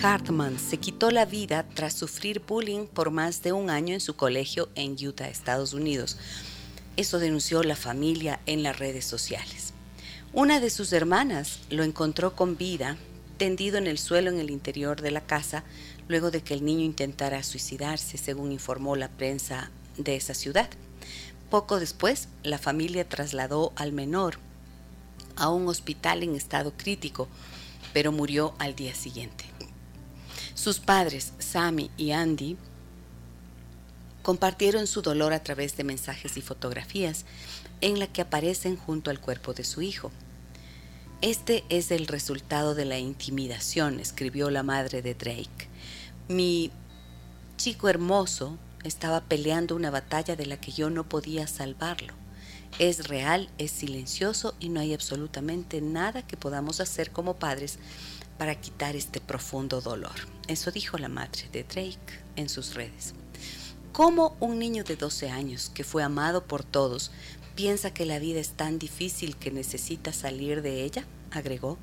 Hartman 0.00 0.56
se 0.56 0.76
quitó 0.76 1.10
la 1.10 1.24
vida 1.24 1.66
tras 1.74 1.94
sufrir 1.94 2.42
bullying 2.46 2.86
por 2.86 3.10
más 3.10 3.42
de 3.42 3.50
un 3.50 3.70
año 3.70 3.92
en 3.92 4.00
su 4.00 4.14
colegio 4.14 4.68
en 4.76 4.92
Utah, 5.04 5.26
Estados 5.26 5.72
Unidos. 5.72 6.16
Eso 6.96 7.18
denunció 7.18 7.64
la 7.64 7.74
familia 7.74 8.38
en 8.46 8.62
las 8.62 8.78
redes 8.78 9.04
sociales. 9.04 9.72
Una 10.32 10.60
de 10.60 10.70
sus 10.70 10.92
hermanas 10.92 11.58
lo 11.70 11.82
encontró 11.82 12.36
con 12.36 12.56
vida, 12.56 12.98
tendido 13.36 13.76
en 13.76 13.88
el 13.88 13.98
suelo 13.98 14.30
en 14.30 14.38
el 14.38 14.50
interior 14.50 15.02
de 15.02 15.10
la 15.10 15.22
casa, 15.22 15.64
luego 16.06 16.30
de 16.30 16.42
que 16.42 16.54
el 16.54 16.64
niño 16.64 16.84
intentara 16.84 17.42
suicidarse, 17.42 18.16
según 18.16 18.52
informó 18.52 18.94
la 18.94 19.08
prensa 19.08 19.72
de 19.96 20.14
esa 20.14 20.34
ciudad. 20.34 20.70
Poco 21.50 21.80
después, 21.80 22.28
la 22.44 22.58
familia 22.58 23.08
trasladó 23.08 23.72
al 23.74 23.90
menor 23.90 24.38
a 25.36 25.48
un 25.48 25.68
hospital 25.68 26.22
en 26.22 26.34
estado 26.34 26.72
crítico, 26.76 27.28
pero 27.92 28.12
murió 28.12 28.54
al 28.58 28.74
día 28.74 28.94
siguiente. 28.94 29.44
Sus 30.54 30.78
padres, 30.78 31.32
Sammy 31.38 31.90
y 31.96 32.12
Andy, 32.12 32.56
compartieron 34.22 34.86
su 34.86 35.02
dolor 35.02 35.32
a 35.32 35.42
través 35.42 35.76
de 35.76 35.84
mensajes 35.84 36.36
y 36.36 36.40
fotografías 36.40 37.24
en 37.80 37.98
la 37.98 38.06
que 38.06 38.22
aparecen 38.22 38.76
junto 38.76 39.10
al 39.10 39.20
cuerpo 39.20 39.52
de 39.52 39.64
su 39.64 39.82
hijo. 39.82 40.10
Este 41.20 41.64
es 41.68 41.90
el 41.90 42.06
resultado 42.06 42.74
de 42.74 42.84
la 42.84 42.98
intimidación, 42.98 44.00
escribió 44.00 44.50
la 44.50 44.62
madre 44.62 45.02
de 45.02 45.14
Drake. 45.14 45.68
Mi 46.28 46.70
chico 47.56 47.88
hermoso 47.88 48.58
estaba 48.82 49.20
peleando 49.22 49.76
una 49.76 49.90
batalla 49.90 50.36
de 50.36 50.46
la 50.46 50.58
que 50.58 50.72
yo 50.72 50.90
no 50.90 51.08
podía 51.08 51.46
salvarlo. 51.46 52.14
Es 52.80 53.06
real, 53.06 53.48
es 53.56 53.70
silencioso 53.70 54.56
y 54.58 54.68
no 54.68 54.80
hay 54.80 54.94
absolutamente 54.94 55.80
nada 55.80 56.26
que 56.26 56.36
podamos 56.36 56.80
hacer 56.80 57.12
como 57.12 57.36
padres 57.36 57.78
para 58.36 58.60
quitar 58.60 58.96
este 58.96 59.20
profundo 59.20 59.80
dolor. 59.80 60.14
Eso 60.48 60.72
dijo 60.72 60.98
la 60.98 61.08
madre 61.08 61.48
de 61.52 61.62
Drake 61.62 62.20
en 62.34 62.48
sus 62.48 62.74
redes. 62.74 63.14
¿Cómo 63.92 64.36
un 64.40 64.58
niño 64.58 64.82
de 64.82 64.96
12 64.96 65.30
años 65.30 65.70
que 65.72 65.84
fue 65.84 66.02
amado 66.02 66.46
por 66.46 66.64
todos 66.64 67.12
piensa 67.54 67.94
que 67.94 68.06
la 68.06 68.18
vida 68.18 68.40
es 68.40 68.50
tan 68.50 68.80
difícil 68.80 69.36
que 69.36 69.52
necesita 69.52 70.12
salir 70.12 70.60
de 70.60 70.82
ella? 70.82 71.06
agregó. 71.30 71.78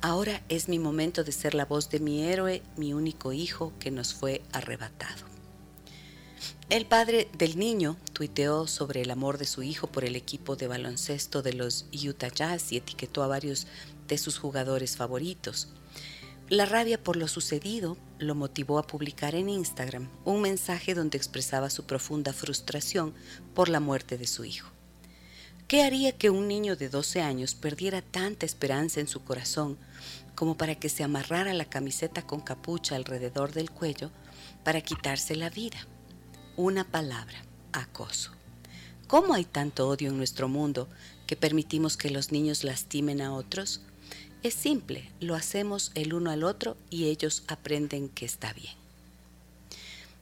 Ahora 0.00 0.42
es 0.48 0.68
mi 0.68 0.78
momento 0.78 1.24
de 1.24 1.32
ser 1.32 1.54
la 1.54 1.64
voz 1.64 1.90
de 1.90 1.98
mi 1.98 2.22
héroe, 2.22 2.62
mi 2.76 2.92
único 2.92 3.32
hijo 3.32 3.72
que 3.80 3.90
nos 3.90 4.14
fue 4.14 4.42
arrebatado. 4.52 5.31
El 6.72 6.86
padre 6.86 7.28
del 7.36 7.58
niño 7.58 7.98
tuiteó 8.14 8.66
sobre 8.66 9.02
el 9.02 9.10
amor 9.10 9.36
de 9.36 9.44
su 9.44 9.62
hijo 9.62 9.88
por 9.88 10.06
el 10.06 10.16
equipo 10.16 10.56
de 10.56 10.68
baloncesto 10.68 11.42
de 11.42 11.52
los 11.52 11.84
Utah 11.92 12.30
Jazz 12.30 12.72
y 12.72 12.78
etiquetó 12.78 13.22
a 13.22 13.26
varios 13.26 13.66
de 14.08 14.16
sus 14.16 14.38
jugadores 14.38 14.96
favoritos. 14.96 15.68
La 16.48 16.64
rabia 16.64 16.96
por 16.96 17.16
lo 17.16 17.28
sucedido 17.28 17.98
lo 18.18 18.34
motivó 18.34 18.78
a 18.78 18.86
publicar 18.86 19.34
en 19.34 19.50
Instagram 19.50 20.08
un 20.24 20.40
mensaje 20.40 20.94
donde 20.94 21.18
expresaba 21.18 21.68
su 21.68 21.84
profunda 21.84 22.32
frustración 22.32 23.12
por 23.52 23.68
la 23.68 23.80
muerte 23.80 24.16
de 24.16 24.26
su 24.26 24.46
hijo. 24.46 24.70
¿Qué 25.68 25.82
haría 25.82 26.16
que 26.16 26.30
un 26.30 26.48
niño 26.48 26.74
de 26.74 26.88
12 26.88 27.20
años 27.20 27.54
perdiera 27.54 28.00
tanta 28.00 28.46
esperanza 28.46 28.98
en 28.98 29.08
su 29.08 29.22
corazón 29.24 29.76
como 30.34 30.56
para 30.56 30.74
que 30.76 30.88
se 30.88 31.04
amarrara 31.04 31.52
la 31.52 31.66
camiseta 31.66 32.26
con 32.26 32.40
capucha 32.40 32.96
alrededor 32.96 33.52
del 33.52 33.70
cuello 33.70 34.10
para 34.64 34.80
quitarse 34.80 35.36
la 35.36 35.50
vida? 35.50 35.86
Una 36.56 36.84
palabra, 36.84 37.42
acoso. 37.72 38.30
¿Cómo 39.06 39.34
hay 39.34 39.44
tanto 39.44 39.88
odio 39.88 40.10
en 40.10 40.16
nuestro 40.16 40.48
mundo 40.48 40.88
que 41.26 41.36
permitimos 41.36 41.96
que 41.96 42.10
los 42.10 42.32
niños 42.32 42.64
lastimen 42.64 43.22
a 43.22 43.32
otros? 43.32 43.80
Es 44.42 44.54
simple, 44.54 45.10
lo 45.20 45.34
hacemos 45.34 45.92
el 45.94 46.14
uno 46.14 46.30
al 46.30 46.44
otro 46.44 46.76
y 46.90 47.04
ellos 47.06 47.44
aprenden 47.46 48.08
que 48.08 48.26
está 48.26 48.52
bien. 48.52 48.74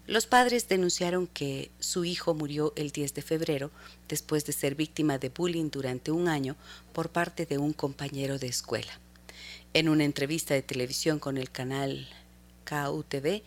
Los 0.07 0.27
padres 0.27 0.69
denunciaron 0.69 1.27
que 1.27 1.71
su 1.79 2.05
hijo 2.05 2.35
murió 2.35 2.73
el 2.77 2.91
10 2.91 3.15
de 3.15 3.23
febrero 3.23 3.71
después 4.09 4.45
de 4.45 4.53
ser 4.53 4.75
víctima 4.75 5.19
de 5.19 5.29
bullying 5.29 5.71
durante 5.71 6.11
un 6.11 6.29
año 6.29 6.57
por 6.93 7.11
parte 7.11 7.47
de 7.47 7.59
un 7.59 7.73
compañero 7.73 8.39
de 8.39 8.49
escuela. 8.49 8.93
En 9.73 9.89
una 9.89 10.05
entrevista 10.05 10.55
de 10.55 10.63
televisión 10.63 11.21
con 11.21 11.39
el 11.39 11.51
canal 11.51 12.09
KUTV, 12.69 13.43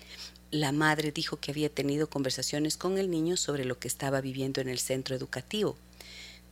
la 0.54 0.72
madre 0.72 1.12
dijo 1.12 1.38
que 1.38 1.50
había 1.50 1.68
tenido 1.68 2.08
conversaciones 2.08 2.78
con 2.78 3.00
el 3.00 3.10
niño 3.10 3.38
sobre 3.38 3.66
lo 3.66 3.80
que 3.80 3.88
estaba 3.88 4.22
viviendo 4.22 4.62
en 4.62 4.70
el 4.70 4.78
centro 4.78 5.16
educativo. 5.16 5.76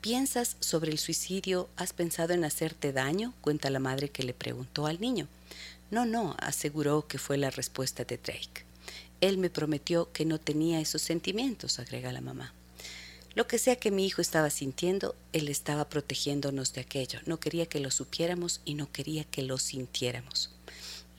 ¿Piensas 0.01 0.57
sobre 0.59 0.91
el 0.91 0.97
suicidio? 0.97 1.69
¿Has 1.77 1.93
pensado 1.93 2.33
en 2.33 2.43
hacerte 2.43 2.93
daño? 2.93 3.35
cuenta 3.41 3.69
la 3.69 3.77
madre 3.77 4.09
que 4.09 4.23
le 4.23 4.33
preguntó 4.33 4.87
al 4.87 4.99
niño. 4.99 5.27
No, 5.91 6.07
no, 6.07 6.35
aseguró 6.39 7.05
que 7.07 7.19
fue 7.19 7.37
la 7.37 7.51
respuesta 7.51 8.03
de 8.03 8.17
Drake. 8.17 8.65
Él 9.21 9.37
me 9.37 9.51
prometió 9.51 10.11
que 10.11 10.25
no 10.25 10.39
tenía 10.39 10.81
esos 10.81 11.03
sentimientos, 11.03 11.77
agrega 11.77 12.11
la 12.11 12.21
mamá. 12.21 12.55
Lo 13.35 13.45
que 13.45 13.59
sea 13.59 13.75
que 13.75 13.91
mi 13.91 14.07
hijo 14.07 14.19
estaba 14.19 14.49
sintiendo, 14.49 15.13
él 15.31 15.47
estaba 15.47 15.87
protegiéndonos 15.89 16.73
de 16.73 16.81
aquello. 16.81 17.19
No 17.27 17.39
quería 17.39 17.67
que 17.67 17.79
lo 17.79 17.91
supiéramos 17.91 18.61
y 18.65 18.73
no 18.73 18.91
quería 18.91 19.25
que 19.25 19.43
lo 19.43 19.59
sintiéramos. 19.59 20.49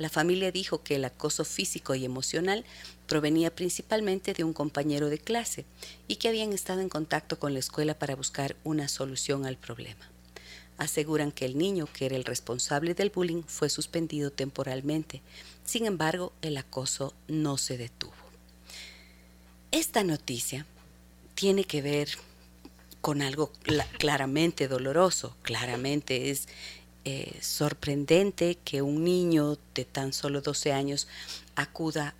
La 0.03 0.09
familia 0.09 0.51
dijo 0.51 0.83
que 0.83 0.97
el 0.97 1.05
acoso 1.05 1.45
físico 1.45 1.95
y 1.95 2.05
emocional 2.05 2.65
provenía 3.07 3.55
principalmente 3.55 4.35
de 4.35 4.43
un 4.43 4.53
compañero 4.53 5.09
de 5.09 5.19
clase 5.21 5.65
y 6.09 6.17
que 6.17 6.27
habían 6.27 6.53
estado 6.53 6.81
en 6.81 6.89
contacto 6.89 7.39
con 7.39 7.53
la 7.53 7.61
escuela 7.61 7.97
para 7.97 8.17
buscar 8.17 8.57
una 8.65 8.89
solución 8.89 9.47
al 9.47 9.57
problema. 9.57 10.11
Aseguran 10.77 11.31
que 11.31 11.45
el 11.45 11.57
niño, 11.57 11.87
que 11.87 12.07
era 12.07 12.17
el 12.17 12.25
responsable 12.25 12.95
del 12.95 13.11
bullying, 13.11 13.45
fue 13.47 13.71
suspendido 13.71 14.33
temporalmente. 14.33 15.23
Sin 15.65 15.87
embargo, 15.87 16.33
el 16.43 16.57
acoso 16.57 17.15
no 17.29 17.57
se 17.57 17.79
detuvo. 17.79 18.13
Esta 19.71 20.03
noticia 20.03 20.67
tiene 21.37 21.63
que 21.63 21.81
ver 21.81 22.09
con 23.01 23.23
algo 23.23 23.53
claramente 23.99 24.67
doloroso, 24.67 25.37
claramente 25.43 26.31
es 26.31 26.49
eh, 27.05 27.37
sorprendente 27.41 28.59
que 28.65 28.81
un 28.83 29.05
niño 29.05 29.59
de 29.75 29.85
tan 29.85 30.13
solo 30.13 30.41
12 30.41 30.73
años 30.73 31.09
acuda 31.57 32.15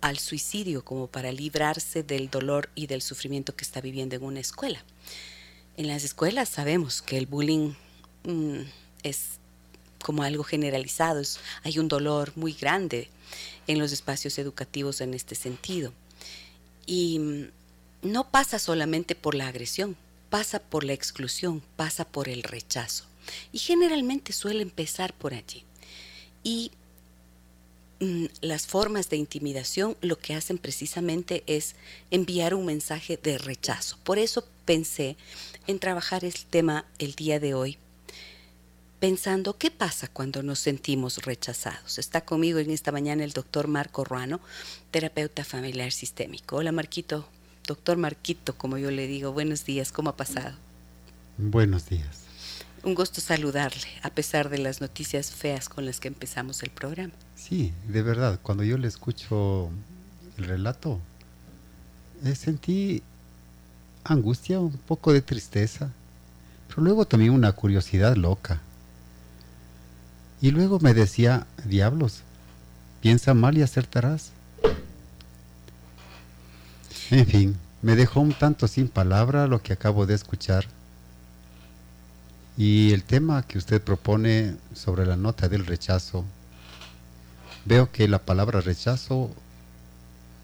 al 0.00 0.18
suicidio 0.18 0.84
como 0.84 1.08
para 1.08 1.30
librarse 1.30 2.02
del 2.02 2.30
dolor 2.30 2.70
y 2.74 2.86
del 2.86 3.02
sufrimiento 3.02 3.54
que 3.54 3.64
está 3.64 3.80
viviendo 3.80 4.16
en 4.16 4.22
una 4.22 4.40
escuela. 4.40 4.82
En 5.76 5.88
las 5.88 6.04
escuelas 6.04 6.48
sabemos 6.48 7.02
que 7.02 7.18
el 7.18 7.26
bullying 7.26 7.74
mm, 8.24 8.60
es 9.02 9.38
como 10.02 10.22
algo 10.22 10.42
generalizado, 10.42 11.20
hay 11.62 11.78
un 11.78 11.88
dolor 11.88 12.32
muy 12.36 12.54
grande 12.54 13.10
en 13.66 13.78
los 13.78 13.92
espacios 13.92 14.38
educativos 14.38 15.00
en 15.02 15.12
este 15.12 15.34
sentido. 15.34 15.92
Y 16.86 17.18
mm, 17.18 17.50
no 18.02 18.30
pasa 18.30 18.58
solamente 18.58 19.14
por 19.14 19.34
la 19.34 19.48
agresión, 19.48 19.96
pasa 20.30 20.60
por 20.60 20.84
la 20.84 20.94
exclusión, 20.94 21.62
pasa 21.76 22.06
por 22.06 22.28
el 22.28 22.42
rechazo. 22.42 23.09
Y 23.52 23.58
generalmente 23.58 24.32
suele 24.32 24.62
empezar 24.62 25.14
por 25.14 25.34
allí. 25.34 25.64
Y 26.42 26.72
mm, 28.00 28.26
las 28.40 28.66
formas 28.66 29.10
de 29.10 29.16
intimidación 29.16 29.96
lo 30.00 30.18
que 30.18 30.34
hacen 30.34 30.58
precisamente 30.58 31.42
es 31.46 31.74
enviar 32.10 32.54
un 32.54 32.66
mensaje 32.66 33.18
de 33.22 33.38
rechazo. 33.38 33.98
Por 34.04 34.18
eso 34.18 34.46
pensé 34.64 35.16
en 35.66 35.78
trabajar 35.78 36.24
el 36.24 36.34
tema 36.34 36.86
el 36.98 37.14
día 37.14 37.40
de 37.40 37.54
hoy 37.54 37.78
pensando 39.00 39.56
qué 39.56 39.70
pasa 39.70 40.08
cuando 40.08 40.42
nos 40.42 40.58
sentimos 40.60 41.18
rechazados. 41.24 41.98
Está 41.98 42.20
conmigo 42.20 42.58
en 42.58 42.70
esta 42.70 42.92
mañana 42.92 43.24
el 43.24 43.32
doctor 43.32 43.66
Marco 43.66 44.04
Ruano, 44.04 44.40
terapeuta 44.90 45.42
familiar 45.42 45.90
sistémico. 45.90 46.56
Hola 46.56 46.70
Marquito, 46.70 47.26
doctor 47.66 47.96
Marquito, 47.96 48.54
como 48.56 48.76
yo 48.76 48.90
le 48.90 49.06
digo, 49.06 49.32
buenos 49.32 49.64
días, 49.64 49.90
¿cómo 49.90 50.10
ha 50.10 50.16
pasado? 50.16 50.56
Buenos 51.38 51.88
días. 51.88 52.29
Un 52.82 52.94
gusto 52.94 53.20
saludarle, 53.20 53.86
a 54.02 54.10
pesar 54.10 54.48
de 54.48 54.56
las 54.56 54.80
noticias 54.80 55.30
feas 55.32 55.68
con 55.68 55.84
las 55.84 56.00
que 56.00 56.08
empezamos 56.08 56.62
el 56.62 56.70
programa. 56.70 57.12
Sí, 57.36 57.74
de 57.86 58.00
verdad, 58.02 58.40
cuando 58.42 58.64
yo 58.64 58.78
le 58.78 58.88
escucho 58.88 59.70
el 60.38 60.44
relato, 60.44 60.98
eh, 62.24 62.34
sentí 62.34 63.02
angustia, 64.02 64.60
un 64.60 64.72
poco 64.72 65.12
de 65.12 65.20
tristeza, 65.20 65.90
pero 66.68 66.82
luego 66.82 67.06
también 67.06 67.32
una 67.32 67.52
curiosidad 67.52 68.16
loca 68.16 68.60
y 70.40 70.50
luego 70.50 70.78
me 70.80 70.94
decía, 70.94 71.46
diablos, 71.66 72.22
piensa 73.02 73.34
mal 73.34 73.58
y 73.58 73.62
acertarás. 73.62 74.32
En 77.10 77.26
fin, 77.26 77.58
me 77.82 77.94
dejó 77.94 78.20
un 78.20 78.32
tanto 78.32 78.68
sin 78.68 78.88
palabra 78.88 79.46
lo 79.46 79.60
que 79.62 79.74
acabo 79.74 80.06
de 80.06 80.14
escuchar. 80.14 80.66
Y 82.60 82.92
el 82.92 83.04
tema 83.04 83.42
que 83.46 83.56
usted 83.56 83.80
propone 83.80 84.54
sobre 84.74 85.06
la 85.06 85.16
nota 85.16 85.48
del 85.48 85.64
rechazo, 85.64 86.26
veo 87.64 87.90
que 87.90 88.06
la 88.06 88.18
palabra 88.18 88.60
rechazo 88.60 89.30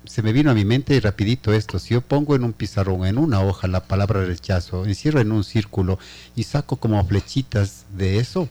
se 0.07 0.23
me 0.23 0.33
vino 0.33 0.51
a 0.51 0.55
mi 0.55 0.65
mente 0.65 0.99
rapidito 0.99 1.53
esto, 1.53 1.79
si 1.79 1.93
yo 1.93 2.01
pongo 2.01 2.35
en 2.35 2.45
un 2.45 2.55
pizarrón, 2.55 3.05
en 3.05 3.19
una 3.19 3.43
hoja, 3.43 3.69
la 3.69 3.85
palabra 3.85 4.25
rechazo, 4.25 4.87
encierro 4.87 5.21
en 5.21 5.31
un 5.31 5.45
círculo 5.45 5.99
y 6.35 6.45
saco 6.45 6.77
como 6.77 7.05
flechitas 7.05 7.85
de 7.95 8.19
eso, 8.19 8.49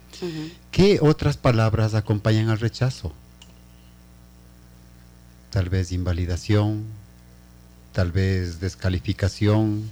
¿qué 0.69 0.99
otras 1.01 1.35
palabras 1.35 1.95
acompañan 1.95 2.49
al 2.49 2.59
rechazo? 2.59 3.13
Tal 5.49 5.69
vez 5.69 5.91
invalidación, 5.91 6.83
tal 7.93 8.11
vez 8.11 8.59
descalificación, 8.59 9.89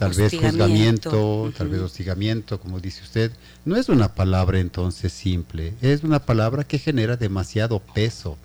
tal 0.00 0.14
vez 0.14 0.32
juzgamiento, 0.32 1.52
tal 1.56 1.68
vez 1.68 1.80
hostigamiento, 1.80 2.58
como 2.58 2.80
dice 2.80 3.02
usted. 3.02 3.30
No 3.64 3.76
es 3.76 3.88
una 3.88 4.14
palabra 4.14 4.58
entonces 4.58 5.12
simple, 5.12 5.74
es 5.80 6.02
una 6.02 6.18
palabra 6.18 6.64
que 6.64 6.78
genera 6.78 7.16
demasiado 7.16 7.78
peso 7.78 8.36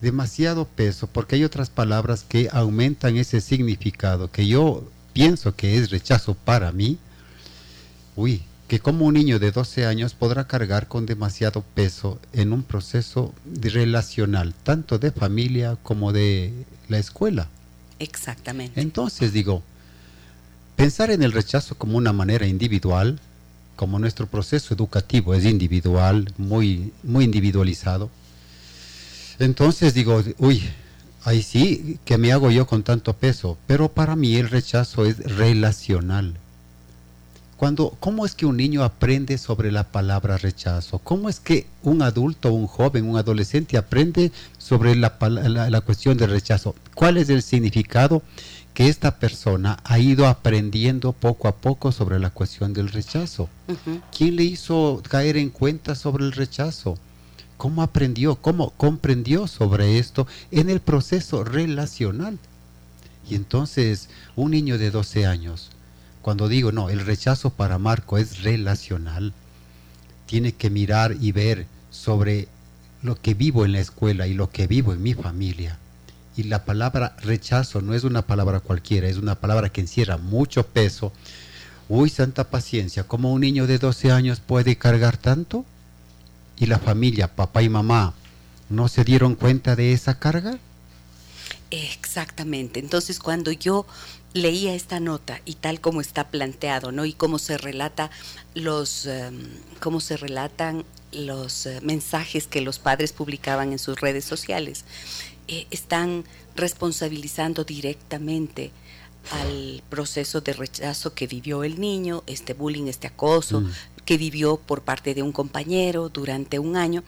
demasiado 0.00 0.64
peso, 0.64 1.06
porque 1.06 1.36
hay 1.36 1.44
otras 1.44 1.68
palabras 1.68 2.24
que 2.26 2.48
aumentan 2.52 3.16
ese 3.16 3.40
significado, 3.40 4.30
que 4.30 4.46
yo 4.46 4.88
pienso 5.12 5.54
que 5.54 5.76
es 5.76 5.90
rechazo 5.90 6.34
para 6.34 6.72
mí, 6.72 6.98
uy, 8.16 8.42
que 8.66 8.80
como 8.80 9.06
un 9.06 9.14
niño 9.14 9.38
de 9.38 9.50
12 9.50 9.84
años 9.84 10.14
podrá 10.14 10.46
cargar 10.46 10.86
con 10.88 11.04
demasiado 11.04 11.62
peso 11.74 12.18
en 12.32 12.52
un 12.52 12.62
proceso 12.62 13.34
relacional, 13.60 14.54
tanto 14.62 14.98
de 14.98 15.10
familia 15.10 15.76
como 15.82 16.12
de 16.12 16.52
la 16.88 16.98
escuela. 16.98 17.48
Exactamente. 17.98 18.80
Entonces 18.80 19.32
digo, 19.32 19.62
pensar 20.80 21.10
en 21.10 21.22
el 21.22 21.32
rechazo 21.32 21.74
como 21.74 21.98
una 21.98 22.14
manera 22.14 22.46
individual, 22.46 23.20
como 23.76 23.98
nuestro 23.98 24.26
proceso 24.26 24.72
educativo 24.72 25.34
es 25.34 25.44
individual, 25.44 26.32
muy, 26.38 26.90
muy 27.02 27.26
individualizado, 27.26 28.08
entonces 29.38 29.92
digo, 29.92 30.22
uy, 30.38 30.62
ahí 31.24 31.42
sí, 31.42 31.98
¿qué 32.06 32.16
me 32.16 32.32
hago 32.32 32.50
yo 32.50 32.66
con 32.66 32.82
tanto 32.82 33.12
peso? 33.12 33.58
Pero 33.66 33.90
para 33.90 34.16
mí 34.16 34.36
el 34.36 34.48
rechazo 34.48 35.04
es 35.04 35.18
relacional. 35.36 36.32
Cuando, 37.58 37.94
¿Cómo 38.00 38.24
es 38.24 38.34
que 38.34 38.46
un 38.46 38.56
niño 38.56 38.82
aprende 38.82 39.36
sobre 39.36 39.70
la 39.70 39.84
palabra 39.84 40.38
rechazo? 40.38 40.98
¿Cómo 40.98 41.28
es 41.28 41.40
que 41.40 41.66
un 41.82 42.00
adulto, 42.00 42.54
un 42.54 42.66
joven, 42.66 43.06
un 43.06 43.18
adolescente 43.18 43.76
aprende 43.76 44.32
sobre 44.56 44.96
la, 44.96 45.14
la, 45.20 45.80
cuestión 45.82 46.16
del 46.16 46.30
rechazo? 46.30 46.74
¿Cuál 46.94 47.18
es 47.18 47.28
el 47.28 47.42
significado 47.42 48.22
que 48.74 48.88
esta 48.88 49.18
persona 49.18 49.78
ha 49.84 49.98
ido 49.98 50.26
aprendiendo 50.26 51.12
poco 51.12 51.48
a 51.48 51.56
poco 51.56 51.92
sobre 51.92 52.18
la 52.18 52.30
cuestión 52.30 52.72
del 52.72 52.88
rechazo? 52.88 53.48
¿Quién 54.16 54.36
le 54.36 54.44
hizo 54.44 55.02
caer 55.08 55.36
en 55.36 55.50
cuenta 55.50 55.94
sobre 55.94 56.24
el 56.24 56.32
rechazo? 56.32 56.96
cómo 57.60 57.82
aprendió, 57.82 58.36
cómo 58.36 58.70
comprendió 58.70 59.46
sobre 59.46 59.98
esto 59.98 60.26
en 60.50 60.70
el 60.70 60.80
proceso 60.80 61.44
relacional. 61.44 62.38
Y 63.28 63.34
entonces 63.34 64.08
un 64.34 64.52
niño 64.52 64.78
de 64.78 64.90
12 64.90 65.26
años, 65.26 65.68
cuando 66.22 66.48
digo, 66.48 66.72
no, 66.72 66.88
el 66.88 67.00
rechazo 67.00 67.50
para 67.50 67.76
Marco 67.76 68.16
es 68.16 68.42
relacional, 68.42 69.34
tiene 70.24 70.52
que 70.52 70.70
mirar 70.70 71.14
y 71.20 71.32
ver 71.32 71.66
sobre 71.90 72.48
lo 73.02 73.20
que 73.20 73.34
vivo 73.34 73.66
en 73.66 73.72
la 73.72 73.80
escuela 73.80 74.26
y 74.26 74.32
lo 74.32 74.48
que 74.48 74.66
vivo 74.66 74.94
en 74.94 75.02
mi 75.02 75.12
familia. 75.12 75.78
Y 76.40 76.44
la 76.44 76.64
palabra 76.64 77.16
rechazo 77.22 77.80
no 77.80 77.94
es 77.94 78.04
una 78.04 78.22
palabra 78.22 78.60
cualquiera, 78.60 79.08
es 79.08 79.16
una 79.16 79.34
palabra 79.34 79.68
que 79.68 79.80
encierra 79.80 80.16
mucho 80.16 80.66
peso. 80.66 81.12
Uy, 81.88 82.08
santa 82.08 82.44
paciencia, 82.44 83.04
¿cómo 83.04 83.32
un 83.32 83.40
niño 83.40 83.66
de 83.66 83.78
12 83.78 84.10
años 84.12 84.40
puede 84.40 84.76
cargar 84.76 85.16
tanto? 85.16 85.64
y 86.60 86.66
la 86.66 86.78
familia, 86.78 87.34
papá 87.34 87.62
y 87.62 87.68
mamá, 87.70 88.12
no 88.68 88.86
se 88.86 89.02
dieron 89.02 89.34
cuenta 89.34 89.74
de 89.74 89.94
esa 89.94 90.18
carga? 90.18 90.58
Exactamente. 91.70 92.78
Entonces, 92.78 93.18
cuando 93.18 93.50
yo 93.50 93.86
leía 94.34 94.74
esta 94.74 95.00
nota 95.00 95.40
y 95.46 95.54
tal 95.54 95.80
como 95.80 96.02
está 96.02 96.28
planteado, 96.28 96.92
¿no? 96.92 97.06
Y 97.06 97.14
cómo 97.14 97.38
se 97.38 97.56
relata 97.56 98.10
los 98.54 99.06
em, 99.06 99.48
cómo 99.80 100.00
se 100.00 100.16
relatan 100.16 100.84
los 101.12 101.66
eh, 101.66 101.80
mensajes 101.82 102.46
que 102.46 102.60
los 102.60 102.78
padres 102.78 103.12
publicaban 103.12 103.72
en 103.72 103.78
sus 103.78 104.00
redes 104.00 104.24
sociales, 104.24 104.84
eh, 105.50 105.66
están 105.70 106.24
responsabilizando 106.56 107.64
directamente 107.64 108.70
al 109.32 109.82
proceso 109.90 110.40
de 110.40 110.54
rechazo 110.54 111.12
que 111.12 111.26
vivió 111.26 111.62
el 111.62 111.78
niño, 111.78 112.22
este 112.26 112.54
bullying, 112.54 112.86
este 112.86 113.06
acoso, 113.06 113.60
mm 113.60 113.70
que 114.10 114.18
vivió 114.18 114.56
por 114.56 114.82
parte 114.82 115.14
de 115.14 115.22
un 115.22 115.30
compañero 115.30 116.08
durante 116.08 116.58
un 116.58 116.76
año. 116.76 117.04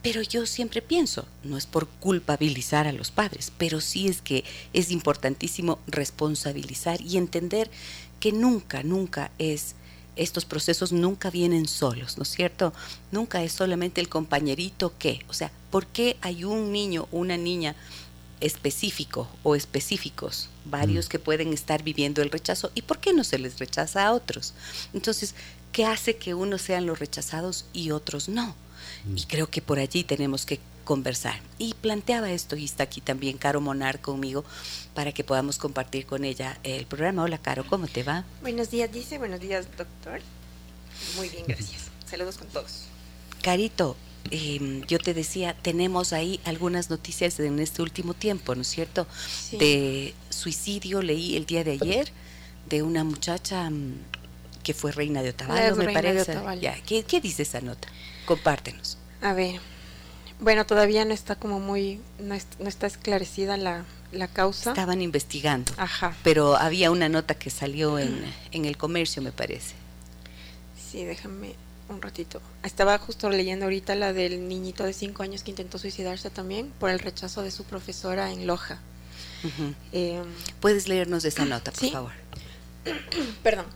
Pero 0.00 0.22
yo 0.22 0.46
siempre 0.46 0.80
pienso, 0.80 1.26
no 1.44 1.58
es 1.58 1.66
por 1.66 1.86
culpabilizar 1.86 2.86
a 2.86 2.92
los 2.92 3.10
padres, 3.10 3.52
pero 3.58 3.82
sí 3.82 4.08
es 4.08 4.22
que 4.22 4.44
es 4.72 4.90
importantísimo 4.90 5.78
responsabilizar 5.86 7.02
y 7.02 7.18
entender 7.18 7.70
que 8.18 8.32
nunca, 8.32 8.82
nunca 8.82 9.30
es, 9.38 9.74
estos 10.18 10.44
procesos 10.44 10.92
nunca 10.92 11.30
vienen 11.30 11.66
solos, 11.66 12.16
¿no 12.16 12.24
es 12.24 12.30
cierto? 12.30 12.72
Nunca 13.12 13.42
es 13.42 13.52
solamente 13.52 14.00
el 14.00 14.08
compañerito 14.08 14.92
que, 14.98 15.24
o 15.28 15.32
sea, 15.32 15.50
¿por 15.70 15.86
qué 15.86 16.16
hay 16.20 16.44
un 16.44 16.72
niño 16.72 17.08
una 17.10 17.36
niña 17.36 17.74
específico 18.40 19.28
o 19.42 19.56
específicos, 19.56 20.48
varios 20.64 21.06
mm. 21.06 21.08
que 21.08 21.18
pueden 21.18 21.52
estar 21.52 21.82
viviendo 21.82 22.22
el 22.22 22.30
rechazo 22.30 22.70
y 22.74 22.82
por 22.82 22.98
qué 22.98 23.12
no 23.12 23.24
se 23.24 23.38
les 23.38 23.58
rechaza 23.58 24.06
a 24.06 24.12
otros? 24.12 24.54
Entonces, 24.92 25.34
¿Qué 25.72 25.84
hace 25.84 26.16
que 26.16 26.34
unos 26.34 26.62
sean 26.62 26.86
los 26.86 26.98
rechazados 26.98 27.66
y 27.72 27.90
otros 27.90 28.28
no? 28.28 28.54
Y 29.14 29.24
creo 29.24 29.48
que 29.48 29.62
por 29.62 29.78
allí 29.78 30.02
tenemos 30.04 30.46
que 30.46 30.60
conversar. 30.88 31.38
Y 31.58 31.74
planteaba 31.74 32.30
esto, 32.30 32.56
y 32.56 32.64
está 32.64 32.84
aquí 32.84 33.02
también 33.02 33.36
Caro 33.36 33.60
Monar 33.60 34.00
conmigo, 34.00 34.42
para 34.94 35.12
que 35.12 35.22
podamos 35.22 35.58
compartir 35.58 36.06
con 36.06 36.24
ella 36.24 36.58
el 36.62 36.86
programa. 36.86 37.24
Hola, 37.24 37.36
Caro, 37.36 37.66
¿cómo 37.66 37.86
te 37.86 38.02
va? 38.02 38.24
Buenos 38.40 38.70
días, 38.70 38.90
dice. 38.90 39.18
Buenos 39.18 39.38
días, 39.38 39.66
doctor. 39.76 40.22
Muy 41.16 41.28
bien, 41.28 41.44
gracias. 41.46 41.90
Saludos 42.10 42.38
con 42.38 42.48
todos. 42.48 42.84
Carito, 43.42 43.98
em, 44.30 44.80
yo 44.86 44.98
te 44.98 45.12
decía, 45.12 45.54
tenemos 45.60 46.14
ahí 46.14 46.40
algunas 46.46 46.88
noticias 46.88 47.38
en 47.38 47.58
este 47.58 47.82
último 47.82 48.14
tiempo, 48.14 48.54
¿no 48.54 48.62
es 48.62 48.68
cierto? 48.68 49.06
De 49.52 50.14
suicidio, 50.30 51.02
leí 51.02 51.36
el 51.36 51.44
día 51.44 51.64
de 51.64 51.72
ayer 51.72 52.10
de 52.66 52.82
una 52.82 53.04
muchacha 53.04 53.68
mm, 53.68 53.92
que 54.62 54.72
fue 54.72 54.92
reina 54.92 55.20
de 55.20 55.30
Otavalo, 55.30 55.76
me 55.76 55.92
parece. 55.92 56.34
Ya, 56.62 56.80
¿qué, 56.80 57.02
¿qué, 57.02 57.20
dice 57.20 57.42
esa 57.42 57.60
nota? 57.60 57.88
Compártenos. 58.24 58.96
A 59.20 59.34
ver, 59.34 59.60
bueno, 60.40 60.66
todavía 60.66 61.04
no 61.04 61.14
está 61.14 61.34
como 61.36 61.60
muy, 61.60 62.00
no, 62.18 62.34
está 62.34 62.86
esclarecida 62.86 63.56
la, 63.56 63.84
la, 64.12 64.28
causa. 64.28 64.70
Estaban 64.70 65.02
investigando. 65.02 65.72
Ajá. 65.76 66.16
Pero 66.22 66.56
había 66.56 66.90
una 66.90 67.08
nota 67.08 67.34
que 67.34 67.50
salió 67.50 67.98
en, 67.98 68.24
en 68.52 68.64
el 68.64 68.76
comercio, 68.76 69.22
me 69.22 69.32
parece. 69.32 69.74
Sí, 70.90 71.04
déjame 71.04 71.54
un 71.88 72.02
ratito. 72.02 72.40
Estaba 72.62 72.98
justo 72.98 73.30
leyendo 73.30 73.66
ahorita 73.66 73.94
la 73.94 74.12
del 74.12 74.48
niñito 74.48 74.84
de 74.84 74.92
5 74.92 75.22
años 75.22 75.42
que 75.42 75.50
intentó 75.50 75.78
suicidarse 75.78 76.30
también 76.30 76.72
por 76.78 76.90
el 76.90 76.98
rechazo 76.98 77.42
de 77.42 77.50
su 77.50 77.64
profesora 77.64 78.30
en 78.30 78.46
Loja. 78.46 78.78
Em, 79.92 80.24
¿Puedes 80.60 80.88
leernos 80.88 81.24
esa 81.24 81.44
nota, 81.44 81.70
por 81.72 81.90
favor? 81.90 82.12
Perdón. 83.42 83.66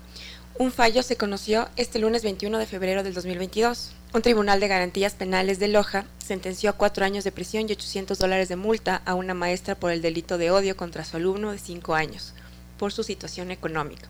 Un 0.63 0.71
fallo 0.71 1.03
se 1.03 1.17
conoció 1.17 1.69
este 1.77 1.99
lunes 1.99 2.23
21 2.23 2.57
de 2.57 2.67
febrero 2.67 3.03
del 3.03 3.15
2022. 3.15 3.95
Un 4.15 4.23
tribunal 4.23 4.61
de 4.61 4.69
garantías 4.69 5.15
penales 5.15 5.59
de 5.59 5.67
Loja 5.67 6.05
sentenció 6.25 6.71
a 6.71 6.75
cuatro 6.75 7.05
años 7.05 7.25
de 7.25 7.33
prisión 7.33 7.69
y 7.69 7.73
800 7.73 8.17
dólares 8.17 8.49
de 8.49 8.55
multa 8.55 9.03
a 9.05 9.17
una 9.17 9.35
maestra 9.35 9.75
por 9.75 9.91
el 9.91 10.03
delito 10.03 10.39
de 10.39 10.53
odio 10.53 10.77
contra 10.77 11.05
su 11.05 11.17
alumno 11.17 11.51
de 11.51 11.59
5 11.59 11.97
años, 11.97 12.33
por 12.79 12.93
su 12.93 13.03
situación 13.03 13.51
económica. 13.51 14.07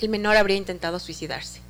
El 0.00 0.08
menor 0.08 0.36
habría 0.36 0.56
intentado 0.56 0.98
suicidarse. 0.98 1.60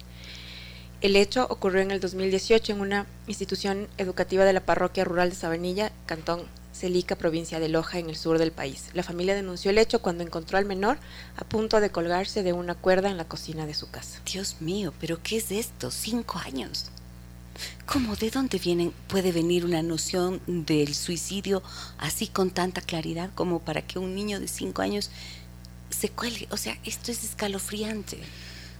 El 1.02 1.14
hecho 1.14 1.46
ocurrió 1.50 1.82
en 1.82 1.90
el 1.90 2.00
2018 2.00 2.72
en 2.72 2.80
una 2.80 3.06
institución 3.26 3.86
educativa 3.98 4.46
de 4.46 4.54
la 4.54 4.64
parroquia 4.64 5.04
rural 5.04 5.28
de 5.28 5.36
Sabanilla, 5.36 5.92
Cantón 6.06 6.46
Celica, 6.80 7.14
provincia 7.14 7.60
de 7.60 7.68
Loja, 7.68 7.98
en 7.98 8.08
el 8.08 8.16
sur 8.16 8.38
del 8.38 8.52
país. 8.52 8.86
La 8.94 9.02
familia 9.02 9.34
denunció 9.34 9.70
el 9.70 9.76
hecho 9.76 10.00
cuando 10.00 10.22
encontró 10.22 10.56
al 10.56 10.64
menor 10.64 10.98
a 11.36 11.44
punto 11.44 11.78
de 11.78 11.90
colgarse 11.90 12.42
de 12.42 12.54
una 12.54 12.74
cuerda 12.74 13.10
en 13.10 13.18
la 13.18 13.28
cocina 13.28 13.66
de 13.66 13.74
su 13.74 13.90
casa. 13.90 14.18
Dios 14.24 14.56
mío, 14.60 14.94
pero 14.98 15.22
¿qué 15.22 15.36
es 15.36 15.50
esto? 15.50 15.90
Cinco 15.90 16.38
años. 16.38 16.86
¿Cómo? 17.84 18.16
¿De 18.16 18.30
dónde 18.30 18.58
vienen, 18.58 18.94
puede 19.08 19.30
venir 19.30 19.66
una 19.66 19.82
noción 19.82 20.40
del 20.46 20.94
suicidio 20.94 21.62
así 21.98 22.28
con 22.28 22.50
tanta 22.50 22.80
claridad 22.80 23.28
como 23.34 23.58
para 23.58 23.82
que 23.82 23.98
un 23.98 24.14
niño 24.14 24.40
de 24.40 24.48
cinco 24.48 24.80
años 24.80 25.10
se 25.90 26.08
cuelgue? 26.08 26.48
O 26.50 26.56
sea, 26.56 26.78
esto 26.84 27.12
es 27.12 27.24
escalofriante. 27.24 28.18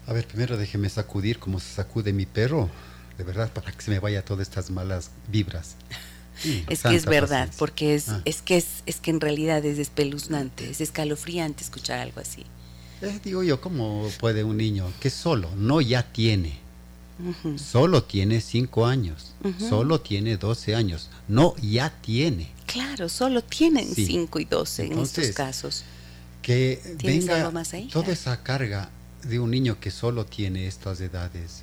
A 0.07 0.15
ver, 0.15 0.27
primero 0.27 0.57
déjeme 0.57 0.89
sacudir 0.89 1.39
como 1.39 1.61
se 1.61 1.75
sacude 1.75 2.15
mi 2.15 2.25
perro, 2.25 2.71
de 3.19 3.25
verdad, 3.25 3.53
para 3.53 3.71
que 3.73 3.83
se 3.83 3.91
me 3.91 3.99
vaya 3.99 4.25
todas 4.25 4.49
estas 4.49 4.71
malas 4.71 5.11
vibras. 5.29 5.77
Es 6.69 6.83
que 6.83 6.95
es 6.95 7.07
verdad, 7.07 7.51
porque 7.59 7.95
es, 7.95 8.09
ah. 8.09 8.23
es 8.25 8.43
que 8.43 8.57
es, 8.57 8.67
es 8.87 9.01
que 9.01 9.11
en 9.11 9.21
realidad 9.21 9.65
es 9.65 9.79
espeluznante, 9.79 10.71
es 10.71 10.81
escalofriante 10.81 11.63
escuchar 11.63 11.99
algo 11.99 12.21
así. 12.21 12.45
Eh, 13.03 13.19
digo 13.25 13.43
yo, 13.43 13.61
¿cómo 13.61 14.09
puede 14.19 14.45
un 14.45 14.57
niño 14.59 14.93
que 15.01 15.11
solo, 15.11 15.49
no 15.57 15.81
ya 15.81 16.03
tiene, 16.13 16.59
solo 17.57 18.03
tiene 18.05 18.41
5 18.41 18.87
años, 18.87 19.35
solo 19.59 20.01
tiene 20.01 20.37
12 20.37 20.75
años, 20.75 21.11
no 21.29 21.55
ya 21.57 21.91
tiene? 22.01 22.51
Claro, 22.67 23.09
solo 23.09 23.43
tienen 23.43 23.87
5 23.95 24.39
y 24.41 24.45
12 24.45 24.87
en 24.87 24.99
estos 24.99 25.31
casos. 25.31 25.85
Que 26.43 26.81
venga 27.03 27.53
toda 27.93 28.13
esa 28.13 28.43
carga 28.43 28.91
de 29.23 29.39
un 29.39 29.51
niño 29.51 29.79
que 29.81 29.91
solo 29.91 30.25
tiene 30.25 30.67
estas 30.67 31.01
edades, 31.01 31.63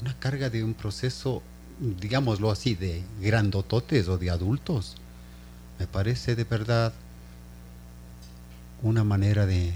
una 0.00 0.18
carga 0.18 0.50
de 0.50 0.64
un 0.64 0.74
proceso, 0.74 1.42
digámoslo 1.78 2.50
así, 2.50 2.74
de 2.74 3.02
grandototes 3.20 4.08
o 4.08 4.18
de 4.18 4.30
adultos, 4.30 4.96
me 5.78 5.86
parece 5.86 6.34
de 6.34 6.44
verdad 6.44 6.92
una 8.82 9.04
manera 9.04 9.46
de 9.46 9.72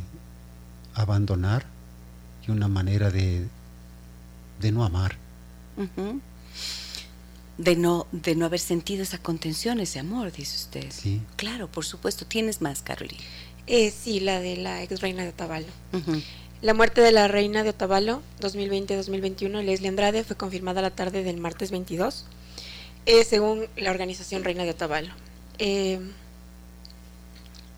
abandonar 0.94 1.66
y 2.46 2.50
una 2.50 2.68
manera 2.68 3.10
de, 3.10 3.46
de 4.60 4.72
no 4.72 4.84
amar. 4.84 5.16
De 7.58 7.76
no, 7.76 8.06
de 8.12 8.34
no 8.34 8.46
haber 8.46 8.60
sentido 8.60 9.02
esa 9.02 9.18
contención, 9.18 9.80
ese 9.80 9.98
amor, 9.98 10.32
dice 10.32 10.56
usted. 10.56 10.86
Sí. 10.90 11.20
Claro, 11.36 11.68
por 11.68 11.84
supuesto. 11.84 12.24
¿Tienes 12.24 12.62
más, 12.62 12.82
Carolina? 12.82 13.20
Eh, 13.66 13.90
sí, 13.90 14.20
la 14.20 14.40
de 14.40 14.56
la 14.56 14.82
ex 14.82 15.00
reina 15.00 15.22
de 15.24 15.32
Tabalo. 15.32 15.66
La 16.62 16.74
muerte 16.74 17.00
de 17.00 17.10
la 17.10 17.26
reina 17.26 17.62
de 17.62 17.70
Otavalo 17.70 18.20
2020-2021, 18.40 19.62
Leslie 19.62 19.88
Andrade, 19.88 20.24
fue 20.24 20.36
confirmada 20.36 20.82
la 20.82 20.90
tarde 20.90 21.22
del 21.22 21.38
martes 21.38 21.70
22, 21.70 22.26
eh, 23.06 23.24
según 23.24 23.66
la 23.76 23.90
organización 23.90 24.44
Reina 24.44 24.64
de 24.64 24.70
Otavalo. 24.70 25.08
Eh, 25.58 26.00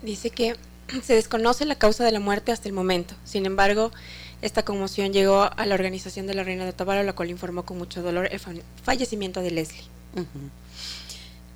dice 0.01 0.31
que 0.31 0.57
se 1.01 1.15
desconoce 1.15 1.63
la 1.63 1.75
causa 1.75 2.03
de 2.03 2.11
la 2.11 2.19
muerte 2.19 2.51
hasta 2.51 2.67
el 2.67 2.73
momento. 2.73 3.15
Sin 3.23 3.45
embargo, 3.45 3.93
esta 4.41 4.65
conmoción 4.65 5.13
llegó 5.13 5.49
a 5.55 5.65
la 5.65 5.75
organización 5.75 6.27
de 6.27 6.33
la 6.33 6.43
Reina 6.43 6.65
de 6.65 6.71
Otavalo, 6.71 7.03
la 7.03 7.13
cual 7.13 7.29
informó 7.29 7.63
con 7.63 7.77
mucho 7.77 8.01
dolor 8.01 8.27
el 8.33 8.41
fallecimiento 8.83 9.39
de 9.39 9.51
Leslie. 9.51 9.85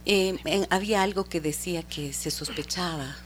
Eh, 0.05 0.37
había 0.69 1.01
algo 1.01 1.25
que 1.25 1.41
decía 1.41 1.83
que 1.83 2.13
se 2.13 2.31
sospechaba 2.31 3.17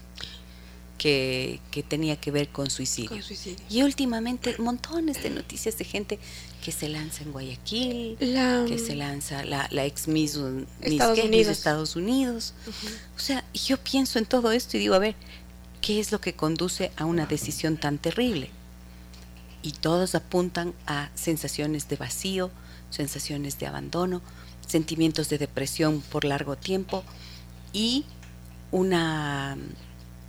que, 1.02 1.84
tenía 1.88 2.14
que 2.14 2.30
ver 2.30 2.48
con 2.50 2.70
suicidio. 2.70 3.20
Y 3.68 3.82
últimamente 3.82 4.54
montones 4.58 5.20
de 5.20 5.30
noticias 5.30 5.76
de 5.76 5.84
gente 5.84 6.18
que 6.64 6.70
se 6.70 6.88
lanza 6.88 7.24
en 7.24 7.32
Guayaquil, 7.32 8.16
que 8.18 8.78
se 8.78 8.94
lanza 8.94 9.44
la, 9.44 9.66
ex 9.84 10.06
Miss, 10.06 10.38
Estados, 10.80 11.18
Unidos. 11.18 11.48
Estados 11.48 11.96
Unidos. 11.96 12.54
O 13.16 13.18
sea, 13.18 13.44
yo 13.52 13.78
pienso 13.78 14.20
en 14.20 14.26
todo 14.26 14.52
esto 14.52 14.76
y 14.76 14.80
digo, 14.80 14.94
a 14.94 15.00
ver, 15.00 15.16
¿qué 15.80 15.98
es 15.98 16.12
lo 16.12 16.20
que 16.20 16.34
conduce 16.34 16.92
a 16.96 17.04
una 17.04 17.26
decisión 17.26 17.78
tan 17.78 17.98
terrible? 17.98 18.50
Y 19.60 19.72
todos 19.72 20.14
apuntan 20.14 20.72
a 20.86 21.10
sensaciones 21.16 21.88
de 21.88 21.96
vacío, 21.96 22.52
sensaciones 22.90 23.58
de 23.58 23.66
abandono, 23.66 24.22
sentimientos 24.68 25.28
de 25.30 25.38
depresión 25.38 26.00
por 26.00 26.24
largo 26.24 26.54
tiempo 26.54 27.02
y 27.72 28.04
una 28.70 29.56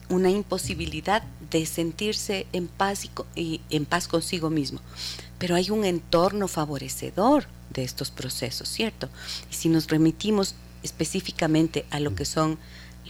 una 0.09 0.29
imposibilidad 0.29 1.23
de 1.49 1.65
sentirse 1.65 2.47
en 2.53 2.67
paz 2.67 3.09
y, 3.35 3.61
en 3.69 3.85
paz 3.85 4.07
consigo 4.07 4.49
mismo. 4.49 4.79
Pero 5.39 5.55
hay 5.55 5.69
un 5.69 5.85
entorno 5.85 6.47
favorecedor 6.47 7.45
de 7.69 7.83
estos 7.83 8.11
procesos, 8.11 8.69
¿cierto? 8.69 9.09
Y 9.51 9.55
si 9.55 9.69
nos 9.69 9.87
remitimos 9.87 10.55
específicamente 10.83 11.85
a 11.89 11.99
lo 11.99 12.15
que 12.15 12.25
son 12.25 12.57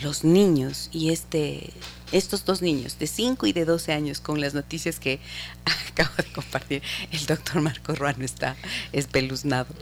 los 0.02 0.24
niños 0.24 0.90
y 0.92 1.10
este 1.10 1.72
estos 2.12 2.46
dos 2.46 2.62
niños 2.62 3.00
de 3.00 3.08
5 3.08 3.48
y 3.48 3.54
de 3.54 3.66
12 3.66 3.92
años 3.92 4.20
con 4.20 4.40
las 4.40 4.54
noticias 4.54 5.00
que 5.00 5.20
acabo 5.90 6.16
de 6.18 6.32
compartir, 6.32 6.84
el 7.12 7.26
doctor 7.26 7.62
Marco 7.62 7.96
Ruano 7.96 8.24
está 8.24 8.56
espeluznado. 8.92 9.74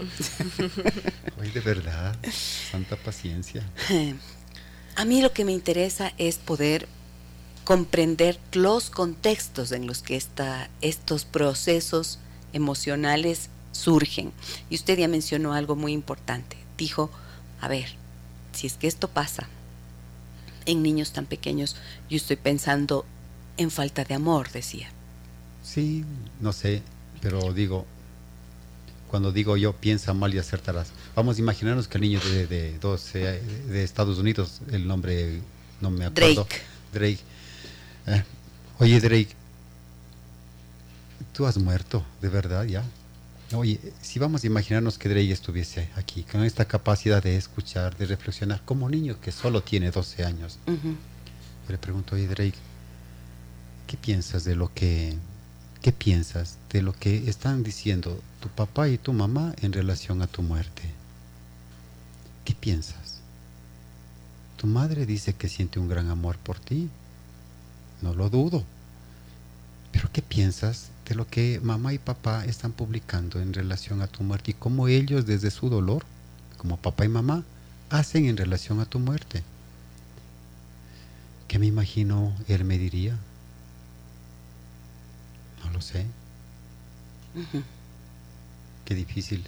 Hoy 1.40 1.52
de 1.52 1.60
verdad, 1.60 2.16
santa 2.72 2.96
paciencia. 2.96 3.64
A 4.96 5.06
mí 5.06 5.22
lo 5.22 5.34
que 5.34 5.44
me 5.44 5.52
interesa 5.52 6.14
es 6.18 6.38
poder 6.38 6.88
comprender 7.72 8.38
los 8.52 8.90
contextos 8.90 9.72
en 9.72 9.88
los 9.88 10.02
que 10.02 10.22
estos 10.82 11.24
procesos 11.24 12.20
emocionales 12.52 13.48
surgen. 13.72 14.34
Y 14.70 14.76
usted 14.76 15.00
ya 15.00 15.08
mencionó 15.08 15.54
algo 15.54 15.78
muy 15.78 15.94
importante. 15.94 16.58
Dijo, 16.78 17.10
a 17.62 17.70
ver, 17.70 17.96
si 18.52 18.68
es 18.68 18.74
que 18.74 18.88
esto 18.88 19.08
pasa 19.08 19.48
en 20.66 20.84
niños 20.84 21.14
tan 21.14 21.26
pequeños, 21.26 21.78
yo 22.10 22.18
estoy 22.18 22.36
pensando 22.36 23.06
en 23.56 23.72
falta 23.72 24.04
de 24.04 24.16
amor, 24.16 24.52
decía. 24.52 24.90
Sí, 25.64 26.04
no 26.42 26.52
sé, 26.52 26.82
pero 27.22 27.54
digo, 27.54 27.86
cuando 29.08 29.32
digo 29.32 29.56
yo, 29.56 29.72
piensa 29.72 30.14
mal 30.14 30.34
y 30.34 30.40
acertarás. 30.40 30.90
Vamos 31.16 31.38
a 31.38 31.40
imaginarnos 31.40 31.88
que 31.88 31.98
el 32.00 32.02
niño 32.02 32.20
de, 32.20 32.48
de, 32.48 33.42
de 33.70 33.84
Estados 33.86 34.18
Unidos, 34.18 34.60
el 34.74 34.86
nombre 34.90 35.40
no 35.80 35.90
me 35.90 36.04
acuerdo. 36.04 36.44
Drake. 36.44 36.62
Drake 36.92 37.32
eh, 38.08 38.24
oye, 38.80 39.00
Drake, 39.00 39.36
tú 41.34 41.46
has 41.46 41.58
muerto, 41.58 42.04
de 42.22 42.30
verdad, 42.30 42.66
ya. 42.66 42.84
Oye, 43.54 43.80
si 44.02 44.18
vamos 44.18 44.44
a 44.44 44.48
imaginarnos 44.48 44.98
que 44.98 45.10
Drake 45.10 45.32
estuviese 45.32 45.90
aquí, 45.96 46.24
con 46.24 46.44
esta 46.44 46.66
capacidad 46.66 47.22
de 47.22 47.36
escuchar, 47.36 47.98
de 47.98 48.06
reflexionar, 48.06 48.62
como 48.64 48.90
niño 48.90 49.20
que 49.20 49.32
solo 49.32 49.62
tiene 49.62 49.92
12 49.92 50.24
años, 50.24 50.58
yo 50.66 51.72
le 51.72 51.78
pregunto, 51.78 52.16
oye, 52.16 52.28
Drake, 52.28 52.58
¿qué 53.88 53.98
piensas 53.98 54.46
de 54.46 54.56
lo 54.56 54.74
que, 54.74 55.18
qué 55.82 55.92
piensas 55.92 56.58
de 56.70 56.82
lo 56.82 56.94
que 56.94 57.30
están 57.30 57.64
diciendo 57.64 58.22
tu 58.40 58.48
papá 58.48 58.88
y 58.88 58.98
tu 58.98 59.12
mamá 59.12 59.54
en 59.62 59.74
relación 59.74 60.22
a 60.22 60.28
tu 60.28 60.42
muerte? 60.42 60.84
¿Qué 62.46 62.56
piensas? 62.56 63.20
Tu 64.56 64.66
madre 64.66 65.06
dice 65.06 65.34
que 65.34 65.50
siente 65.50 65.80
un 65.80 65.90
gran 65.90 66.10
amor 66.10 66.38
por 66.38 66.58
ti, 66.58 66.90
no 68.02 68.14
lo 68.14 68.30
dudo. 68.30 68.64
Pero 69.92 70.10
¿qué 70.12 70.22
piensas 70.22 70.90
de 71.08 71.16
lo 71.16 71.28
que 71.28 71.60
mamá 71.62 71.94
y 71.94 71.98
papá 71.98 72.46
están 72.46 72.72
publicando 72.72 73.42
en 73.42 73.54
relación 73.54 74.02
a 74.02 74.08
tu 74.08 74.24
muerte 74.24 74.52
y 74.52 74.54
cómo 74.54 74.88
ellos 74.88 75.26
desde 75.26 75.52
su 75.52 75.70
dolor, 75.70 76.06
como 76.58 76.78
papá 76.78 77.06
y 77.06 77.10
mamá, 77.10 77.44
hacen 77.90 78.26
en 78.26 78.38
relación 78.38 78.80
a 78.80 78.86
tu 78.86 79.00
muerte? 79.00 79.44
¿Qué 81.48 81.60
me 81.60 81.66
imagino 81.66 82.34
él 82.48 82.64
me 82.64 82.78
diría? 82.78 83.18
No 85.64 85.72
lo 85.72 85.82
sé. 85.82 86.06
Qué 88.86 88.96
difícil. 88.96 89.44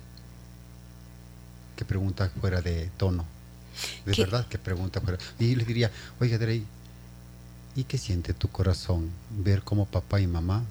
Qué 1.78 1.86
pregunta 1.86 2.30
fuera 2.40 2.62
de 2.62 2.90
tono. 2.98 3.26
De 4.06 4.14
verdad, 4.14 4.46
qué 4.48 4.58
pregunta 4.58 5.02
fuera. 5.02 5.18
Y 5.40 5.56
le 5.56 5.66
diría, 5.66 5.92
oiga, 6.20 6.38
Drey, 6.38 6.66
¿y 7.76 7.86
qué 7.86 7.98
siente 7.98 8.34
tu 8.34 8.48
corazón 8.50 9.10
ver 9.32 9.64
cómo 9.64 9.86
papá 9.86 10.22
y 10.22 10.28
mamá 10.28 10.64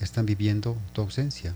están 0.00 0.26
viviendo 0.26 0.76
tu 0.92 1.02
ausencia? 1.02 1.54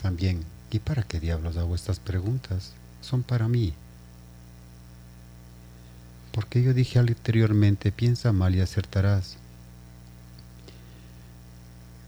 También, 0.00 0.44
¿y 0.70 0.78
para 0.78 1.02
qué 1.02 1.20
diablos 1.20 1.56
hago 1.56 1.74
estas 1.74 1.98
preguntas? 1.98 2.72
Son 3.02 3.22
para 3.22 3.48
mí. 3.48 3.74
Porque 6.32 6.62
yo 6.62 6.72
dije 6.72 6.98
anteriormente, 6.98 7.92
piensa 7.92 8.32
mal 8.32 8.54
y 8.54 8.60
acertarás. 8.60 9.36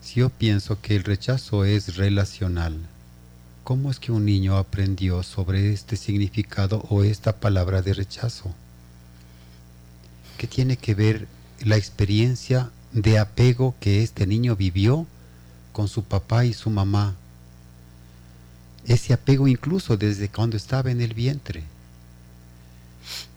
Si 0.01 0.21
yo 0.21 0.31
pienso 0.31 0.81
que 0.81 0.97
el 0.97 1.05
rechazo 1.05 1.65
es 1.65 1.97
relacional, 1.97 2.79
¿cómo 3.65 3.91
es 3.91 3.99
que 3.99 4.13
un 4.13 4.25
niño 4.25 4.57
aprendió 4.57 5.23
sobre 5.23 5.73
este 5.73 5.97
significado 5.97 6.85
o 6.89 7.05
esta 7.05 7.37
palabra 7.37 7.83
de 7.83 7.93
rechazo? 7.95 8.55
¿Qué 10.41 10.47
tiene 10.47 10.79
que 10.79 10.95
ver 10.95 11.29
la 11.63 11.77
experiencia 11.77 12.71
de 12.93 13.19
apego 13.19 13.75
que 13.79 14.03
este 14.03 14.27
niño 14.27 14.57
vivió 14.57 15.07
con 15.71 15.87
su 15.87 16.03
papá 16.03 16.47
y 16.47 16.55
su 16.55 16.71
mamá? 16.71 17.15
Ese 18.87 19.13
apego 19.13 19.49
incluso 19.49 19.99
desde 19.99 20.31
cuando 20.31 20.57
estaba 20.57 20.91
en 20.91 21.03
el 21.03 21.13
vientre 21.13 21.65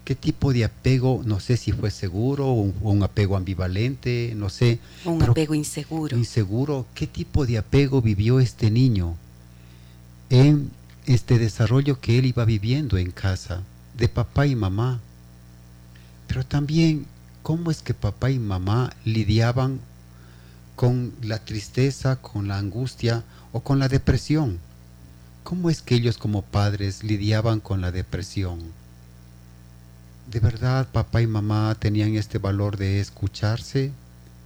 qué 0.05 0.15
tipo 0.15 0.53
de 0.53 0.63
apego, 0.63 1.23
no 1.25 1.41
sé 1.41 1.57
si 1.57 1.73
fue 1.73 1.91
seguro 1.91 2.47
o 2.47 2.71
un, 2.79 3.03
apego 3.03 3.35
ambivalente, 3.35 4.31
no 4.37 4.49
sé. 4.49 4.79
Un 5.03 5.23
apego 5.23 5.55
inseguro. 5.55 6.17
Inseguro, 6.17 6.85
¿qué 6.95 7.05
tipo 7.05 7.45
de 7.45 7.57
apego 7.57 8.01
vivió 8.01 8.39
este 8.39 8.71
niño 8.71 9.17
en 10.29 10.71
este 11.05 11.37
desarrollo 11.37 11.99
que 11.99 12.17
él 12.17 12.27
iba 12.27 12.45
viviendo 12.45 12.97
en 12.97 13.11
casa, 13.11 13.61
de 13.97 14.07
papá 14.07 14.47
y 14.47 14.55
mamá? 14.55 15.01
Pero 16.33 16.47
también, 16.47 17.05
¿cómo 17.43 17.69
es 17.69 17.83
que 17.83 17.93
papá 17.93 18.31
y 18.31 18.39
mamá 18.39 18.91
lidiaban 19.05 19.79
con 20.75 21.13
la 21.21 21.37
tristeza, 21.37 22.15
con 22.15 22.47
la 22.47 22.57
angustia 22.57 23.23
o 23.51 23.59
con 23.59 23.77
la 23.77 23.87
depresión? 23.87 24.57
¿Cómo 25.43 25.69
es 25.69 25.83
que 25.83 25.93
ellos 25.93 26.17
como 26.17 26.41
padres 26.41 27.03
lidiaban 27.03 27.59
con 27.59 27.81
la 27.81 27.91
depresión? 27.91 28.61
de 30.31 30.39
verdad 30.39 30.87
papá 30.91 31.21
y 31.21 31.27
mamá 31.27 31.75
tenían 31.79 32.15
este 32.15 32.39
valor 32.39 32.77
de 32.77 32.99
escucharse, 32.99 33.91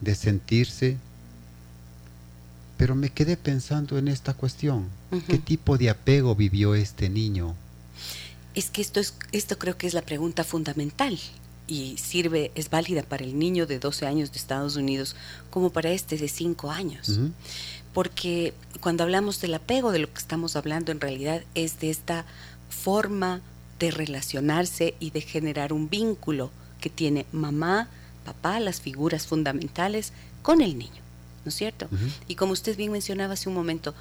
de 0.02 0.14
sentirse. 0.14 0.98
Pero 2.76 2.96
me 2.96 3.12
quedé 3.12 3.38
pensando 3.38 3.98
en 3.98 4.10
esta 4.10 4.34
cuestión. 4.34 4.90
¿Qué 5.30 5.38
tipo 5.38 5.78
de 5.78 5.90
apego 5.90 6.36
vivió 6.36 6.76
este 6.76 7.08
niño? 7.08 7.56
Es 8.56 8.70
que 8.72 8.82
esto, 8.82 9.00
es, 9.00 9.14
esto 9.32 9.58
creo 9.58 9.78
que 9.78 9.88
es 9.88 9.94
la 9.94 10.02
pregunta 10.02 10.44
fundamental 10.44 11.18
y 11.68 11.98
sirve, 11.98 12.52
es 12.56 12.70
válida 12.70 13.04
para 13.04 13.24
el 13.24 13.38
niño 13.38 13.66
de 13.66 13.80
12 13.80 14.06
años 14.06 14.32
de 14.32 14.38
Estados 14.38 14.78
Unidos 14.78 15.16
como 15.50 15.70
para 15.70 15.92
este 15.92 16.18
de 16.18 16.28
5 16.28 16.72
años. 16.72 17.20
Porque 17.94 18.54
cuando 18.80 19.04
hablamos 19.04 19.42
del 19.42 19.54
apego, 19.54 19.92
de 19.92 20.00
lo 20.00 20.12
que 20.12 20.20
estamos 20.20 20.56
hablando 20.56 20.92
en 20.92 21.02
realidad 21.02 21.44
es 21.56 21.80
de 21.80 21.90
esta 21.90 22.26
forma 22.70 23.42
de 23.80 23.92
relacionarse 23.92 24.96
y 25.00 25.12
de 25.12 25.22
generar 25.22 25.74
un 25.74 25.90
vínculo 25.90 26.52
que 26.80 26.90
tiene 26.90 27.26
mamá, 27.32 27.90
papá, 28.26 28.60
las 28.60 28.82
figuras 28.82 29.28
fundamentales 29.28 30.14
con 30.42 30.62
el 30.62 30.78
niño, 30.78 31.02
¿no 31.44 31.50
es 31.50 31.56
cierto? 31.56 31.88
Y 32.28 32.36
como 32.36 32.54
usted 32.54 32.78
bien 32.78 32.92
mencionaba 32.92 33.34
hace 33.34 33.50
un 33.50 33.56
momento, 33.56 33.94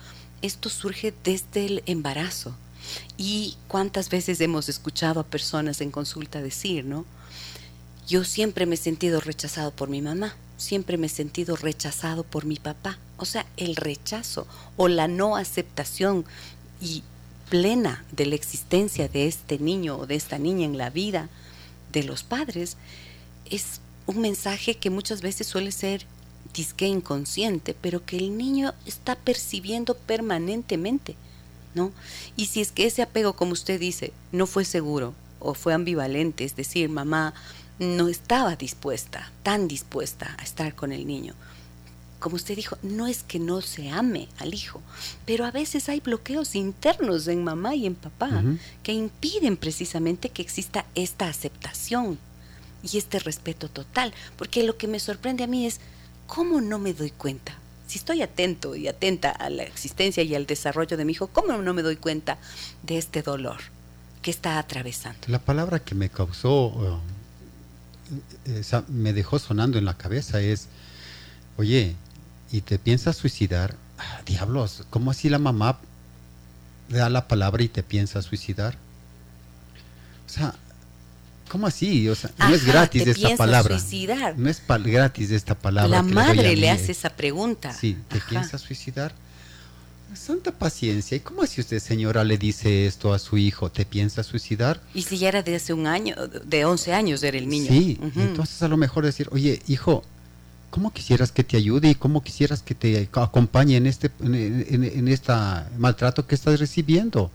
esto 0.43 0.69
surge 0.69 1.13
desde 1.25 1.67
el 1.67 1.83
embarazo. 1.87 2.55
Y 3.17 3.57
cuántas 3.67 4.11
veces 4.11 4.41
hemos 4.41 4.69
escuchado 4.69 5.21
a 5.21 5.25
personas 5.25 5.81
en 5.81 5.91
consulta 5.91 6.41
decir, 6.41 6.85
¿no? 6.85 7.05
Yo 8.07 8.23
siempre 8.25 8.67
me 8.67 8.77
he 8.77 8.79
sentido 8.79 9.21
rechazado 9.21 9.73
por 9.73 9.89
mi 9.89 10.01
mamá, 10.01 10.37
siempre 10.57 10.97
me 10.97 11.09
he 11.09 11.11
sentido 11.11 11.57
rechazado 11.57 12.23
por 12.23 12.45
mi 12.45 12.57
papá. 12.57 12.99
O 13.17 13.25
sea, 13.25 13.47
el 13.57 13.75
rechazo 13.75 14.47
o 14.77 14.87
la 14.89 15.09
no 15.09 15.37
aceptación 15.37 16.25
y 16.81 17.03
plena 17.51 18.05
de 18.13 18.27
la 18.27 18.35
existencia 18.35 19.09
de 19.09 19.27
este 19.27 19.59
niño 19.59 19.97
o 19.97 20.07
de 20.07 20.15
esta 20.15 20.39
niña 20.39 20.67
en 20.67 20.79
la 20.79 20.91
vida 20.91 21.29
de 21.93 22.05
los 22.05 22.23
padres, 22.23 22.77
es 23.51 23.81
un 24.07 24.21
mensaje 24.21 24.77
que 24.77 24.91
muchas 24.91 25.21
veces 25.21 25.47
suele 25.47 25.73
ser 25.73 26.07
disque 26.55 26.87
inconsciente, 26.87 27.75
pero 27.81 28.05
que 28.05 28.17
el 28.17 28.37
niño 28.37 28.73
está 28.87 29.17
percibiendo 29.17 29.95
permanentemente, 29.95 31.17
¿no? 31.75 31.93
Y 32.37 32.47
si 32.47 32.61
es 32.61 32.73
que 32.73 32.87
ese 32.87 33.03
apego, 33.03 33.35
como 33.35 33.53
usted 33.53 33.81
dice, 33.81 34.13
no 34.33 34.47
fue 34.47 34.65
seguro 34.65 35.15
o 35.41 35.55
fue 35.55 35.75
ambivalente, 35.75 36.45
es 36.45 36.57
decir, 36.57 36.89
mamá 36.89 37.35
no 37.79 38.09
estaba 38.09 38.57
dispuesta, 38.57 39.33
tan 39.43 39.69
dispuesta 39.69 40.35
a 40.39 40.43
estar 40.43 40.75
con 40.75 40.93
el 40.93 41.07
niño, 41.07 41.35
como 42.19 42.37
usted 42.37 42.57
dijo, 42.57 42.79
no 42.83 43.07
es 43.07 43.23
que 43.23 43.39
no 43.39 43.61
se 43.61 43.91
ame 43.91 44.29
al 44.39 44.55
hijo, 44.55 44.81
pero 45.27 45.45
a 45.45 45.51
veces 45.51 45.89
hay 45.89 46.01
bloqueos 46.01 46.55
internos 46.55 47.29
en 47.29 47.45
mamá 47.45 47.75
y 47.75 47.87
en 47.87 47.95
papá 47.95 48.43
que 48.83 48.93
impiden 48.93 49.57
precisamente 49.57 50.31
que 50.31 50.43
exista 50.43 50.87
esta 50.95 51.29
aceptación 51.29 52.19
y 52.83 52.99
este 52.99 53.19
respeto 53.19 53.69
total. 53.69 54.13
Porque 54.37 54.63
lo 54.63 54.77
que 54.77 54.89
me 54.89 54.99
sorprende 54.99 55.45
a 55.45 55.47
mí 55.47 55.67
es 55.67 55.81
cómo 56.27 56.61
no 56.61 56.79
me 56.79 56.95
doy 56.95 57.11
cuenta. 57.11 57.55
Si 57.87 57.99
estoy 57.99 58.23
atento 58.23 58.75
y 58.75 58.89
atenta 58.89 59.31
a 59.31 59.49
la 59.51 59.63
existencia 59.63 60.23
y 60.23 60.35
al 60.35 60.47
desarrollo 60.47 60.97
de 60.97 61.05
mi 61.05 61.13
hijo, 61.13 61.29
¿cómo 61.29 61.57
no 61.59 61.75
me 61.75 61.83
doy 61.83 61.97
cuenta 61.97 62.39
de 62.83 62.99
este 62.99 63.23
dolor 63.23 63.59
que 64.23 64.31
está 64.31 64.59
atravesando? 64.59 65.21
La 65.29 65.39
palabra 65.39 65.79
que 65.79 65.95
me 65.95 66.09
causó, 66.09 67.01
eh, 68.45 68.63
me 68.89 69.13
dejó 69.13 69.39
sonando 69.39 69.79
en 69.79 69.85
la 69.85 69.97
cabeza 69.97 70.41
es, 70.41 70.69
oye, 71.57 71.97
y 72.51 72.61
te 72.61 72.79
piensas 72.79 73.17
suicidar, 73.17 73.75
ah, 73.99 74.21
diablos, 74.25 74.85
¿cómo 74.91 75.11
así 75.11 75.29
la 75.29 75.39
mamá 75.39 75.79
da 76.89 77.11
la 77.11 77.29
palabra 77.29 77.63
y 77.63 77.69
te 77.69 77.83
piensa 77.83 78.23
suicidar? 78.23 78.77
O 80.27 80.29
sea, 80.29 80.55
¿cómo 81.49 81.67
así? 81.67 82.09
O 82.09 82.15
sea, 82.15 82.31
no 82.39 82.55
es 82.55 82.65
gratis 82.65 83.07
esta 83.07 83.37
palabra. 83.37 83.79
Suicidar. 83.79 84.39
No 84.39 84.49
es 84.49 84.63
gratis 84.67 85.31
esta 85.31 85.55
palabra. 85.55 85.89
La 85.89 86.03
madre 86.03 86.57
le, 86.57 86.71
hace 86.71 86.93
esa 86.93 87.11
pregunta. 87.11 87.73
Sí, 87.73 87.97
¿te 88.09 88.21
piensas 88.21 88.61
suicidar? 88.61 89.15
Santa 90.15 90.53
paciencia. 90.53 91.17
¿Y 91.17 91.21
cómo 91.21 91.43
así 91.43 91.61
usted, 91.61 91.79
señora, 91.79 92.25
le 92.25 92.39
dice 92.39 92.87
esto 92.87 93.13
a 93.13 93.19
su 93.19 93.37
hijo? 93.37 93.71
¿Te 93.71 93.85
piensa 93.85 94.23
suicidar? 94.23 94.81
Y 94.95 95.03
si 95.03 95.19
ya 95.19 95.29
era 95.29 95.43
de 95.43 95.57
hace 95.57 95.73
un 95.73 95.87
año, 95.87 96.15
de 96.45 96.65
11 96.65 96.95
años 96.95 97.23
era 97.23 97.37
el 97.37 97.49
niño. 97.49 97.69
Sí, 97.69 97.99
entonces 98.17 98.63
a 98.63 98.69
lo 98.69 98.77
mejor 98.77 99.05
decir, 99.05 99.29
oye, 99.33 99.61
hijo, 99.67 100.05
¿cómo 100.71 100.93
quisieras 100.93 101.33
que 101.33 101.45
te 101.45 101.57
ayude 101.57 101.91
y 101.91 101.95
cómo 101.95 102.23
quisieras 102.23 102.63
que 102.63 102.75
te 102.75 103.09
acompañe 103.13 103.77
en 103.77 103.87
este 103.87 104.11
en, 104.21 105.09
esta 105.09 105.69
maltrato 105.79 106.27
que 106.27 106.35
estás 106.35 106.61
recibiendo? 106.61 107.31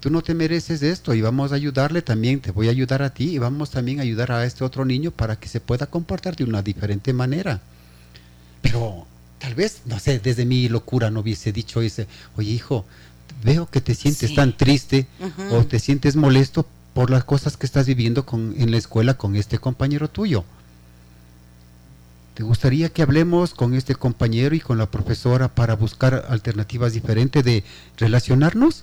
Tú 0.00 0.10
no 0.10 0.22
te 0.22 0.34
mereces 0.34 0.82
esto 0.82 1.14
y 1.14 1.20
vamos 1.20 1.52
a 1.52 1.56
ayudarle 1.56 2.02
también, 2.02 2.40
te 2.40 2.50
voy 2.50 2.68
a 2.68 2.70
ayudar 2.70 3.02
a 3.02 3.10
ti 3.10 3.30
y 3.30 3.38
vamos 3.38 3.70
también 3.70 3.98
a 3.98 4.02
ayudar 4.02 4.30
a 4.30 4.44
este 4.44 4.62
otro 4.62 4.84
niño 4.84 5.10
para 5.10 5.36
que 5.36 5.48
se 5.48 5.60
pueda 5.60 5.86
comportar 5.86 6.36
de 6.36 6.44
una 6.44 6.62
diferente 6.62 7.12
manera. 7.12 7.60
Pero 8.62 9.06
tal 9.46 9.54
vez, 9.54 9.82
no 9.84 10.00
sé, 10.00 10.18
desde 10.18 10.44
mi 10.44 10.68
locura 10.68 11.08
no 11.08 11.20
hubiese 11.20 11.52
dicho 11.52 11.80
ese, 11.80 12.08
oye 12.36 12.50
hijo, 12.50 12.84
veo 13.44 13.70
que 13.70 13.80
te 13.80 13.94
sientes 13.94 14.34
tan 14.34 14.56
triste 14.56 15.06
o 15.52 15.64
te 15.64 15.78
sientes 15.78 16.16
molesto 16.16 16.66
por 16.94 17.10
las 17.10 17.22
cosas 17.22 17.56
que 17.56 17.64
estás 17.64 17.86
viviendo 17.86 18.26
con, 18.26 18.56
en 18.58 18.72
la 18.72 18.76
escuela 18.76 19.14
con 19.14 19.36
este 19.36 19.58
compañero 19.58 20.08
tuyo 20.08 20.44
¿Te 22.34 22.42
gustaría 22.42 22.88
que 22.88 23.02
hablemos 23.02 23.54
con 23.54 23.74
este 23.74 23.94
compañero 23.94 24.56
y 24.56 24.58
con 24.58 24.78
la 24.78 24.90
profesora 24.90 25.46
para 25.46 25.76
buscar 25.76 26.26
alternativas 26.28 26.92
diferentes 26.92 27.44
de 27.44 27.62
relacionarnos? 27.98 28.82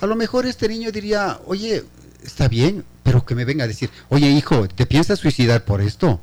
A 0.00 0.06
lo 0.06 0.16
mejor 0.16 0.44
este 0.44 0.66
niño 0.68 0.90
diría, 0.90 1.38
oye, 1.46 1.84
está 2.24 2.48
bien, 2.48 2.84
pero 3.04 3.24
que 3.24 3.36
me 3.36 3.44
venga 3.44 3.62
a 3.62 3.68
decir, 3.68 3.90
oye 4.08 4.28
hijo, 4.28 4.66
¿te 4.66 4.86
piensas 4.86 5.20
suicidar 5.20 5.64
por 5.64 5.80
esto? 5.80 6.20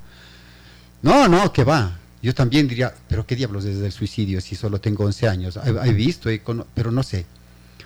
No, 1.02 1.30
no, 1.30 1.54
que 1.54 1.64
va. 1.64 2.00
Yo 2.26 2.34
también 2.34 2.68
diría, 2.68 2.92
pero 3.08 3.24
qué 3.28 3.36
diablos 3.36 3.66
desde 3.66 3.86
el 3.86 3.92
suicidio 3.92 4.42
si 4.42 4.56
solo 4.56 4.82
tengo 4.82 5.06
11 5.06 5.28
años. 5.28 5.60
He, 5.64 5.94
visto, 5.94 6.32
pero 6.74 6.92
no 6.92 7.04
sé. 7.04 7.28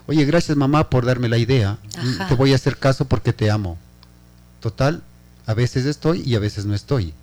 Oye, 0.08 0.24
gracias 0.24 0.56
mamá 0.56 0.90
por 0.90 1.06
darme 1.06 1.28
la 1.28 1.38
idea. 1.38 1.78
Te 2.30 2.36
voy 2.36 2.54
a 2.54 2.56
hacer 2.56 2.78
caso 2.78 3.04
porque 3.04 3.34
te 3.34 3.52
amo. 3.52 3.78
Total, 4.62 5.04
a 5.46 5.54
veces 5.54 5.86
estoy 5.86 6.22
y 6.26 6.36
a 6.36 6.40
veces 6.40 6.64
no 6.64 6.74
estoy. 6.74 7.14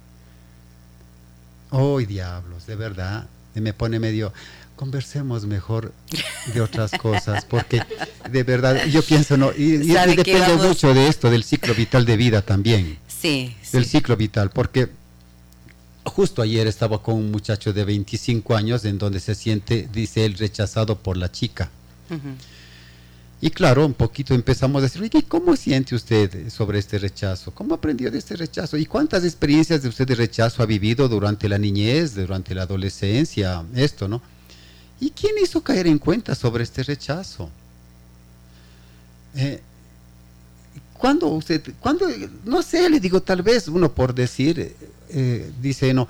¡Ay, 1.71 2.05
diablos! 2.05 2.67
De 2.67 2.77
verdad, 2.77 3.27
me 3.55 3.73
pone 3.73 3.99
medio. 3.99 4.35
Conversemos 4.77 5.47
mejor 5.47 5.95
de 6.53 6.61
otras 6.61 6.91
cosas, 7.01 7.47
porque 7.47 7.81
de 8.31 8.43
verdad 8.43 8.85
yo 8.89 9.01
pienso, 9.01 9.39
no, 9.39 9.53
y, 9.57 9.79
depende 9.79 10.55
mucho 10.57 10.93
de 10.93 11.09
esto, 11.09 11.31
del 11.31 11.45
ciclo 11.45 11.75
vital 11.75 12.05
de 12.05 12.19
vida 12.19 12.43
también. 12.43 12.99
Sí, 13.09 13.57
Del 13.73 13.87
ciclo 13.87 14.19
vital, 14.19 14.51
porque 14.51 14.91
justo 16.07 16.43
ayer 16.43 16.67
estaba 16.67 17.03
con 17.03 17.17
un 17.17 17.31
muchacho 17.31 17.73
de 17.73 17.85
25 17.85 18.57
años 18.57 18.85
en 18.85 18.99
donde 18.99 19.21
se 19.21 19.35
siente, 19.35 19.89
dice 19.93 20.25
él, 20.25 20.35
rechazado 20.35 20.97
por 20.97 21.17
la 21.17 21.31
chica. 21.31 21.71
Y 23.41 23.51
claro, 23.51 23.85
un 23.85 23.95
poquito 23.95 24.33
empezamos 24.33 24.81
a 24.81 24.83
decir, 24.85 25.11
¿y 25.13 25.23
cómo 25.23 25.57
siente 25.57 25.95
usted 25.95 26.49
sobre 26.49 26.79
este 26.79 26.99
rechazo? 26.99 27.53
¿Cómo 27.53 27.75
aprendió 27.75 28.11
de 28.11 28.19
este 28.19 28.37
rechazo? 28.37 28.77
¿Y 28.77 28.87
cuántas 28.87 29.25
experiencias 29.25 29.83
de 29.83 29.89
usted 29.89 30.07
de 30.07 30.15
rechazo 30.15 30.63
ha 30.63 30.67
vivido 30.67 31.09
durante 31.09 31.49
la 31.49 31.59
niñez, 31.59 32.15
durante 32.15 32.55
la 32.55 32.63
adolescencia? 32.63 33.63
Esto, 33.75 34.09
¿no? 34.09 34.23
¿Y 35.01 35.11
quién 35.11 35.35
hizo 35.43 35.63
caer 35.63 35.87
en 35.87 35.99
cuenta 35.99 36.35
sobre 36.35 36.65
este 36.65 36.83
rechazo? 36.83 37.51
Eh, 39.35 39.61
cuando 40.95 41.27
usted, 41.29 41.63
cuando, 41.79 42.07
no 42.45 42.63
sé, 42.63 42.89
le 42.89 43.01
digo, 43.01 43.21
tal 43.21 43.43
vez 43.43 43.69
uno 43.69 43.93
por 43.93 44.15
decir, 44.15 44.75
eh, 45.11 45.51
dice, 45.61 45.93
no, 45.95 46.09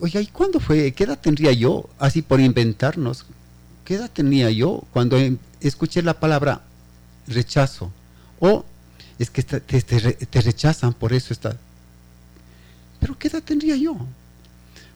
oye, 0.00 0.20
¿y 0.20 0.26
cuándo 0.26 0.60
fue? 0.60 0.92
¿Qué 0.92 1.04
edad 1.04 1.18
tendría 1.18 1.52
yo? 1.52 1.88
Así 1.98 2.22
por 2.22 2.40
inventarnos. 2.40 3.24
¿Qué 3.84 3.94
edad 3.94 4.10
tenía 4.10 4.50
yo 4.50 4.82
cuando 4.92 5.16
em, 5.18 5.38
escuché 5.60 6.02
la 6.02 6.18
palabra 6.18 6.62
rechazo? 7.26 7.90
O 8.40 8.64
es 9.18 9.30
que 9.30 9.42
te, 9.42 9.60
te 9.60 10.40
rechazan, 10.40 10.92
por 10.94 11.12
eso 11.12 11.32
está. 11.32 11.56
Pero 13.00 13.18
¿qué 13.18 13.28
edad 13.28 13.42
tendría 13.42 13.76
yo? 13.76 13.96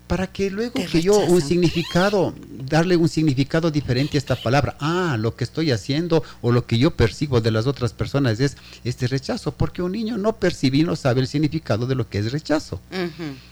Para 0.08 0.26
que 0.26 0.50
luego 0.50 0.80
que 0.90 1.02
yo 1.02 1.18
un 1.18 1.40
significado, 1.42 2.34
darle 2.64 2.96
un 2.96 3.08
significado 3.08 3.70
diferente 3.70 4.16
a 4.16 4.18
esta 4.18 4.36
palabra. 4.36 4.76
Ah, 4.80 5.16
lo 5.18 5.36
que 5.36 5.44
estoy 5.44 5.70
haciendo 5.70 6.24
o 6.40 6.50
lo 6.50 6.66
que 6.66 6.78
yo 6.78 6.90
percibo 6.92 7.40
de 7.40 7.50
las 7.50 7.66
otras 7.66 7.92
personas 7.92 8.40
es 8.40 8.56
este 8.84 9.06
rechazo, 9.06 9.52
porque 9.52 9.82
un 9.82 9.92
niño 9.92 10.16
no 10.16 10.34
percibe 10.34 10.78
y 10.78 10.82
no 10.82 10.96
sabe 10.96 11.20
el 11.20 11.28
significado 11.28 11.86
de 11.86 11.94
lo 11.94 12.08
que 12.08 12.18
es 12.18 12.32
rechazo. 12.32 12.80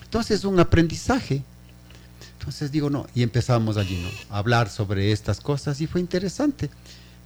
Entonces, 0.02 0.44
un 0.44 0.58
aprendizaje. 0.58 1.42
Entonces 2.38 2.72
digo, 2.72 2.90
no, 2.90 3.06
y 3.14 3.22
empezamos 3.22 3.76
allí, 3.76 4.00
¿no? 4.00 4.08
A 4.34 4.38
hablar 4.38 4.70
sobre 4.70 5.12
estas 5.12 5.40
cosas 5.40 5.80
y 5.80 5.86
fue 5.86 6.00
interesante, 6.00 6.70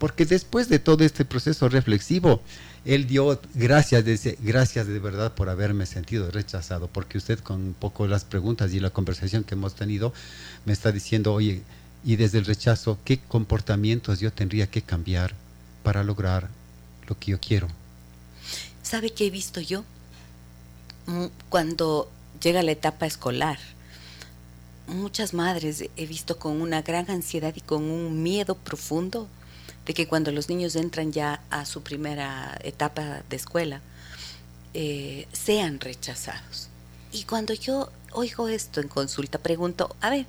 porque 0.01 0.25
después 0.25 0.71
de 0.71 0.79
todo 0.79 1.05
este 1.05 1.27
proceso 1.27 1.69
reflexivo, 1.69 2.41
él 2.87 3.07
dio 3.07 3.39
gracias, 3.55 4.03
de, 4.03 4.39
gracias 4.41 4.87
de 4.87 4.99
verdad 4.99 5.35
por 5.35 5.51
haberme 5.51 5.85
sentido 5.85 6.31
rechazado, 6.31 6.89
porque 6.89 7.19
usted 7.19 7.39
con 7.41 7.61
un 7.61 7.75
poco 7.75 8.07
las 8.07 8.25
preguntas 8.25 8.73
y 8.73 8.81
la 8.81 8.89
conversación 8.89 9.45
que 9.45 9.55
hemos 9.55 9.75
tenido 9.75 10.15
me 10.65 10.73
está 10.73 10.91
diciendo, 10.91 11.35
oye, 11.35 11.63
y 12.03 12.17
desde 12.17 12.39
el 12.39 12.47
rechazo, 12.47 12.99
¿qué 13.05 13.19
comportamientos 13.19 14.21
yo 14.21 14.33
tendría 14.33 14.69
que 14.69 14.81
cambiar 14.81 15.35
para 15.83 16.03
lograr 16.03 16.49
lo 17.07 17.19
que 17.19 17.33
yo 17.33 17.39
quiero? 17.39 17.69
¿Sabe 18.83 19.11
qué 19.11 19.27
he 19.27 19.31
visto 19.31 19.61
yo? 19.61 19.85
Mm, 21.05 21.27
cuando 21.51 22.11
llega 22.43 22.63
la 22.63 22.73
etapa 22.73 23.05
escolar, 23.05 23.59
muchas 24.87 25.35
madres 25.35 25.85
he 25.95 26.07
visto 26.07 26.39
con 26.39 26.63
una 26.63 26.81
gran 26.81 27.11
ansiedad 27.11 27.53
y 27.55 27.61
con 27.61 27.85
un 27.85 28.23
miedo 28.23 28.55
profundo 28.55 29.29
de 29.91 29.95
que 29.95 30.07
cuando 30.07 30.31
los 30.31 30.49
niños 30.49 30.77
entran 30.77 31.11
ya 31.11 31.43
a 31.51 31.67
su 31.67 31.83
primera 31.83 32.57
etapa 32.63 33.25
de 33.29 33.35
escuela, 33.35 33.81
eh, 34.73 35.27
sean 35.33 35.81
rechazados. 35.81 36.69
Y 37.11 37.25
cuando 37.25 37.55
yo 37.55 37.91
oigo 38.13 38.47
esto 38.47 38.81
en 38.81 38.87
consulta, 38.87 39.39
pregunto, 39.39 39.97
a 40.01 40.11
ver, 40.11 40.27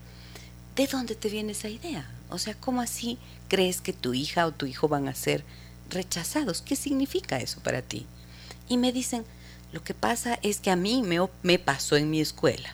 ¿de 0.76 0.88
dónde 0.88 1.14
te 1.14 1.30
viene 1.30 1.52
esa 1.52 1.70
idea? 1.70 2.10
O 2.32 2.40
sea, 2.40 2.56
¿cómo 2.56 2.82
así 2.82 3.20
crees 3.50 3.82
que 3.82 3.94
tu 3.94 4.16
hija 4.16 4.48
o 4.48 4.52
tu 4.52 4.66
hijo 4.66 4.88
van 4.88 5.08
a 5.08 5.14
ser 5.14 5.44
rechazados? 5.92 6.64
¿Qué 6.64 6.76
significa 6.76 7.38
eso 7.38 7.60
para 7.60 7.84
ti? 7.84 8.08
Y 8.68 8.78
me 8.78 8.92
dicen, 8.92 9.26
lo 9.74 9.84
que 9.84 9.94
pasa 9.94 10.40
es 10.42 10.60
que 10.60 10.72
a 10.72 10.76
mí 10.76 11.04
me, 11.04 11.20
me 11.44 11.60
pasó 11.60 11.98
en 11.98 12.10
mi 12.10 12.20
escuela. 12.20 12.74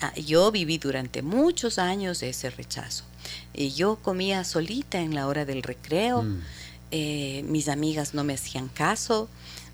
Ah, 0.00 0.14
yo 0.14 0.50
viví 0.52 0.78
durante 0.78 1.20
muchos 1.20 1.78
años 1.78 2.22
ese 2.22 2.48
rechazo. 2.48 3.04
Y 3.54 3.70
yo 3.72 3.96
comía 3.96 4.44
solita 4.44 5.00
en 5.00 5.14
la 5.14 5.26
hora 5.26 5.44
del 5.44 5.62
recreo, 5.62 6.22
mm. 6.22 6.40
eh, 6.90 7.44
mis 7.48 7.68
amigas 7.68 8.14
no 8.14 8.24
me 8.24 8.34
hacían 8.34 8.68
caso, 8.68 9.28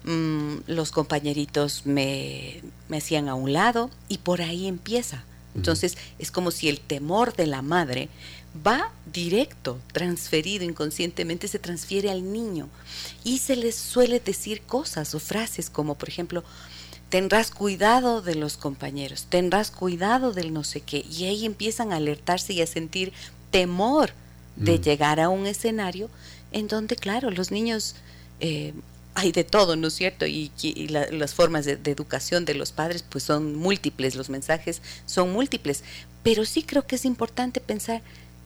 mm, 0.05 0.57
los 0.67 0.91
compañeritos 0.91 1.87
me, 1.87 2.63
hacían 2.91 3.29
a 3.29 3.35
un 3.35 3.53
lado 3.53 3.91
y 4.09 4.19
por 4.19 4.43
ahí 4.43 4.67
empieza. 4.67 5.25
Entonces 5.55 5.97
es 6.19 6.33
como 6.33 6.51
si 6.51 6.69
el 6.69 6.81
temor 6.81 7.37
de 7.37 7.47
la 7.47 7.63
madre 7.63 8.09
va 8.67 8.91
directo, 9.13 9.79
transferido 9.93 10.65
inconscientemente, 10.65 11.49
se 11.49 11.59
transfiere 11.59 12.11
al 12.11 12.33
niño. 12.33 12.69
Y 13.23 13.39
se 13.39 13.57
les 13.57 13.77
suele 13.77 14.21
decir 14.21 14.63
cosas 14.63 15.15
o 15.15 15.21
frases 15.21 15.71
como 15.71 15.95
por 15.95 16.09
ejemplo, 16.09 16.43
tendrás 17.09 17.51
cuidado 17.51 18.23
de 18.23 18.35
los 18.35 18.57
compañeros, 18.57 19.27
tendrás 19.29 19.71
cuidado 19.71 20.33
del 20.33 20.53
no 20.53 20.65
sé 20.65 20.81
qué, 20.81 21.05
y 21.09 21.27
ahí 21.27 21.47
empiezan 21.47 21.93
a 21.93 21.97
alertarse 21.97 22.53
y 22.53 22.61
a 22.61 22.67
sentir 22.67 23.13
temor 23.55 24.11
de 24.57 24.79
mm. 24.79 24.83
llegar 24.83 25.21
a 25.21 25.29
un 25.29 25.47
escenario 25.47 26.11
en 26.51 26.67
donde, 26.67 26.97
claro, 26.97 27.31
los 27.31 27.53
niños, 27.53 27.95
eh, 28.41 28.75
hay 29.15 29.31
de 29.31 29.45
todo, 29.45 29.77
¿no 29.77 29.87
es 29.87 29.95
cierto? 29.95 30.27
Y, 30.27 30.51
las 30.89 31.35
formas 31.35 31.65
de, 31.65 31.79
educación 31.85 32.45
de 32.45 32.55
los 32.55 32.73
padres, 32.73 33.05
pues 33.09 33.23
son 33.23 33.55
múltiples, 33.55 34.17
los 34.17 34.29
mensajes 34.29 34.83
son 35.07 35.33
múltiples, 35.33 35.85
pero 36.25 36.45
sí 36.45 36.65
creo 36.65 36.85
que 36.85 36.97
es 36.97 37.05
importante 37.05 37.61
pensar 37.61 38.03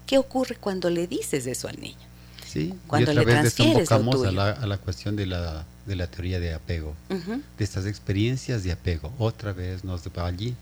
qué 0.06 0.18
ocurre 0.18 0.56
cuando 0.56 0.90
le 0.90 1.06
dices 1.06 1.46
eso 1.46 1.68
al 1.68 1.80
niño. 1.80 2.06
Sí, 2.46 2.74
cuando 2.86 3.12
y 3.12 3.18
otra 3.18 3.24
le 3.24 3.42
vez 3.42 3.56
desembocamos 3.56 4.26
a 4.26 4.32
la, 4.32 4.50
a 4.50 4.66
la 4.66 4.76
cuestión 4.76 5.16
de 5.16 5.24
la, 5.24 5.64
de 5.86 5.96
la 5.96 6.06
teoría 6.06 6.38
de 6.38 6.52
apego, 6.52 6.94
de 7.08 7.64
estas 7.64 7.86
experiencias 7.86 8.62
de 8.62 8.72
apego. 8.72 9.10
Otra 9.18 9.54
vez 9.54 9.84
nos 9.84 10.02
va 10.08 10.26
allí 10.26 10.54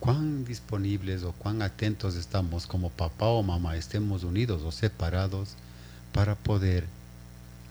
cuán 0.00 0.44
disponibles 0.44 1.22
o 1.24 1.32
cuán 1.32 1.62
atentos 1.62 2.14
estamos 2.14 2.66
como 2.66 2.90
papá 2.90 3.26
o 3.26 3.42
mamá, 3.42 3.76
estemos 3.76 4.24
unidos 4.24 4.62
o 4.62 4.72
separados, 4.72 5.56
para 6.12 6.34
poder 6.34 6.86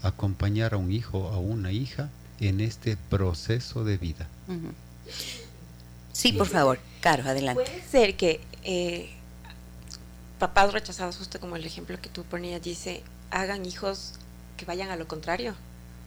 acompañar 0.04 0.74
a 0.74 0.78
un 0.78 0.92
hijo 0.92 1.20
o 1.20 1.34
a 1.34 1.40
una 1.40 1.72
hija 1.72 2.10
en 2.40 2.62
este 2.62 2.98
proceso 2.98 3.84
de 3.84 3.98
vida. 3.98 4.28
Sí, 6.12 6.34
por 6.34 6.48
favor, 6.48 6.80
Caro, 7.02 7.24
adelante. 7.24 7.64
Puede 7.64 7.84
ser 7.84 8.16
que 8.16 8.42
eh, 8.64 9.10
papás 10.40 10.74
rechazados, 10.74 11.18
justo 11.18 11.40
como 11.40 11.56
el 11.56 11.66
ejemplo 11.66 12.00
que 12.02 12.10
tú 12.10 12.24
ponías, 12.24 12.62
dice, 12.62 13.04
hagan 13.32 13.66
hijos 13.66 14.14
que 14.56 14.66
vayan 14.66 14.90
a 14.90 14.96
lo 14.96 15.08
contrario. 15.08 15.56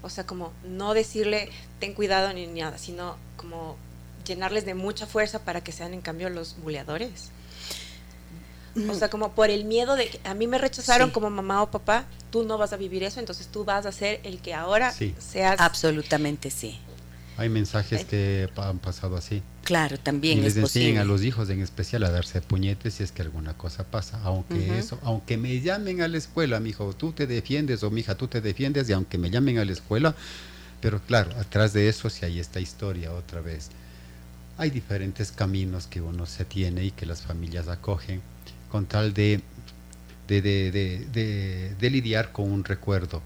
O 0.02 0.08
sea, 0.08 0.24
como 0.24 0.52
no 0.64 0.94
decirle, 0.94 1.50
ten 1.78 1.94
cuidado 1.94 2.32
ni 2.32 2.46
nada, 2.46 2.78
sino 2.78 3.16
como 3.36 3.76
llenarles 4.30 4.64
de 4.64 4.74
mucha 4.74 5.06
fuerza 5.06 5.40
para 5.40 5.60
que 5.62 5.72
sean 5.72 5.92
en 5.92 6.00
cambio 6.00 6.30
los 6.30 6.56
buleadores. 6.62 7.30
O 8.88 8.94
sea, 8.94 9.10
como 9.10 9.32
por 9.32 9.50
el 9.50 9.64
miedo 9.64 9.96
de 9.96 10.08
que 10.10 10.20
a 10.22 10.32
mí 10.34 10.46
me 10.46 10.56
rechazaron 10.56 11.10
como 11.10 11.28
mamá 11.28 11.62
o 11.62 11.70
papá, 11.70 12.04
tú 12.30 12.44
no 12.44 12.56
vas 12.56 12.72
a 12.72 12.76
vivir 12.76 13.02
eso, 13.02 13.18
entonces 13.18 13.48
tú 13.48 13.64
vas 13.64 13.84
a 13.84 13.90
ser 13.90 14.20
el 14.22 14.40
que 14.40 14.54
ahora 14.54 14.92
seas. 14.92 15.58
Absolutamente 15.58 16.50
sí. 16.50 16.78
Hay 17.36 17.48
mensajes 17.48 18.04
que 18.04 18.48
han 18.56 18.78
pasado 18.78 19.16
así. 19.16 19.42
Claro, 19.64 19.98
también. 19.98 20.38
Y 20.38 20.42
les 20.42 20.56
enseñan 20.56 20.98
a 20.98 21.04
los 21.04 21.24
hijos 21.24 21.50
en 21.50 21.62
especial 21.62 22.04
a 22.04 22.10
darse 22.10 22.40
puñetes 22.42 22.94
si 22.94 23.02
es 23.02 23.12
que 23.12 23.22
alguna 23.22 23.56
cosa 23.56 23.84
pasa. 23.84 24.20
Aunque 24.22 24.78
eso, 24.78 25.00
aunque 25.02 25.36
me 25.36 25.60
llamen 25.60 26.02
a 26.02 26.08
la 26.08 26.18
escuela, 26.18 26.60
mi 26.60 26.70
hijo, 26.70 26.92
tú 26.92 27.12
te 27.12 27.26
defiendes, 27.26 27.82
o 27.82 27.90
mi 27.90 28.02
hija, 28.02 28.14
tú 28.14 28.28
te 28.28 28.40
defiendes, 28.40 28.88
y 28.88 28.92
aunque 28.92 29.18
me 29.18 29.30
llamen 29.30 29.58
a 29.58 29.64
la 29.64 29.72
escuela, 29.72 30.14
pero 30.80 31.00
claro, 31.00 31.34
atrás 31.38 31.72
de 31.72 31.88
eso 31.88 32.08
sí 32.08 32.24
hay 32.24 32.38
esta 32.38 32.60
historia 32.60 33.12
otra 33.12 33.40
vez 33.40 33.70
hay 34.60 34.68
diferentes 34.68 35.32
caminos 35.32 35.86
que 35.86 36.02
uno 36.02 36.26
se 36.26 36.44
tiene 36.44 36.84
y 36.84 36.90
que 36.90 37.06
las 37.06 37.22
familias 37.22 37.66
acogen 37.68 38.20
con 38.70 38.84
tal 38.84 39.14
de, 39.14 39.40
de, 40.28 41.90
lidiar 41.90 42.30
con 42.30 42.52
un 42.52 42.62
recuerdo. 42.62 43.22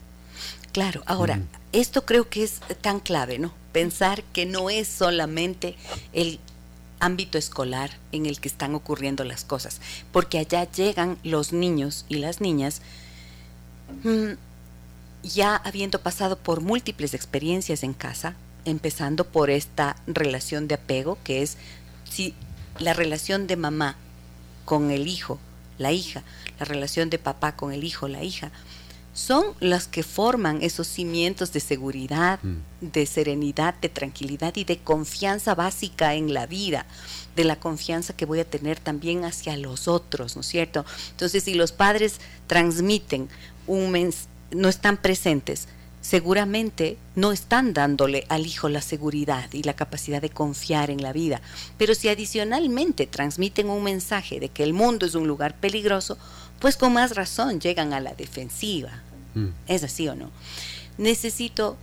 Claro, 0.70 1.02
ahora, 1.06 1.38
mm. 1.38 1.48
esto 1.72 2.06
creo 2.06 2.28
que 2.28 2.44
es 2.44 2.60
tan 2.80 3.00
clave, 3.00 3.40
¿no? 3.40 3.52
Pensar 3.72 4.22
que 4.32 4.46
no 4.46 4.70
es 4.70 4.86
solamente 4.86 5.74
el 6.12 6.38
ámbito 7.00 7.36
escolar 7.36 7.90
en 8.12 8.26
el 8.26 8.40
que 8.40 8.46
están 8.46 8.76
ocurriendo 8.76 9.24
las 9.24 9.44
cosas, 9.44 9.80
porque 10.12 10.38
allá 10.38 10.70
llegan 10.70 11.18
los 11.24 11.52
niños 11.52 12.06
y 12.08 12.18
las 12.18 12.40
niñas 12.40 12.80
mm, 14.04 14.34
ya 15.24 15.56
habiendo 15.56 16.00
pasado 16.00 16.38
por 16.38 16.60
múltiples 16.60 17.12
experiencias 17.12 17.82
en 17.82 17.92
casa, 17.92 18.36
empezando 18.64 19.24
por 19.24 19.50
esta 19.50 19.96
relación 20.06 20.68
de 20.68 20.76
apego, 20.76 21.18
que 21.24 21.42
es 21.42 21.56
si 22.08 22.34
la 22.78 22.92
relación 22.92 23.46
de 23.46 23.56
mamá 23.56 23.96
con 24.64 24.90
el 24.90 25.06
hijo, 25.06 25.38
la 25.78 25.92
hija, 25.92 26.22
la 26.58 26.64
relación 26.64 27.10
de 27.10 27.18
papá 27.18 27.56
con 27.56 27.72
el 27.72 27.84
hijo, 27.84 28.08
la 28.08 28.22
hija, 28.22 28.50
son 29.14 29.44
las 29.60 29.86
que 29.86 30.02
forman 30.02 30.60
esos 30.60 30.88
cimientos 30.88 31.52
de 31.52 31.60
seguridad, 31.60 32.40
mm. 32.42 32.56
de 32.80 33.06
serenidad, 33.06 33.74
de 33.80 33.88
tranquilidad 33.88 34.56
y 34.56 34.64
de 34.64 34.78
confianza 34.78 35.54
básica 35.54 36.14
en 36.14 36.34
la 36.34 36.46
vida, 36.46 36.84
de 37.36 37.44
la 37.44 37.56
confianza 37.56 38.16
que 38.16 38.26
voy 38.26 38.40
a 38.40 38.44
tener 38.44 38.80
también 38.80 39.24
hacia 39.24 39.56
los 39.56 39.86
otros, 39.86 40.34
¿no 40.34 40.40
es 40.40 40.48
cierto? 40.48 40.84
Entonces, 41.12 41.44
si 41.44 41.54
los 41.54 41.70
padres 41.70 42.20
transmiten 42.48 43.28
un 43.68 44.12
no 44.50 44.68
están 44.68 44.96
presentes, 44.96 45.68
seguramente 46.04 46.98
no 47.16 47.32
están 47.32 47.72
dándole 47.72 48.26
al 48.28 48.46
hijo 48.46 48.68
la 48.68 48.82
seguridad 48.82 49.50
y 49.54 49.62
la 49.62 49.72
capacidad 49.72 50.20
de 50.20 50.28
confiar 50.28 50.90
en 50.90 51.00
la 51.02 51.14
vida. 51.14 51.40
Pero 51.78 51.94
si 51.94 52.10
adicionalmente 52.10 53.06
transmiten 53.06 53.70
un 53.70 53.82
mensaje 53.82 54.38
de 54.38 54.50
que 54.50 54.64
el 54.64 54.74
mundo 54.74 55.06
es 55.06 55.14
un 55.14 55.26
lugar 55.26 55.58
peligroso, 55.58 56.18
pues 56.60 56.76
con 56.76 56.92
más 56.92 57.14
razón 57.14 57.58
llegan 57.58 57.94
a 57.94 58.00
la 58.00 58.14
defensiva. 58.14 59.02
Mm. 59.34 59.48
¿Es 59.66 59.82
así 59.82 60.06
o 60.06 60.14
no? 60.14 60.30
Necesito 60.98 61.78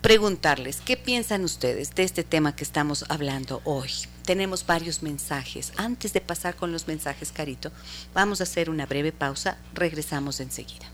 preguntarles, 0.00 0.80
¿qué 0.80 0.96
piensan 0.96 1.44
ustedes 1.44 1.94
de 1.94 2.04
este 2.04 2.24
tema 2.24 2.56
que 2.56 2.64
estamos 2.64 3.04
hablando 3.10 3.60
hoy? 3.64 3.90
Tenemos 4.24 4.64
varios 4.64 5.02
mensajes. 5.02 5.74
Antes 5.76 6.14
de 6.14 6.22
pasar 6.22 6.56
con 6.56 6.72
los 6.72 6.88
mensajes, 6.88 7.30
Carito, 7.30 7.70
vamos 8.14 8.40
a 8.40 8.44
hacer 8.44 8.70
una 8.70 8.86
breve 8.86 9.12
pausa. 9.12 9.58
Regresamos 9.74 10.40
enseguida. 10.40 10.86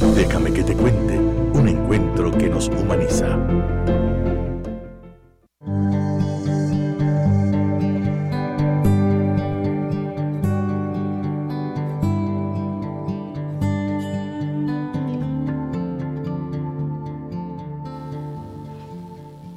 Déjame 0.00 0.52
que 0.52 0.62
te 0.62 0.74
cuente 0.74 1.18
un 1.18 1.68
encuentro 1.68 2.32
que 2.32 2.48
nos 2.48 2.68
humaniza. 2.68 3.38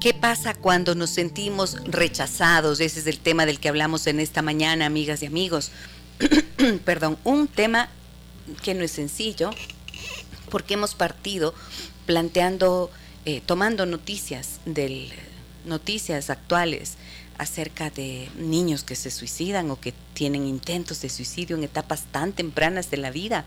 ¿Qué 0.01 0.13
pasa 0.13 0.53
cuando 0.53 0.93
nos 0.95 1.11
sentimos 1.11 1.77
rechazados? 1.85 2.81
Ese 2.81 2.99
es 2.99 3.07
el 3.07 3.19
tema 3.19 3.45
del 3.45 3.61
que 3.61 3.69
hablamos 3.69 4.05
en 4.07 4.19
esta 4.19 4.41
mañana, 4.41 4.85
amigas 4.85 5.23
y 5.23 5.27
amigos. 5.27 5.71
Perdón, 6.83 7.17
un 7.23 7.47
tema 7.47 7.87
que 8.61 8.73
no 8.73 8.83
es 8.83 8.91
sencillo, 8.91 9.51
porque 10.53 10.75
hemos 10.75 10.93
partido 10.93 11.51
planteando, 12.05 12.91
eh, 13.25 13.41
tomando 13.43 13.87
noticias 13.87 14.59
del 14.65 15.11
noticias 15.65 16.29
actuales 16.29 16.93
acerca 17.39 17.89
de 17.89 18.29
niños 18.37 18.83
que 18.83 18.95
se 18.95 19.09
suicidan 19.09 19.71
o 19.71 19.79
que 19.79 19.95
tienen 20.13 20.45
intentos 20.45 21.01
de 21.01 21.09
suicidio 21.09 21.57
en 21.57 21.63
etapas 21.63 22.03
tan 22.11 22.33
tempranas 22.33 22.91
de 22.91 22.97
la 22.97 23.09
vida, 23.09 23.45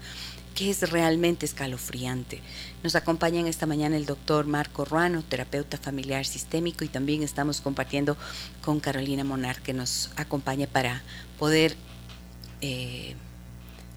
que 0.57 0.69
es 0.69 0.91
realmente 0.91 1.47
escalofriante. 1.47 2.41
Nos 2.83 2.97
acompaña 2.97 3.39
en 3.39 3.47
esta 3.47 3.67
mañana 3.67 3.97
el 3.97 4.07
doctor 4.07 4.49
Marco 4.49 4.85
Ruano, 4.85 5.23
terapeuta 5.23 5.79
familiar 5.79 6.27
sistémico, 6.27 6.85
y 6.85 6.89
también 6.89 7.23
estamos 7.23 7.61
compartiendo 7.61 8.17
con 8.63 8.81
Carolina 8.81 9.23
Monar, 9.23 9.63
que 9.63 9.75
nos 9.75 10.11
acompaña 10.17 10.67
para 10.67 11.05
poder 11.39 11.77
eh, 12.63 13.15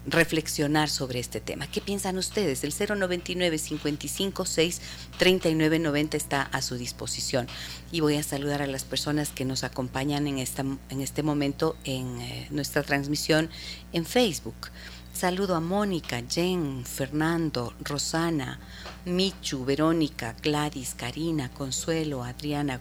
reflexionar 0.06 0.88
sobre 0.88 1.20
este 1.20 1.40
tema. 1.40 1.66
¿Qué 1.66 1.80
piensan 1.80 2.16
ustedes? 2.18 2.64
El 2.64 2.72
099 2.72 3.58
55 3.58 4.44
6 4.44 4.80
39 5.18 5.78
90 5.78 6.16
está 6.16 6.42
a 6.42 6.62
su 6.62 6.76
disposición. 6.76 7.46
Y 7.92 8.00
voy 8.00 8.16
a 8.16 8.22
saludar 8.22 8.62
a 8.62 8.66
las 8.66 8.84
personas 8.84 9.30
que 9.30 9.44
nos 9.44 9.64
acompañan 9.64 10.26
en, 10.26 10.38
esta, 10.38 10.62
en 10.62 11.00
este 11.00 11.22
momento 11.22 11.76
en 11.84 12.20
eh, 12.20 12.48
nuestra 12.50 12.82
transmisión 12.82 13.50
en 13.92 14.06
Facebook. 14.06 14.70
Saludo 15.12 15.54
a 15.56 15.60
Mónica, 15.60 16.22
Jen, 16.30 16.84
Fernando, 16.86 17.74
Rosana, 17.80 18.58
Michu, 19.04 19.64
Verónica, 19.64 20.34
Gladys, 20.40 20.94
Karina, 20.94 21.50
Consuelo, 21.50 22.22
Adriana, 22.22 22.80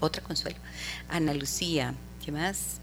otra 0.00 0.22
Consuelo, 0.22 0.58
Ana 1.08 1.34
Lucía, 1.34 1.94
¿qué 2.24 2.32
más? 2.32 2.80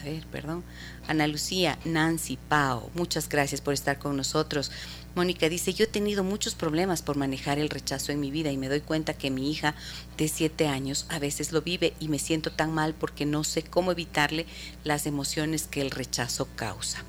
A 0.00 0.04
ver, 0.04 0.24
perdón. 0.26 0.64
Ana 1.08 1.26
Lucía, 1.26 1.78
Nancy, 1.84 2.38
Pau, 2.48 2.90
muchas 2.94 3.28
gracias 3.28 3.60
por 3.60 3.74
estar 3.74 3.98
con 3.98 4.16
nosotros. 4.16 4.70
Mónica 5.14 5.48
dice, 5.48 5.72
yo 5.72 5.84
he 5.84 5.88
tenido 5.88 6.24
muchos 6.24 6.54
problemas 6.54 7.00
por 7.00 7.16
manejar 7.16 7.58
el 7.58 7.70
rechazo 7.70 8.12
en 8.12 8.20
mi 8.20 8.30
vida 8.30 8.52
y 8.52 8.58
me 8.58 8.68
doy 8.68 8.80
cuenta 8.80 9.14
que 9.14 9.30
mi 9.30 9.50
hija 9.50 9.74
de 10.18 10.28
siete 10.28 10.68
años 10.68 11.06
a 11.08 11.18
veces 11.18 11.52
lo 11.52 11.62
vive 11.62 11.94
y 12.00 12.08
me 12.08 12.18
siento 12.18 12.52
tan 12.52 12.74
mal 12.74 12.94
porque 12.94 13.24
no 13.24 13.42
sé 13.42 13.62
cómo 13.62 13.92
evitarle 13.92 14.44
las 14.84 15.06
emociones 15.06 15.68
que 15.68 15.80
el 15.80 15.90
rechazo 15.90 16.48
causa. 16.54 17.02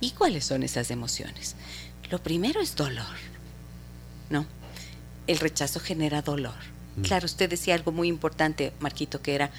¿Y 0.00 0.12
cuáles 0.12 0.44
son 0.44 0.62
esas 0.62 0.92
emociones? 0.92 1.56
Lo 2.10 2.22
primero 2.22 2.60
es 2.60 2.76
dolor, 2.76 3.16
¿no? 4.30 4.46
El 5.26 5.38
rechazo 5.38 5.80
genera 5.80 6.22
dolor. 6.22 6.54
Mm. 6.96 7.02
Claro, 7.02 7.26
usted 7.26 7.50
decía 7.50 7.74
algo 7.74 7.92
muy 7.92 8.08
importante, 8.08 8.72
Marquito, 8.80 9.20
que 9.20 9.34
era... 9.34 9.50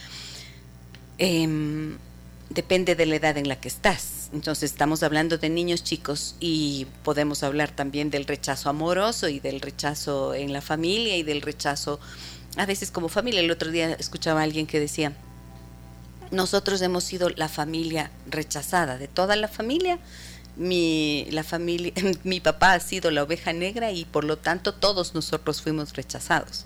Em, 1.18 1.98
depende 2.50 2.96
de 2.96 3.06
la 3.06 3.16
edad 3.16 3.38
en 3.38 3.48
la 3.48 3.60
que 3.60 3.68
estás. 3.68 4.30
Entonces 4.34 4.72
estamos 4.72 5.04
hablando 5.04 5.38
de 5.38 5.50
niños 5.50 5.84
chicos 5.84 6.36
y 6.40 6.88
podemos 7.04 7.44
hablar 7.44 7.72
también 7.72 8.10
del 8.10 8.26
rechazo 8.26 8.70
amoroso 8.70 9.28
y 9.28 9.40
del 9.40 9.62
rechazo 9.62 10.34
en 10.34 10.54
la 10.54 10.62
familia 10.62 11.18
y 11.18 11.24
del 11.24 11.42
rechazo 11.42 12.00
a 12.58 12.66
veces 12.66 12.92
como 12.92 13.10
familia. 13.10 13.40
El 13.40 13.52
otro 13.52 13.72
día 13.72 13.94
escuchaba 13.94 14.42
a 14.42 14.44
alguien 14.44 14.68
que 14.68 14.80
decía, 14.80 15.14
nosotros 16.32 16.82
hemos 16.82 17.04
sido 17.04 17.30
la 17.30 17.50
familia 17.50 18.12
rechazada 18.30 18.98
de 18.98 19.08
toda 19.08 19.36
la 19.36 19.48
familia. 19.48 20.00
Mi, 20.56 21.26
la 21.32 21.44
familia, 21.44 21.94
mi 22.24 22.40
papá 22.40 22.74
ha 22.74 22.80
sido 22.80 23.12
la 23.12 23.24
oveja 23.24 23.54
negra 23.54 23.92
y 23.92 24.06
por 24.06 24.24
lo 24.24 24.38
tanto 24.38 24.74
todos 24.74 25.16
nosotros 25.16 25.62
fuimos 25.62 25.94
rechazados. 25.94 26.66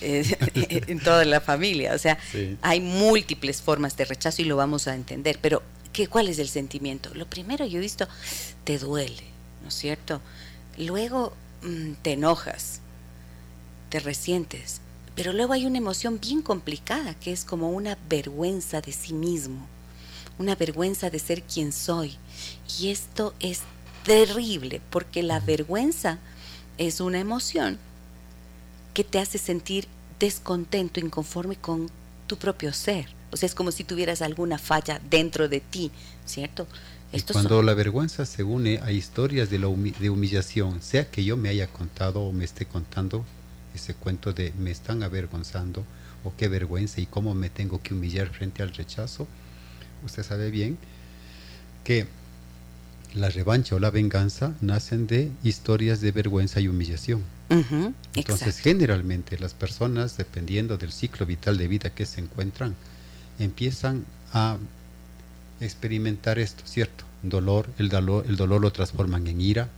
En 0.00 1.00
toda 1.00 1.24
la 1.24 1.40
familia. 1.40 1.94
O 1.94 1.98
sea, 1.98 2.18
hay 2.62 2.80
múltiples 2.80 3.62
formas 3.62 3.96
de 3.96 4.04
rechazo 4.04 4.42
y 4.42 4.46
lo 4.46 4.56
vamos 4.56 4.88
a 4.88 4.94
entender. 4.94 5.38
Pero, 5.40 5.62
¿qué, 5.92 6.08
¿cuál 6.08 6.28
es 6.28 6.38
el 6.38 6.48
sentimiento? 6.48 7.10
Lo 7.14 7.26
primero, 7.26 7.66
yo 7.66 7.78
he 7.78 7.82
visto, 7.82 8.08
te 8.64 8.78
duele, 8.78 9.24
¿no 9.62 9.68
es 9.68 9.74
cierto? 9.74 10.20
Luego 10.78 11.34
mm, 11.62 11.92
te 12.02 12.12
enojas, 12.12 12.80
te 13.90 14.00
resientes. 14.00 14.80
Pero 15.14 15.32
luego 15.32 15.52
hay 15.52 15.66
una 15.66 15.78
emoción 15.78 16.18
bien 16.20 16.40
complicada, 16.40 17.14
que 17.14 17.32
es 17.32 17.44
como 17.44 17.70
una 17.70 17.98
vergüenza 18.08 18.80
de 18.80 18.92
sí 18.92 19.12
mismo, 19.12 19.66
una 20.38 20.54
vergüenza 20.54 21.10
de 21.10 21.18
ser 21.18 21.42
quien 21.42 21.72
soy. 21.72 22.16
Y 22.78 22.88
esto 22.88 23.34
es 23.38 23.60
terrible, 24.04 24.80
porque 24.90 25.22
la 25.22 25.38
vergüenza 25.40 26.18
es 26.78 27.00
una 27.00 27.20
emoción 27.20 27.78
que 28.94 29.04
te 29.04 29.18
hace 29.18 29.38
sentir 29.38 29.86
descontento, 30.18 31.00
inconforme 31.00 31.56
con 31.56 31.90
tu 32.26 32.36
propio 32.36 32.72
ser. 32.72 33.06
O 33.30 33.36
sea, 33.36 33.46
es 33.46 33.54
como 33.54 33.72
si 33.72 33.84
tuvieras 33.84 34.22
alguna 34.22 34.58
falla 34.58 35.00
dentro 35.10 35.48
de 35.48 35.60
ti, 35.60 35.90
¿cierto? 36.26 36.66
Y 37.12 37.20
cuando 37.22 37.62
la 37.62 37.74
vergüenza 37.74 38.24
se 38.24 38.42
une 38.42 38.78
a 38.78 38.90
historias 38.90 39.50
de, 39.50 39.58
la 39.58 39.68
de 39.68 40.10
humillación, 40.10 40.80
sea 40.80 41.10
que 41.10 41.24
yo 41.24 41.36
me 41.36 41.50
haya 41.50 41.66
contado 41.66 42.20
o 42.22 42.32
me 42.32 42.44
esté 42.44 42.64
contando 42.64 43.24
ese 43.74 43.94
cuento 43.94 44.32
de 44.32 44.52
me 44.58 44.70
están 44.70 45.02
avergonzando 45.02 45.84
o 46.24 46.32
qué 46.36 46.48
vergüenza 46.48 47.00
y 47.00 47.06
cómo 47.06 47.34
me 47.34 47.50
tengo 47.50 47.82
que 47.82 47.92
humillar 47.92 48.28
frente 48.30 48.62
al 48.62 48.72
rechazo, 48.72 49.26
usted 50.04 50.22
sabe 50.22 50.50
bien 50.50 50.78
que 51.84 52.06
la 53.14 53.28
revancha 53.30 53.76
o 53.76 53.78
la 53.78 53.90
venganza 53.90 54.54
nacen 54.60 55.06
de 55.06 55.30
historias 55.42 56.00
de 56.00 56.12
vergüenza 56.12 56.60
y 56.60 56.68
humillación. 56.68 57.22
Entonces, 58.14 58.58
generalmente 58.58 59.38
las 59.38 59.52
personas, 59.52 60.16
dependiendo 60.16 60.78
del 60.78 60.90
ciclo 60.90 61.26
vital 61.26 61.58
de 61.58 61.68
vida 61.68 61.90
que 61.90 62.06
se 62.06 62.20
encuentran, 62.20 62.74
empiezan 63.38 64.06
a 64.32 64.56
experimentar 65.60 66.38
esto, 66.38 66.62
¿cierto? 66.66 67.04
Dolor, 67.22 67.68
el 67.78 67.88
dolor, 67.88 68.24
el 68.26 68.36
dolor 68.36 68.60
lo 68.60 68.72
transforman 68.72 69.26
en 69.26 69.40
ira. 69.40 69.68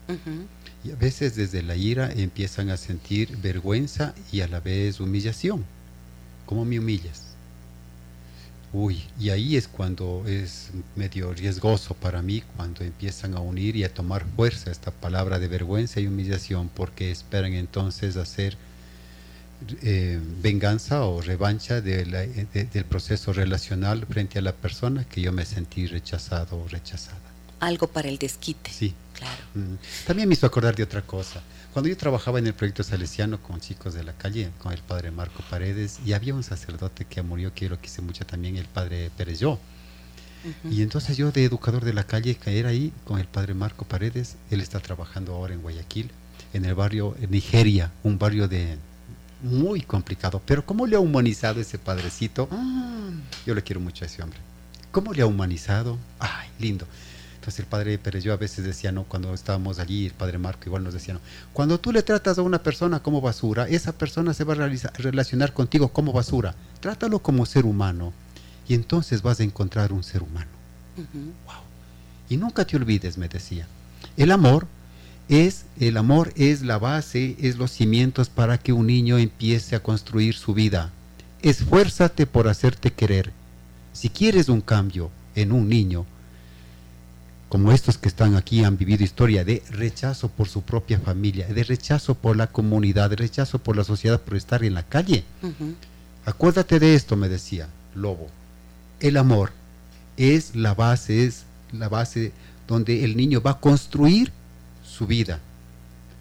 Y 0.84 0.92
a 0.92 0.96
veces 0.96 1.34
desde 1.34 1.62
la 1.62 1.76
ira 1.76 2.12
empiezan 2.12 2.70
a 2.70 2.76
sentir 2.76 3.36
vergüenza 3.38 4.14
y 4.30 4.42
a 4.42 4.48
la 4.48 4.60
vez 4.60 5.00
humillación. 5.00 5.64
¿Cómo 6.46 6.64
me 6.64 6.78
humillas? 6.78 7.33
Uy, 8.76 9.04
y 9.20 9.30
ahí 9.30 9.56
es 9.56 9.68
cuando 9.68 10.24
es 10.26 10.70
medio 10.96 11.32
riesgoso 11.32 11.94
para 11.94 12.22
mí, 12.22 12.42
cuando 12.56 12.82
empiezan 12.82 13.34
a 13.34 13.38
unir 13.38 13.76
y 13.76 13.84
a 13.84 13.94
tomar 13.94 14.24
fuerza 14.34 14.72
esta 14.72 14.90
palabra 14.90 15.38
de 15.38 15.46
vergüenza 15.46 16.00
y 16.00 16.08
humillación, 16.08 16.68
porque 16.74 17.12
esperan 17.12 17.52
entonces 17.52 18.16
hacer 18.16 18.56
eh, 19.82 20.20
venganza 20.42 21.04
o 21.04 21.20
revancha 21.22 21.80
del 21.80 22.84
proceso 22.88 23.32
relacional 23.32 24.06
frente 24.06 24.40
a 24.40 24.42
la 24.42 24.52
persona 24.52 25.04
que 25.04 25.20
yo 25.20 25.30
me 25.30 25.44
sentí 25.46 25.86
rechazado 25.86 26.58
o 26.58 26.66
rechazada. 26.66 27.23
Algo 27.66 27.86
para 27.86 28.08
el 28.08 28.18
desquite. 28.18 28.70
Sí. 28.70 28.94
Claro. 29.14 29.42
Mm. 29.54 29.74
También 30.06 30.28
me 30.28 30.34
hizo 30.34 30.46
acordar 30.46 30.74
de 30.74 30.82
otra 30.82 31.02
cosa. 31.02 31.42
Cuando 31.72 31.88
yo 31.88 31.96
trabajaba 31.96 32.38
en 32.38 32.46
el 32.46 32.54
proyecto 32.54 32.84
salesiano 32.84 33.40
con 33.42 33.60
chicos 33.60 33.94
de 33.94 34.04
la 34.04 34.12
calle, 34.12 34.50
con 34.58 34.72
el 34.72 34.80
padre 34.80 35.10
Marco 35.10 35.42
Paredes, 35.50 35.98
y 36.04 36.12
había 36.12 36.34
un 36.34 36.42
sacerdote 36.42 37.04
que 37.04 37.22
murió, 37.22 37.52
que 37.52 37.64
yo 37.64 37.70
lo 37.70 37.80
quise 37.80 38.00
mucho 38.02 38.24
también, 38.24 38.56
el 38.56 38.66
padre 38.66 39.10
Pérez 39.16 39.40
Yo. 39.40 39.58
Y 40.70 40.82
entonces 40.82 41.16
yo 41.16 41.32
de 41.32 41.44
educador 41.44 41.84
de 41.84 41.94
la 41.94 42.04
calle 42.04 42.34
caer 42.34 42.66
ahí 42.66 42.92
con 43.06 43.18
el 43.18 43.26
padre 43.26 43.54
Marco 43.54 43.86
Paredes, 43.86 44.36
él 44.50 44.60
está 44.60 44.78
trabajando 44.78 45.34
ahora 45.34 45.54
en 45.54 45.62
Guayaquil, 45.62 46.10
en 46.52 46.66
el 46.66 46.74
barrio 46.74 47.16
Nigeria, 47.30 47.90
un 48.02 48.18
barrio 48.18 48.46
de 48.46 48.76
muy 49.42 49.80
complicado, 49.80 50.42
pero 50.44 50.64
cómo 50.64 50.86
le 50.86 50.96
ha 50.96 51.00
humanizado 51.00 51.60
ese 51.60 51.78
padrecito, 51.78 52.48
ah. 52.50 53.10
yo 53.46 53.54
le 53.54 53.62
quiero 53.62 53.80
mucho 53.80 54.04
a 54.04 54.06
ese 54.06 54.22
hombre. 54.22 54.38
¿Cómo 54.92 55.12
le 55.12 55.22
ha 55.22 55.26
humanizado? 55.26 55.98
Ay, 56.18 56.48
lindo. 56.58 56.86
Entonces 57.44 57.60
el 57.60 57.66
padre 57.66 57.98
Pérez, 57.98 58.24
yo 58.24 58.32
a 58.32 58.38
veces 58.38 58.64
decía, 58.64 58.90
¿no? 58.90 59.04
Cuando 59.04 59.34
estábamos 59.34 59.78
allí, 59.78 60.06
el 60.06 60.14
padre 60.14 60.38
Marco 60.38 60.62
igual 60.64 60.82
nos 60.82 60.94
decía, 60.94 61.12
¿no? 61.12 61.20
Cuando 61.52 61.78
tú 61.78 61.92
le 61.92 62.02
tratas 62.02 62.38
a 62.38 62.42
una 62.42 62.62
persona 62.62 63.00
como 63.00 63.20
basura, 63.20 63.68
esa 63.68 63.92
persona 63.92 64.32
se 64.32 64.44
va 64.44 64.54
a 64.54 64.70
relacionar 64.96 65.52
contigo 65.52 65.88
como 65.88 66.14
basura. 66.14 66.54
Trátalo 66.80 67.18
como 67.18 67.44
ser 67.44 67.66
humano 67.66 68.14
y 68.66 68.72
entonces 68.72 69.20
vas 69.20 69.40
a 69.40 69.42
encontrar 69.42 69.92
un 69.92 70.02
ser 70.02 70.22
humano. 70.22 70.50
wow. 70.96 71.60
Y 72.30 72.38
nunca 72.38 72.64
te 72.64 72.78
olvides, 72.78 73.18
me 73.18 73.28
decía, 73.28 73.66
el 74.16 74.32
amor 74.32 74.66
es 75.28 75.66
el 75.78 75.98
amor 75.98 76.32
es 76.36 76.62
la 76.62 76.78
base, 76.78 77.36
es 77.38 77.58
los 77.58 77.72
cimientos 77.72 78.30
para 78.30 78.56
que 78.56 78.72
un 78.72 78.86
niño 78.86 79.18
empiece 79.18 79.76
a 79.76 79.82
construir 79.82 80.34
su 80.34 80.54
vida. 80.54 80.92
Esfuérzate 81.42 82.24
por 82.24 82.48
hacerte 82.48 82.90
querer. 82.90 83.32
Si 83.92 84.08
quieres 84.08 84.48
un 84.48 84.62
cambio 84.62 85.10
en 85.34 85.52
un 85.52 85.68
niño, 85.68 86.06
como 87.54 87.70
estos 87.70 87.98
que 87.98 88.08
están 88.08 88.34
aquí 88.34 88.64
han 88.64 88.76
vivido 88.76 89.04
historia 89.04 89.44
de 89.44 89.62
rechazo 89.70 90.28
por 90.28 90.48
su 90.48 90.62
propia 90.62 90.98
familia, 90.98 91.46
de 91.46 91.62
rechazo 91.62 92.16
por 92.16 92.36
la 92.36 92.48
comunidad, 92.48 93.10
de 93.10 93.14
rechazo 93.14 93.60
por 93.60 93.76
la 93.76 93.84
sociedad 93.84 94.20
por 94.20 94.36
estar 94.36 94.64
en 94.64 94.74
la 94.74 94.82
calle. 94.82 95.22
Acuérdate 96.24 96.80
de 96.80 96.96
esto, 96.96 97.14
me 97.14 97.28
decía 97.28 97.68
Lobo. 97.94 98.26
El 98.98 99.16
amor 99.16 99.52
es 100.16 100.56
la 100.56 100.74
base, 100.74 101.26
es 101.26 101.44
la 101.70 101.88
base 101.88 102.32
donde 102.66 103.04
el 103.04 103.16
niño 103.16 103.40
va 103.40 103.52
a 103.52 103.60
construir 103.60 104.32
su 104.82 105.06
vida. 105.06 105.38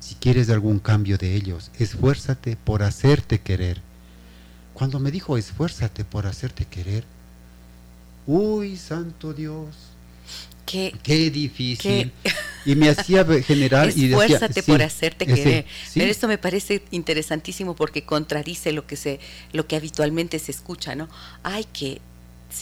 Si 0.01 0.13
quieres 0.13 0.51
algún 0.51 0.77
cambio 0.77 1.17
de 1.17 1.33
ellos, 1.33 1.71
esfuérzate 1.79 2.57
por 2.57 2.83
hacerte 2.83 3.41
querer. 3.41 3.81
Cuando 4.75 4.99
me 4.99 5.09
dijo 5.09 5.35
esfuérzate 5.35 6.05
por 6.05 6.27
hacerte 6.27 6.65
querer, 6.65 7.05
uy, 8.27 8.77
santo 8.77 9.33
Dios, 9.33 9.92
Qué, 10.65 11.29
difícil. 11.31 12.11
Y 12.65 12.75
me 12.75 12.89
hacía 12.89 13.25
generar... 13.43 13.89
Esfuérzate 13.89 14.61
y 14.61 14.63
por 14.63 14.81
hacerte 14.81 15.25
querer. 15.25 15.65
Pero 15.93 16.09
esto 16.09 16.27
me 16.27 16.37
parece 16.37 16.83
interesantísimo 16.91 17.75
porque 17.75 18.03
contradice 18.03 18.71
lo 18.71 18.87
que, 18.87 18.95
se, 18.95 19.19
lo 19.51 19.67
que 19.67 19.75
habitualmente 19.75 20.39
se 20.39 20.51
escucha, 20.51 20.95
¿no? 20.95 21.09
Hay 21.43 21.65
que 21.65 21.99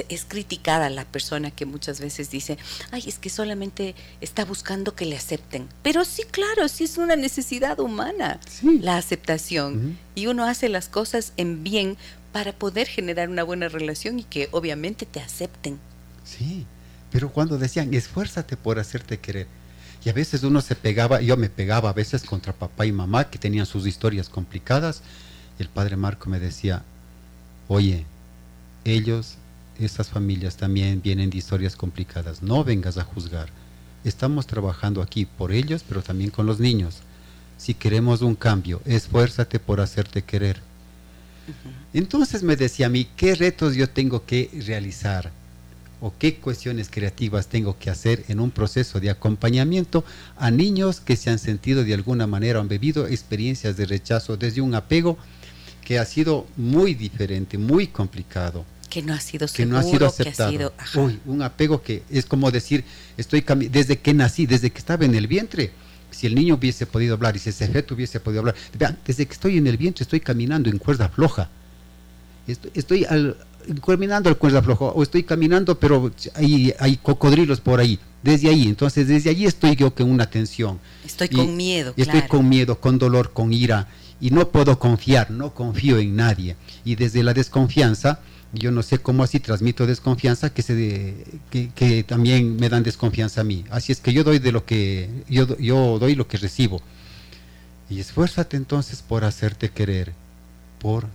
es 0.09 0.25
criticada 0.25 0.89
la 0.89 1.05
persona 1.05 1.51
que 1.51 1.65
muchas 1.65 1.99
veces 1.99 2.31
dice, 2.31 2.57
ay, 2.91 3.03
es 3.07 3.19
que 3.19 3.29
solamente 3.29 3.95
está 4.21 4.45
buscando 4.45 4.95
que 4.95 5.05
le 5.05 5.17
acepten. 5.17 5.67
Pero 5.83 6.05
sí, 6.05 6.23
claro, 6.31 6.67
sí 6.69 6.85
es 6.85 6.97
una 6.97 7.15
necesidad 7.15 7.79
humana 7.79 8.39
la 8.63 8.97
aceptación. 8.97 9.97
Y 10.15 10.27
uno 10.27 10.45
hace 10.45 10.69
las 10.69 10.87
cosas 10.87 11.33
en 11.37 11.63
bien 11.63 11.97
para 12.31 12.53
poder 12.53 12.87
generar 12.87 13.29
una 13.29 13.43
buena 13.43 13.67
relación 13.67 14.19
y 14.19 14.23
que 14.23 14.47
obviamente 14.51 15.05
te 15.05 15.19
acepten. 15.19 15.79
Sí, 16.23 16.65
pero 17.11 17.29
cuando 17.29 17.57
decían, 17.57 17.93
esfuérzate 17.93 18.57
por 18.57 18.79
hacerte 18.79 19.19
querer. 19.19 19.47
Y 20.03 20.09
a 20.09 20.13
veces 20.13 20.43
uno 20.43 20.61
se 20.61 20.75
pegaba, 20.75 21.21
yo 21.21 21.37
me 21.37 21.49
pegaba 21.49 21.89
a 21.89 21.93
veces 21.93 22.23
contra 22.23 22.53
papá 22.53 22.85
y 22.85 22.91
mamá 22.91 23.29
que 23.29 23.37
tenían 23.37 23.65
sus 23.65 23.85
historias 23.85 24.29
complicadas. 24.29 25.03
Y 25.59 25.61
el 25.61 25.69
padre 25.69 25.95
Marco 25.95 26.29
me 26.29 26.39
decía, 26.39 26.83
oye, 27.67 28.05
ellos, 28.83 29.35
esas 29.77 30.09
familias 30.09 30.55
también 30.55 31.01
vienen 31.01 31.29
de 31.29 31.37
historias 31.37 31.75
complicadas. 31.75 32.41
No 32.41 32.63
vengas 32.63 32.97
a 32.97 33.03
juzgar. 33.03 33.49
Estamos 34.03 34.47
trabajando 34.47 35.01
aquí 35.01 35.25
por 35.25 35.51
ellos, 35.51 35.83
pero 35.87 36.01
también 36.01 36.31
con 36.31 36.47
los 36.47 36.59
niños. 36.59 37.01
Si 37.57 37.75
queremos 37.75 38.21
un 38.21 38.33
cambio, 38.33 38.81
esfuérzate 38.85 39.59
por 39.59 39.81
hacerte 39.81 40.23
querer. 40.23 40.59
Entonces 41.93 42.41
me 42.41 42.55
decía 42.55 42.87
a 42.87 42.89
mí, 42.89 43.07
¿qué 43.15 43.35
retos 43.35 43.75
yo 43.75 43.87
tengo 43.87 44.25
que 44.25 44.49
realizar? 44.65 45.31
O 46.01 46.11
qué 46.17 46.35
cuestiones 46.35 46.89
creativas 46.89 47.47
tengo 47.47 47.77
que 47.77 47.89
hacer 47.89 48.25
en 48.27 48.39
un 48.39 48.49
proceso 48.51 48.99
de 48.99 49.11
acompañamiento 49.11 50.03
a 50.35 50.49
niños 50.49 50.99
que 50.99 51.15
se 51.15 51.29
han 51.29 51.39
sentido 51.39 51.83
de 51.83 51.93
alguna 51.93 52.25
manera, 52.27 52.59
han 52.59 52.67
vivido 52.67 53.07
experiencias 53.07 53.77
de 53.77 53.85
rechazo 53.85 54.35
desde 54.35 54.61
un 54.61 54.73
apego 54.73 55.17
que 55.85 55.99
ha 55.99 56.05
sido 56.05 56.47
muy 56.57 56.95
diferente, 56.95 57.57
muy 57.57 57.87
complicado. 57.87 58.65
Que 58.89 59.01
no 59.03 59.13
ha 59.13 59.19
sido 59.19 59.47
seguro, 59.47 59.69
que 59.69 59.71
no 59.71 59.77
ha 59.77 59.83
sido 59.83 60.07
aceptado. 60.07 60.73
Uy, 60.95 61.19
un 61.25 61.43
apego 61.43 61.81
que 61.81 62.03
es 62.09 62.25
como 62.25 62.51
decir, 62.51 62.83
estoy 63.15 63.45
desde 63.69 63.99
que 63.99 64.13
nací, 64.13 64.47
desde 64.47 64.71
que 64.71 64.79
estaba 64.79 65.05
en 65.05 65.15
el 65.15 65.27
vientre, 65.27 65.71
si 66.09 66.27
el 66.27 66.35
niño 66.35 66.55
hubiese 66.55 66.87
podido 66.87 67.13
hablar 67.13 67.35
y 67.35 67.39
si 67.39 67.51
ese 67.51 67.67
feto 67.67 67.93
hubiese 67.93 68.19
podido 68.19 68.41
hablar, 68.41 68.55
desde 69.05 69.25
que 69.25 69.33
estoy 69.33 69.57
en 69.57 69.67
el 69.67 69.77
vientre 69.77 70.03
estoy 70.03 70.19
caminando 70.19 70.69
en 70.69 70.77
cuerda 70.77 71.09
floja. 71.09 71.49
Estoy, 72.47 72.71
estoy 72.73 73.05
al, 73.05 73.37
caminando 73.85 74.29
el 74.29 74.37
cuerda 74.37 74.61
flojo, 74.61 74.89
o 74.89 75.03
estoy 75.03 75.23
caminando, 75.23 75.79
pero 75.79 76.11
hay, 76.35 76.73
hay 76.79 76.97
cocodrilos 76.97 77.61
por 77.61 77.79
ahí. 77.79 77.99
Desde 78.23 78.49
ahí, 78.49 78.67
entonces 78.67 79.07
desde 79.07 79.31
allí 79.31 79.45
estoy 79.45 79.75
yo 79.75 79.93
con 79.95 80.09
una 80.09 80.29
tensión. 80.29 80.79
Estoy 81.03 81.27
con 81.29 81.55
miedo. 81.55 81.93
Estoy 81.97 82.21
con 82.23 82.47
miedo, 82.47 82.79
con 82.79 82.99
dolor, 82.99 83.33
con 83.33 83.51
ira, 83.51 83.87
y 84.19 84.29
no 84.29 84.49
puedo 84.49 84.77
confiar, 84.77 85.31
no 85.31 85.53
confío 85.53 85.97
en 85.97 86.15
nadie. 86.15 86.55
Y 86.85 86.95
desde 86.95 87.23
la 87.23 87.33
desconfianza, 87.33 88.19
yo 88.53 88.71
no 88.71 88.83
sé 88.83 88.99
cómo 88.99 89.23
así 89.23 89.39
transmito 89.39 89.87
desconfianza, 89.87 90.53
que, 90.53 90.61
se 90.61 91.25
que, 91.49 92.03
también 92.03 92.57
me 92.57 92.69
dan 92.69 92.83
desconfianza 92.83 93.41
a 93.41 93.43
mí. 93.43 93.63
Así 93.71 93.91
es 93.91 94.01
que 94.01 94.13
yo 94.13 94.23
doy 94.23 94.39
de 94.39 94.51
lo 94.51 94.65
que, 94.65 95.09
yo, 95.27 95.57
yo 95.57 95.97
doy 95.99 96.15
lo 96.15 96.27
que 96.27 96.37
recibo. 96.37 96.81
Y 97.89 97.99
esfuérzate 97.99 98.55
entonces 98.57 99.01
por 99.01 99.23
hacerte 99.23 99.69
querer, 99.69 100.13
por 100.79 101.07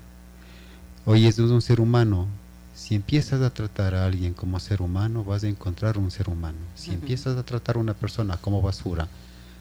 Hoy 1.08 1.28
es 1.28 1.38
un 1.38 1.62
ser 1.62 1.80
humano. 1.80 2.26
Si 2.74 2.96
empiezas 2.96 3.40
a 3.40 3.50
tratar 3.50 3.94
a 3.94 4.06
alguien 4.06 4.34
como 4.34 4.58
ser 4.58 4.82
humano, 4.82 5.22
vas 5.22 5.44
a 5.44 5.48
encontrar 5.48 5.98
un 5.98 6.10
ser 6.10 6.28
humano. 6.28 6.58
Si 6.74 6.90
empiezas 6.90 7.38
a 7.38 7.44
tratar 7.44 7.76
a 7.76 7.78
una 7.78 7.94
persona 7.94 8.38
como 8.38 8.60
basura, 8.60 9.06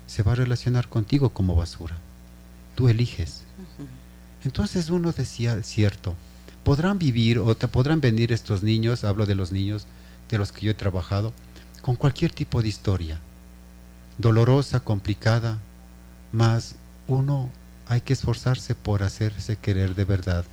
se 0.08 0.24
va 0.24 0.32
a 0.32 0.36
relacionar 0.36 0.90
contigo 0.90 1.30
como 1.30 1.56
basura. 1.56 1.98
Tú 2.74 2.90
eliges. 2.90 3.44
Entonces 4.44 4.90
uno 4.90 5.12
decía, 5.12 5.62
cierto, 5.62 6.16
podrán 6.64 6.98
vivir 6.98 7.38
o 7.38 7.56
te 7.56 7.68
podrán 7.68 8.02
venir 8.02 8.32
estos 8.32 8.64
niños, 8.64 9.04
hablo 9.04 9.28
de 9.28 9.36
los 9.36 9.52
niños 9.52 9.86
de 10.32 10.40
los 10.40 10.52
que 10.52 10.66
yo 10.66 10.72
he 10.72 10.74
trabajado, 10.74 11.32
con 11.84 11.96
cualquier 11.96 12.34
tipo 12.34 12.64
de 12.64 12.70
historia, 12.70 13.20
dolorosa, 14.18 14.80
complicada, 14.80 15.60
más 16.32 16.74
uno 17.08 17.52
hay 17.88 18.02
que 18.02 18.14
esforzarse 18.14 18.74
por 18.74 19.04
hacerse 19.04 19.58
querer 19.58 19.94
de 19.94 20.06
verdad 20.06 20.44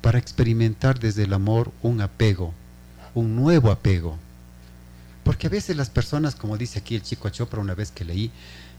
para 0.00 0.18
experimentar 0.18 0.98
desde 0.98 1.24
el 1.24 1.32
amor 1.32 1.72
un 1.82 2.00
apego, 2.00 2.54
un 3.14 3.36
nuevo 3.36 3.70
apego. 3.70 4.18
Porque 5.24 5.46
a 5.46 5.50
veces 5.50 5.76
las 5.76 5.90
personas, 5.90 6.34
como 6.34 6.56
dice 6.56 6.78
aquí 6.78 6.94
el 6.94 7.02
chico 7.02 7.28
Chopra 7.28 7.60
una 7.60 7.74
vez 7.74 7.90
que 7.90 8.04
leí, 8.04 8.30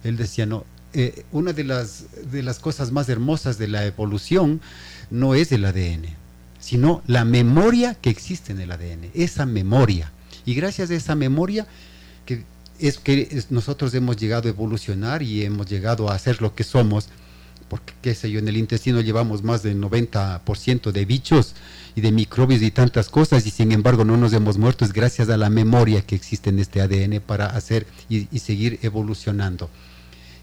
él 0.04 0.18
decía, 0.18 0.46
no, 0.46 0.66
eh, 0.94 1.24
una 1.32 1.54
de 1.54 1.64
las, 1.64 2.06
de 2.32 2.44
las 2.44 2.60
cosas 2.60 2.92
más 2.92 3.08
hermosas 3.08 3.58
de 3.58 3.68
la 3.68 3.86
evolución 3.86 4.60
no 5.10 5.36
es 5.36 5.52
el 5.52 5.64
ADN, 5.64 6.08
sino 6.60 7.02
la 7.08 7.24
memoria 7.24 7.96
que 7.96 8.10
existe 8.10 8.52
en 8.52 8.60
el 8.60 8.72
ADN, 8.72 9.12
esa 9.14 9.46
memoria. 9.46 10.12
Y 10.46 10.56
gracias 10.56 10.90
a 10.90 10.96
esa 10.96 11.16
memoria 11.16 11.68
que 12.26 12.44
es 12.80 12.98
que 12.98 13.44
nosotros 13.52 13.94
hemos 13.94 14.18
llegado 14.18 14.48
a 14.48 14.52
evolucionar 14.52 15.22
y 15.22 15.44
hemos 15.46 15.68
llegado 15.68 16.10
a 16.10 16.18
ser 16.18 16.42
lo 16.42 16.56
que 16.56 16.64
somos, 16.64 17.10
porque 17.72 17.94
qué 18.02 18.14
sé 18.16 18.30
yo, 18.30 18.40
en 18.40 18.50
el 18.50 18.58
intestino 18.58 19.00
llevamos 19.00 19.44
más 19.44 19.64
del 19.64 19.80
90% 19.80 20.92
de 20.92 21.06
bichos 21.06 21.56
y 21.96 22.02
de 22.02 22.12
microbios 22.12 22.62
y 22.62 22.70
tantas 22.70 23.08
cosas 23.08 23.48
y 23.48 23.50
sin 23.50 23.72
embargo 23.72 24.04
no 24.04 24.18
nos 24.18 24.34
hemos 24.34 24.58
muerto, 24.58 24.84
es 24.84 24.92
gracias 24.92 25.30
a 25.30 25.38
la 25.38 25.50
memoria 25.50 26.02
que 26.02 26.14
existe 26.14 26.50
en 26.50 26.60
este 26.60 26.82
ADN 26.82 27.22
para 27.26 27.46
hacer 27.46 27.88
y, 28.10 28.26
seguir 28.40 28.78
evolucionando. 28.82 29.70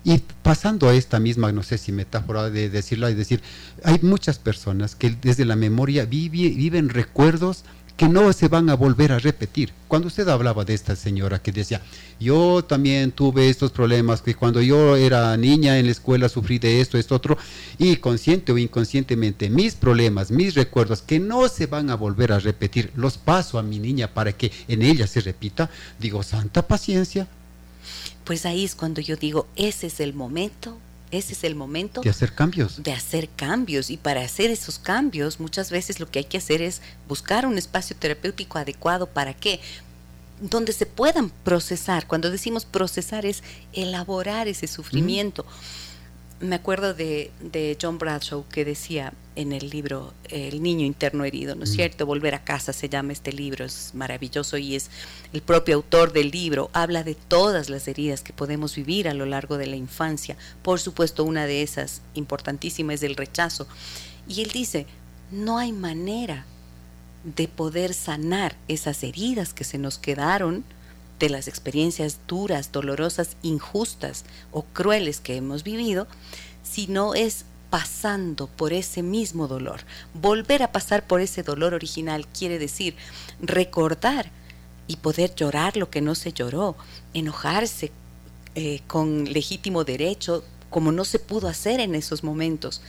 Y 0.04 0.22
pasando 0.42 0.88
a 0.88 0.94
esta 0.94 1.20
misma, 1.20 1.52
no 1.52 1.62
sé 1.62 1.76
si 1.76 1.92
metáfora 1.92 2.48
de 2.48 2.70
decirlo, 2.70 3.08
es 3.08 3.16
decir, 3.18 3.42
hay 3.84 3.98
muchas 4.00 4.38
personas 4.38 4.94
que 4.94 5.10
desde 5.10 5.44
la 5.44 5.54
memoria 5.54 6.06
viven 6.06 6.88
recuerdos 6.88 7.62
que 7.98 8.08
no 8.08 8.32
se 8.32 8.46
van 8.46 8.70
a 8.70 8.76
volver 8.76 9.10
a 9.10 9.18
repetir. 9.18 9.72
Cuando 9.88 10.06
usted 10.06 10.28
hablaba 10.28 10.64
de 10.64 10.72
esta 10.72 10.94
señora 10.94 11.42
que 11.42 11.50
decía, 11.50 11.82
yo 12.20 12.64
también 12.64 13.10
tuve 13.10 13.50
estos 13.50 13.72
problemas, 13.72 14.22
que 14.22 14.36
cuando 14.36 14.62
yo 14.62 14.94
era 14.94 15.36
niña 15.36 15.78
en 15.78 15.86
la 15.86 15.92
escuela 15.92 16.28
sufrí 16.28 16.60
de 16.60 16.80
esto, 16.80 16.96
esto, 16.96 17.16
otro, 17.16 17.36
y 17.76 17.96
consciente 17.96 18.52
o 18.52 18.58
inconscientemente 18.58 19.50
mis 19.50 19.74
problemas, 19.74 20.30
mis 20.30 20.54
recuerdos, 20.54 21.02
que 21.02 21.18
no 21.18 21.48
se 21.48 21.66
van 21.66 21.90
a 21.90 21.96
volver 21.96 22.30
a 22.30 22.38
repetir, 22.38 22.92
los 22.94 23.18
paso 23.18 23.58
a 23.58 23.64
mi 23.64 23.80
niña 23.80 24.14
para 24.14 24.32
que 24.32 24.52
en 24.68 24.82
ella 24.82 25.08
se 25.08 25.20
repita, 25.20 25.68
digo, 25.98 26.22
santa 26.22 26.68
paciencia. 26.68 27.26
Pues 28.22 28.46
ahí 28.46 28.64
es 28.64 28.76
cuando 28.76 29.00
yo 29.00 29.16
digo, 29.16 29.48
ese 29.56 29.88
es 29.88 29.98
el 29.98 30.14
momento 30.14 30.78
ese 31.10 31.32
es 31.32 31.44
el 31.44 31.54
momento 31.54 32.00
de 32.02 32.10
hacer 32.10 32.34
cambios. 32.34 32.82
De 32.82 32.92
hacer 32.92 33.28
cambios. 33.28 33.90
Y 33.90 33.96
para 33.96 34.22
hacer 34.22 34.50
esos 34.50 34.78
cambios, 34.78 35.40
muchas 35.40 35.70
veces 35.70 36.00
lo 36.00 36.10
que 36.10 36.20
hay 36.20 36.24
que 36.24 36.38
hacer 36.38 36.60
es 36.62 36.82
buscar 37.08 37.46
un 37.46 37.56
espacio 37.56 37.96
terapéutico 37.96 38.58
adecuado. 38.58 39.06
¿Para 39.06 39.34
qué? 39.34 39.60
Donde 40.40 40.72
se 40.72 40.86
puedan 40.86 41.30
procesar. 41.30 42.06
Cuando 42.06 42.30
decimos 42.30 42.64
procesar 42.64 43.24
es 43.26 43.42
elaborar 43.72 44.48
ese 44.48 44.66
sufrimiento. 44.66 45.46
Me 46.40 46.56
acuerdo 46.56 46.94
de, 46.94 47.30
John 47.80 47.98
Bradshaw 47.98 48.46
que 48.48 48.64
decía 48.64 49.12
en 49.34 49.52
el 49.52 49.70
libro 49.70 50.14
El 50.28 50.62
niño 50.62 50.84
interno 50.84 51.24
herido, 51.24 51.54
¿no 51.54 51.64
es 51.64 51.72
cierto? 51.72 52.06
Volver 52.06 52.34
a 52.34 52.44
casa 52.44 52.72
se 52.72 52.88
llama 52.88 53.12
este 53.12 53.32
libro, 53.32 53.64
es 53.64 53.92
maravilloso 53.94 54.56
y 54.56 54.76
es 54.76 54.90
el 55.32 55.42
propio 55.42 55.76
autor 55.76 56.12
del 56.12 56.30
libro, 56.30 56.70
habla 56.72 57.02
de 57.02 57.14
todas 57.14 57.68
las 57.68 57.88
heridas 57.88 58.22
que 58.22 58.32
podemos 58.32 58.74
vivir 58.74 59.08
a 59.08 59.14
lo 59.14 59.26
largo 59.26 59.58
de 59.58 59.66
la 59.66 59.76
infancia. 59.76 60.36
Por 60.62 60.80
supuesto, 60.80 61.24
una 61.24 61.46
de 61.46 61.62
esas 61.62 62.02
importantísima 62.14 62.94
es 62.94 63.02
el 63.02 63.16
rechazo. 63.16 63.66
Y 64.28 64.42
él 64.42 64.50
dice, 64.50 64.86
no 65.30 65.58
hay 65.58 65.72
manera 65.72 66.44
de 67.24 67.48
poder 67.48 67.94
sanar 67.94 68.56
esas 68.68 69.02
heridas 69.02 69.54
que 69.54 69.64
se 69.64 69.78
nos 69.78 69.98
quedaron 69.98 70.64
de 71.18 71.28
las 71.28 71.48
experiencias 71.48 72.20
duras, 72.26 72.72
dolorosas, 72.72 73.36
injustas 73.42 74.24
o 74.52 74.62
crueles 74.62 75.20
que 75.20 75.36
hemos 75.36 75.64
vivido, 75.64 76.06
sino 76.62 77.14
es 77.14 77.44
pasando 77.70 78.46
por 78.46 78.72
ese 78.72 79.02
mismo 79.02 79.48
dolor. 79.48 79.80
Volver 80.14 80.62
a 80.62 80.72
pasar 80.72 81.06
por 81.06 81.20
ese 81.20 81.42
dolor 81.42 81.74
original 81.74 82.26
quiere 82.26 82.58
decir 82.58 82.96
recordar 83.40 84.30
y 84.86 84.96
poder 84.96 85.34
llorar 85.34 85.76
lo 85.76 85.90
que 85.90 86.00
no 86.00 86.14
se 86.14 86.32
lloró, 86.32 86.76
enojarse 87.12 87.92
eh, 88.54 88.80
con 88.86 89.24
legítimo 89.24 89.84
derecho 89.84 90.44
como 90.70 90.92
no 90.92 91.04
se 91.04 91.18
pudo 91.18 91.48
hacer 91.48 91.80
en 91.80 91.94
esos 91.94 92.24
momentos. 92.24 92.80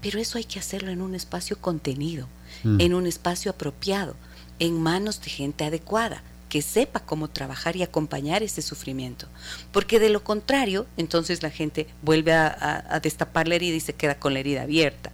Pero 0.00 0.18
eso 0.18 0.38
hay 0.38 0.44
que 0.44 0.58
hacerlo 0.58 0.90
en 0.90 1.02
un 1.02 1.14
espacio 1.14 1.60
contenido, 1.60 2.28
mm. 2.64 2.80
en 2.80 2.94
un 2.94 3.06
espacio 3.06 3.50
apropiado, 3.50 4.14
en 4.58 4.80
manos 4.80 5.20
de 5.20 5.30
gente 5.30 5.64
adecuada 5.64 6.22
que 6.50 6.60
sepa 6.60 7.00
cómo 7.00 7.28
trabajar 7.28 7.76
y 7.76 7.82
acompañar 7.82 8.42
ese 8.42 8.60
sufrimiento. 8.60 9.26
Porque 9.72 9.98
de 9.98 10.10
lo 10.10 10.22
contrario, 10.22 10.86
entonces 10.98 11.42
la 11.42 11.48
gente 11.48 11.86
vuelve 12.02 12.34
a, 12.34 13.00
destapar 13.02 13.48
la 13.48 13.54
herida 13.54 13.76
y 13.76 13.80
se 13.80 13.94
queda 13.94 14.16
con 14.18 14.34
la 14.34 14.40
herida 14.40 14.62
abierta. 14.62 15.12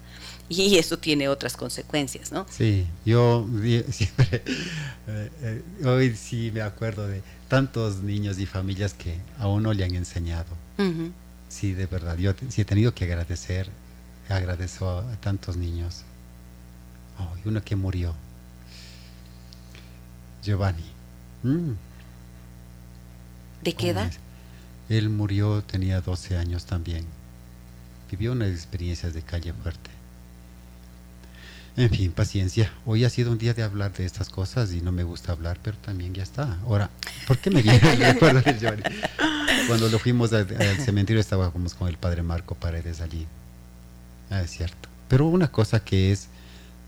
Y 0.48 0.76
eso 0.76 0.98
tiene 0.98 1.28
otras 1.28 1.56
consecuencias, 1.56 2.32
¿no? 2.32 2.46
Sí, 2.50 2.86
yo 3.04 3.46
siempre, 3.90 4.42
eh, 5.06 5.30
eh, 5.42 5.62
hoy 5.84 6.16
sí 6.16 6.50
me 6.52 6.62
acuerdo 6.62 7.06
de 7.06 7.22
tantos 7.48 7.98
niños 7.98 8.38
y 8.38 8.46
familias 8.46 8.94
que 8.94 9.18
a 9.38 9.46
uno 9.46 9.72
le 9.72 9.84
han 9.84 9.94
enseñado. 9.94 10.46
Sí, 11.48 11.72
de 11.72 11.86
verdad, 11.86 12.16
yo 12.16 12.32
sí 12.48 12.62
he 12.62 12.64
tenido 12.64 12.94
que 12.94 13.04
agradecer, 13.04 13.68
agradezco 14.28 14.88
a, 14.88 15.16
tantos 15.20 15.56
niños. 15.56 16.02
Oh, 17.18 17.28
uno 17.44 17.62
que 17.62 17.76
murió, 17.76 18.14
Giovanni. 20.42 20.95
Mm. 21.46 21.76
¿De 23.62 23.72
qué 23.74 23.90
edad? 23.90 24.12
Él 24.88 25.10
murió, 25.10 25.62
tenía 25.62 26.00
12 26.00 26.36
años 26.36 26.66
también. 26.66 27.04
Vivió 28.10 28.32
unas 28.32 28.50
experiencias 28.50 29.14
de 29.14 29.22
calle 29.22 29.52
fuerte. 29.52 29.90
En 31.76 31.90
fin, 31.90 32.10
paciencia. 32.10 32.72
Hoy 32.86 33.04
ha 33.04 33.10
sido 33.10 33.30
un 33.30 33.38
día 33.38 33.52
de 33.52 33.62
hablar 33.62 33.92
de 33.92 34.06
estas 34.06 34.28
cosas 34.28 34.72
y 34.72 34.80
no 34.80 34.92
me 34.92 35.04
gusta 35.04 35.32
hablar, 35.32 35.58
pero 35.62 35.76
también 35.76 36.14
ya 36.14 36.22
está. 36.22 36.58
Ahora, 36.64 36.90
¿por 37.26 37.38
qué 37.38 37.50
me 37.50 37.62
viene 37.62 37.80
el 37.92 38.16
Cuando 39.68 39.88
lo 39.88 39.98
fuimos 39.98 40.32
al, 40.32 40.48
cementerio 40.78 41.20
estábamos 41.20 41.74
con 41.74 41.88
el 41.88 41.98
padre 41.98 42.22
Marco 42.22 42.54
Paredes 42.54 43.00
allí. 43.00 43.26
Ah, 44.30 44.40
es 44.40 44.50
cierto. 44.50 44.88
Pero 45.08 45.26
una 45.26 45.48
cosa 45.48 45.80
que 45.80 46.12
es, 46.12 46.28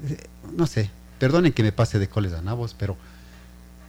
eh, 0.08 0.26
no 0.56 0.66
sé, 0.66 0.90
perdonen 1.18 1.52
que 1.52 1.62
me 1.62 1.72
pase 1.72 1.98
de 1.98 2.08
coles 2.08 2.32
a 2.32 2.40
nabos, 2.40 2.74
pero 2.78 2.96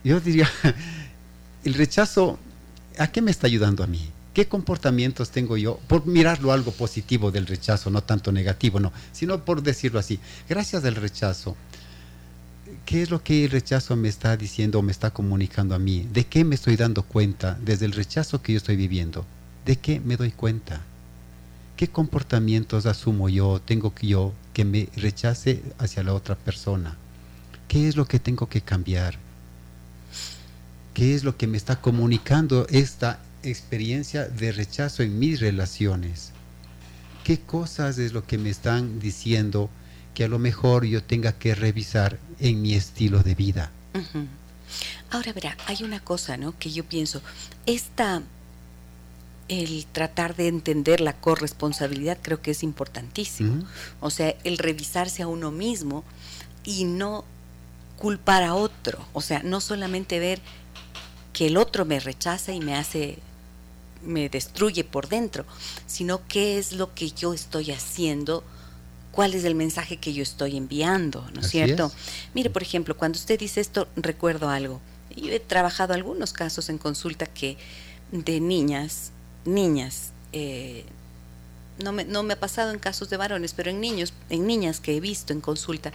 yo 0.03 0.19
diría, 0.19 0.49
el 1.63 1.73
rechazo, 1.73 2.39
¿a 2.97 3.07
qué 3.07 3.21
me 3.21 3.31
está 3.31 3.47
ayudando 3.47 3.83
a 3.83 3.87
mí? 3.87 4.09
¿Qué 4.33 4.47
comportamientos 4.47 5.31
tengo 5.31 5.57
yo? 5.57 5.79
Por 5.87 6.05
mirarlo 6.05 6.51
algo 6.51 6.71
positivo 6.71 7.31
del 7.31 7.47
rechazo, 7.47 7.89
no 7.89 8.01
tanto 8.03 8.31
negativo, 8.31 8.79
no, 8.79 8.93
sino 9.11 9.43
por 9.43 9.63
decirlo 9.63 9.99
así. 9.99 10.19
Gracias 10.47 10.85
al 10.85 10.95
rechazo, 10.95 11.57
¿qué 12.85 13.01
es 13.01 13.09
lo 13.09 13.23
que 13.23 13.45
el 13.45 13.51
rechazo 13.51 13.95
me 13.95 14.07
está 14.07 14.37
diciendo 14.37 14.79
o 14.79 14.81
me 14.81 14.91
está 14.91 15.11
comunicando 15.11 15.75
a 15.75 15.79
mí? 15.79 16.07
¿De 16.13 16.25
qué 16.25 16.45
me 16.45 16.55
estoy 16.55 16.75
dando 16.75 17.03
cuenta 17.03 17.57
desde 17.61 17.85
el 17.85 17.91
rechazo 17.91 18.41
que 18.41 18.53
yo 18.53 18.57
estoy 18.57 18.75
viviendo? 18.75 19.25
¿De 19.65 19.75
qué 19.75 19.99
me 19.99 20.15
doy 20.15 20.31
cuenta? 20.31 20.81
¿Qué 21.75 21.87
comportamientos 21.87 22.85
asumo 22.85 23.29
yo, 23.29 23.61
tengo 23.63 23.93
que 23.95 24.07
yo, 24.07 24.33
que 24.53 24.63
me 24.63 24.89
rechace 24.95 25.63
hacia 25.79 26.03
la 26.03 26.13
otra 26.13 26.35
persona? 26.35 26.97
¿Qué 27.67 27.87
es 27.87 27.95
lo 27.95 28.05
que 28.05 28.19
tengo 28.19 28.47
que 28.47 28.61
cambiar? 28.61 29.17
Qué 30.93 31.15
es 31.15 31.23
lo 31.23 31.37
que 31.37 31.47
me 31.47 31.57
está 31.57 31.81
comunicando 31.81 32.67
esta 32.69 33.19
experiencia 33.43 34.25
de 34.25 34.51
rechazo 34.51 35.03
en 35.03 35.17
mis 35.19 35.39
relaciones. 35.39 36.31
¿Qué 37.23 37.39
cosas 37.39 37.97
es 37.97 38.13
lo 38.13 38.25
que 38.25 38.37
me 38.37 38.49
están 38.49 38.99
diciendo 38.99 39.69
que 40.13 40.23
a 40.23 40.27
lo 40.27 40.39
mejor 40.39 40.85
yo 40.85 41.03
tenga 41.03 41.33
que 41.33 41.55
revisar 41.55 42.19
en 42.39 42.61
mi 42.61 42.73
estilo 42.73 43.23
de 43.23 43.35
vida? 43.35 43.71
Ahora 45.11 45.33
verá, 45.33 45.57
hay 45.65 45.83
una 45.83 45.99
cosa, 45.99 46.37
¿no? 46.37 46.57
Que 46.57 46.71
yo 46.71 46.83
pienso, 46.83 47.21
esta 47.65 48.21
el 49.49 49.87
tratar 49.91 50.35
de 50.35 50.47
entender 50.47 51.01
la 51.01 51.13
corresponsabilidad 51.13 52.19
creo 52.21 52.41
que 52.41 52.51
es 52.51 52.63
importantísimo. 52.63 53.65
O 53.99 54.11
sea, 54.11 54.35
el 54.43 54.59
revisarse 54.59 55.23
a 55.23 55.27
uno 55.27 55.51
mismo 55.51 56.03
y 56.63 56.85
no 56.85 57.25
culpar 57.97 58.43
a 58.43 58.53
otro. 58.53 59.03
O 59.11 59.21
sea, 59.21 59.41
no 59.43 59.59
solamente 59.59 60.19
ver 60.19 60.39
que 61.39 61.47
el 61.47 61.55
otro 61.55 61.85
me 61.85 62.01
rechaza 62.01 62.51
y 62.51 62.59
me 62.59 62.75
hace, 62.75 63.17
me 64.03 64.27
destruye 64.27 64.83
por 64.83 65.07
dentro, 65.07 65.45
sino 65.87 66.19
qué 66.27 66.57
es 66.57 66.73
lo 66.73 66.93
que 66.93 67.11
yo 67.11 67.33
estoy 67.33 67.71
haciendo, 67.71 68.43
cuál 69.13 69.33
es 69.33 69.45
el 69.45 69.55
mensaje 69.55 69.95
que 69.95 70.11
yo 70.11 70.21
estoy 70.21 70.57
enviando, 70.57 71.25
¿no 71.33 71.39
es 71.39 71.47
cierto? 71.47 71.93
Mire, 72.33 72.49
por 72.49 72.61
ejemplo, 72.61 72.97
cuando 72.97 73.17
usted 73.17 73.39
dice 73.39 73.61
esto, 73.61 73.87
recuerdo 73.95 74.49
algo. 74.49 74.81
Yo 75.15 75.31
he 75.31 75.39
trabajado 75.39 75.93
algunos 75.93 76.33
casos 76.33 76.67
en 76.67 76.77
consulta 76.77 77.25
que 77.25 77.55
de 78.11 78.41
niñas, 78.41 79.13
niñas, 79.45 80.11
eh, 80.33 80.83
no 81.81 81.93
me, 81.93 82.03
no 82.03 82.21
me, 82.21 82.33
ha 82.33 82.39
pasado 82.41 82.71
en 82.71 82.79
casos 82.79 83.09
de 83.09 83.15
varones, 83.15 83.53
pero 83.53 83.69
en 83.69 83.79
niños, 83.79 84.11
en 84.29 84.45
niñas 84.45 84.81
que 84.81 84.97
he 84.97 84.99
visto 84.99 85.31
en 85.31 85.39
consulta, 85.39 85.93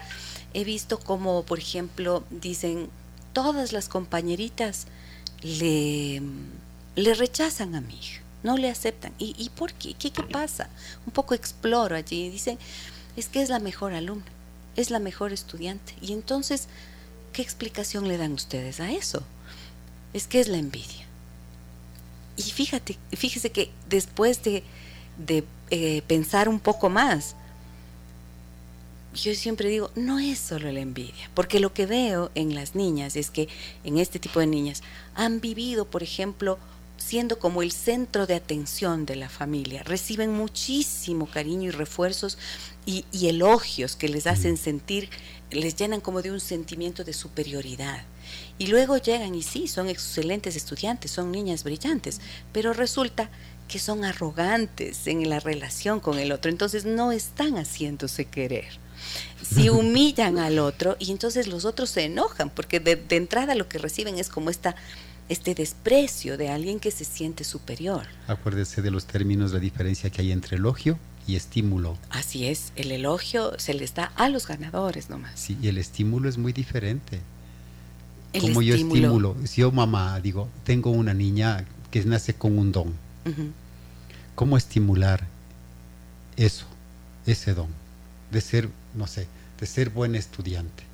he 0.54 0.64
visto 0.64 0.98
como, 0.98 1.42
por 1.42 1.58
ejemplo, 1.58 2.24
dicen, 2.30 2.88
todas 3.34 3.74
las 3.74 3.90
compañeritas 3.90 4.86
le, 5.44 6.22
le 6.96 7.14
rechazan 7.14 7.74
a 7.74 7.80
mi 7.80 7.94
hija, 7.98 8.22
no 8.42 8.56
le 8.56 8.70
aceptan. 8.70 9.12
¿Y, 9.18 9.36
y 9.38 9.50
por 9.50 9.72
qué? 9.74 9.94
qué? 9.94 10.10
¿Qué 10.10 10.22
pasa? 10.22 10.68
Un 11.06 11.12
poco 11.12 11.34
exploro 11.34 11.94
allí. 11.94 12.30
Dicen, 12.30 12.58
es 13.16 13.28
que 13.28 13.42
es 13.42 13.50
la 13.50 13.60
mejor 13.60 13.92
alumna, 13.92 14.24
es 14.74 14.90
la 14.90 14.98
mejor 14.98 15.32
estudiante. 15.32 15.94
Y 16.00 16.12
entonces, 16.12 16.66
¿qué 17.32 17.42
explicación 17.42 18.08
le 18.08 18.16
dan 18.16 18.32
ustedes 18.32 18.80
a 18.80 18.90
eso? 18.90 19.22
Es 20.12 20.26
que 20.26 20.40
es 20.40 20.48
la 20.48 20.58
envidia. 20.58 21.04
Y 22.36 22.42
fíjate, 22.42 22.98
fíjese 23.12 23.52
que 23.52 23.70
después 23.88 24.42
de, 24.42 24.64
de 25.18 25.44
eh, 25.70 26.02
pensar 26.06 26.48
un 26.48 26.58
poco 26.58 26.88
más, 26.88 27.36
yo 29.14 29.34
siempre 29.34 29.68
digo, 29.68 29.90
no 29.94 30.18
es 30.18 30.38
solo 30.38 30.70
la 30.72 30.80
envidia, 30.80 31.30
porque 31.34 31.60
lo 31.60 31.72
que 31.72 31.86
veo 31.86 32.30
en 32.34 32.54
las 32.54 32.74
niñas 32.74 33.16
es 33.16 33.30
que 33.30 33.48
en 33.84 33.98
este 33.98 34.18
tipo 34.18 34.40
de 34.40 34.46
niñas 34.46 34.82
han 35.14 35.40
vivido, 35.40 35.84
por 35.84 36.02
ejemplo, 36.02 36.58
siendo 36.96 37.38
como 37.38 37.62
el 37.62 37.72
centro 37.72 38.26
de 38.26 38.34
atención 38.34 39.06
de 39.06 39.16
la 39.16 39.28
familia, 39.28 39.82
reciben 39.82 40.32
muchísimo 40.32 41.26
cariño 41.26 41.68
y 41.68 41.70
refuerzos 41.70 42.38
y, 42.86 43.04
elogios 43.26 43.96
que 43.96 44.08
les 44.08 44.26
hacen 44.26 44.56
sentir, 44.56 45.08
les 45.50 45.76
llenan 45.76 46.00
como 46.00 46.22
de 46.22 46.30
un 46.30 46.40
sentimiento 46.40 47.04
de 47.04 47.12
superioridad. 47.12 48.04
Y 48.58 48.66
luego 48.66 48.96
llegan 48.96 49.34
y 49.34 49.42
sí, 49.42 49.68
son 49.68 49.88
excelentes 49.88 50.56
estudiantes, 50.56 51.10
son 51.10 51.30
niñas 51.30 51.64
brillantes, 51.64 52.20
pero 52.52 52.72
resulta 52.72 53.30
que 53.68 53.78
son 53.78 54.04
arrogantes 54.04 55.06
en 55.06 55.28
la 55.28 55.40
relación 55.40 56.00
con 56.00 56.18
el 56.18 56.32
otro, 56.32 56.50
entonces 56.50 56.84
no 56.84 57.12
están 57.12 57.56
haciéndose 57.56 58.26
querer 58.26 58.83
si 59.42 59.68
humillan 59.70 60.38
al 60.38 60.58
otro 60.58 60.96
y 60.98 61.10
entonces 61.10 61.46
los 61.46 61.64
otros 61.64 61.90
se 61.90 62.04
enojan, 62.04 62.50
porque 62.50 62.80
de, 62.80 63.02
entrada 63.10 63.54
lo 63.54 63.68
que 63.68 63.78
reciben 63.78 64.18
es 64.18 64.28
como 64.28 64.50
esta 64.50 64.74
este 65.28 65.54
desprecio 65.54 66.36
de 66.36 66.50
alguien 66.50 66.78
que 66.78 66.90
se 66.90 67.04
siente 67.04 67.44
superior. 67.44 68.06
Acuérdese 68.26 68.82
de 68.82 68.90
los 68.90 69.06
términos, 69.06 69.52
la 69.52 69.58
diferencia 69.58 70.10
que 70.10 70.20
hay 70.20 70.32
entre 70.32 70.58
elogio 70.58 70.98
y 71.26 71.36
estímulo. 71.36 71.96
Así 72.10 72.46
es, 72.46 72.72
el 72.76 72.92
elogio 72.92 73.58
se 73.58 73.72
les 73.72 73.94
da 73.94 74.12
a 74.16 74.28
los 74.28 74.46
ganadores 74.46 75.08
nomás. 75.08 75.32
Sí, 75.40 75.56
y 75.62 75.68
el 75.68 75.78
estímulo 75.78 76.28
es 76.28 76.36
muy 76.36 76.52
diferente. 76.52 77.20
Como 78.40 78.62
yo 78.62 78.74
estímulo, 78.74 79.36
si 79.44 79.60
yo 79.60 79.70
mamá 79.70 80.18
digo, 80.20 80.48
tengo 80.64 80.90
una 80.90 81.14
niña 81.14 81.64
que 81.90 82.04
nace 82.04 82.34
con 82.34 82.58
un 82.58 82.72
don, 82.72 82.92
¿cómo 84.34 84.56
estimular 84.56 85.24
eso, 86.36 86.66
ese 87.26 87.54
don? 87.54 87.68
De 88.32 88.40
ser 88.40 88.68
no 88.94 89.06
sé, 89.06 89.26
de 89.60 89.66
ser 89.66 89.90
buen 89.90 90.14
estudiante, 90.14 90.84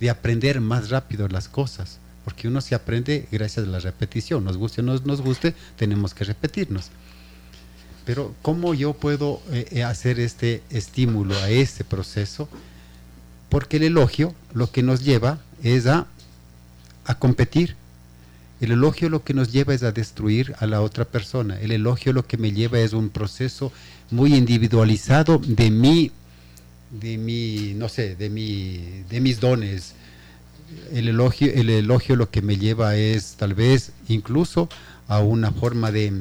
de 0.00 0.10
aprender 0.10 0.60
más 0.60 0.90
rápido 0.90 1.28
las 1.28 1.48
cosas, 1.48 1.98
porque 2.24 2.48
uno 2.48 2.60
se 2.60 2.74
aprende 2.74 3.28
gracias 3.30 3.66
a 3.66 3.70
la 3.70 3.78
repetición, 3.78 4.44
nos 4.44 4.56
guste 4.56 4.80
o 4.80 4.84
no 4.84 4.98
nos 4.98 5.20
guste, 5.20 5.54
tenemos 5.76 6.12
que 6.14 6.24
repetirnos. 6.24 6.90
Pero 8.04 8.34
¿cómo 8.40 8.72
yo 8.74 8.94
puedo 8.94 9.42
eh, 9.50 9.66
eh, 9.70 9.82
hacer 9.82 10.20
este 10.20 10.62
estímulo 10.70 11.36
a 11.36 11.50
este 11.50 11.82
proceso? 11.82 12.48
Porque 13.48 13.78
el 13.78 13.82
elogio 13.82 14.34
lo 14.54 14.70
que 14.70 14.82
nos 14.82 15.04
lleva 15.04 15.40
es 15.62 15.86
a, 15.86 16.06
a 17.04 17.18
competir. 17.18 17.74
El 18.60 18.70
elogio 18.70 19.08
lo 19.08 19.22
que 19.22 19.34
nos 19.34 19.52
lleva 19.52 19.74
es 19.74 19.82
a 19.82 19.92
destruir 19.92 20.54
a 20.60 20.66
la 20.66 20.82
otra 20.82 21.04
persona. 21.04 21.60
El 21.60 21.72
elogio 21.72 22.12
lo 22.12 22.26
que 22.26 22.38
me 22.38 22.52
lleva 22.52 22.78
es 22.78 22.92
un 22.92 23.10
proceso 23.10 23.72
muy 24.10 24.34
individualizado 24.34 25.38
de 25.38 25.70
mí, 25.70 26.12
de 27.00 27.18
mi, 27.18 27.74
no 27.74 27.88
sé, 27.88 28.16
de 28.16 28.30
mi, 28.30 29.02
de 29.08 29.20
mis 29.20 29.40
dones. 29.40 29.94
El 30.92 31.08
elogio, 31.08 31.52
el 31.52 31.70
elogio 31.70 32.16
lo 32.16 32.30
que 32.30 32.42
me 32.42 32.56
lleva 32.56 32.96
es 32.96 33.34
tal 33.38 33.54
vez 33.54 33.92
incluso 34.08 34.68
a 35.08 35.20
una 35.20 35.52
forma 35.52 35.92
de, 35.92 36.12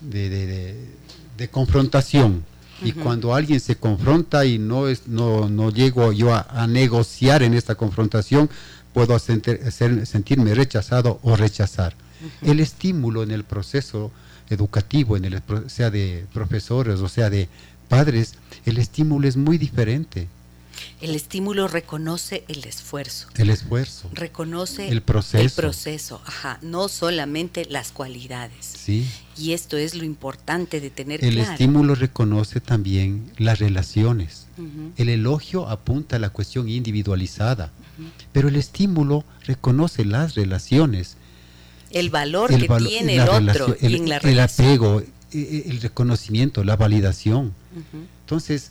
de, 0.00 1.48
confrontación. 1.50 2.44
Y 2.82 2.92
cuando 2.92 3.34
alguien 3.34 3.58
se 3.58 3.74
confronta 3.74 4.44
y 4.44 4.58
no, 4.58 4.86
es, 4.86 5.08
no, 5.08 5.48
no 5.48 5.70
llego 5.70 6.12
yo 6.12 6.32
a, 6.32 6.66
negociar 6.68 7.42
en 7.42 7.54
esta 7.54 7.74
confrontación, 7.74 8.48
puedo 8.94 9.18
sentirme 9.18 10.54
rechazado 10.54 11.18
o 11.22 11.36
rechazar. 11.36 11.94
El 12.42 12.60
estímulo 12.60 13.22
en 13.22 13.32
el 13.32 13.44
proceso 13.44 14.12
educativo, 14.48 15.16
en 15.16 15.24
el, 15.24 15.42
sea 15.66 15.90
de 15.90 16.24
profesores 16.32 17.00
o 17.00 17.08
sea 17.08 17.30
de 17.30 17.48
padres, 17.88 18.34
el 18.68 18.78
estímulo 18.78 19.28
es 19.28 19.36
muy 19.36 19.58
diferente. 19.58 20.28
El 21.00 21.14
estímulo 21.14 21.68
reconoce 21.68 22.44
el 22.48 22.64
esfuerzo. 22.64 23.28
El 23.36 23.50
esfuerzo. 23.50 24.10
Reconoce 24.12 24.88
el 24.88 25.02
proceso. 25.02 25.44
El 25.44 25.50
proceso, 25.50 26.20
ajá, 26.24 26.58
no 26.62 26.88
solamente 26.88 27.66
las 27.66 27.92
cualidades. 27.92 28.66
Sí. 28.76 29.08
Y 29.36 29.52
esto 29.52 29.76
es 29.76 29.94
lo 29.94 30.04
importante 30.04 30.80
de 30.80 30.90
tener 30.90 31.24
El 31.24 31.38
estímulo 31.38 31.94
reconoce 31.94 32.60
también 32.60 33.30
las 33.38 33.58
relaciones. 33.58 34.46
El 34.96 35.08
elogio 35.08 35.68
apunta 35.68 36.16
a 36.16 36.18
la 36.18 36.30
cuestión 36.30 36.68
individualizada, 36.68 37.70
pero 38.32 38.48
el 38.48 38.56
estímulo 38.56 39.24
reconoce 39.46 40.04
las 40.04 40.34
relaciones. 40.34 41.16
El 41.90 42.10
valor 42.10 42.50
que 42.50 42.68
tiene 42.68 43.14
el 43.14 43.28
otro 43.28 43.76
el, 43.80 43.94
en 43.94 44.08
la 44.08 44.16
El 44.18 44.40
apego, 44.40 45.00
e, 45.00 45.06
e, 45.32 45.70
el 45.70 45.80
reconocimiento, 45.80 46.64
la 46.64 46.76
validación. 46.76 47.54
Entonces, 48.28 48.70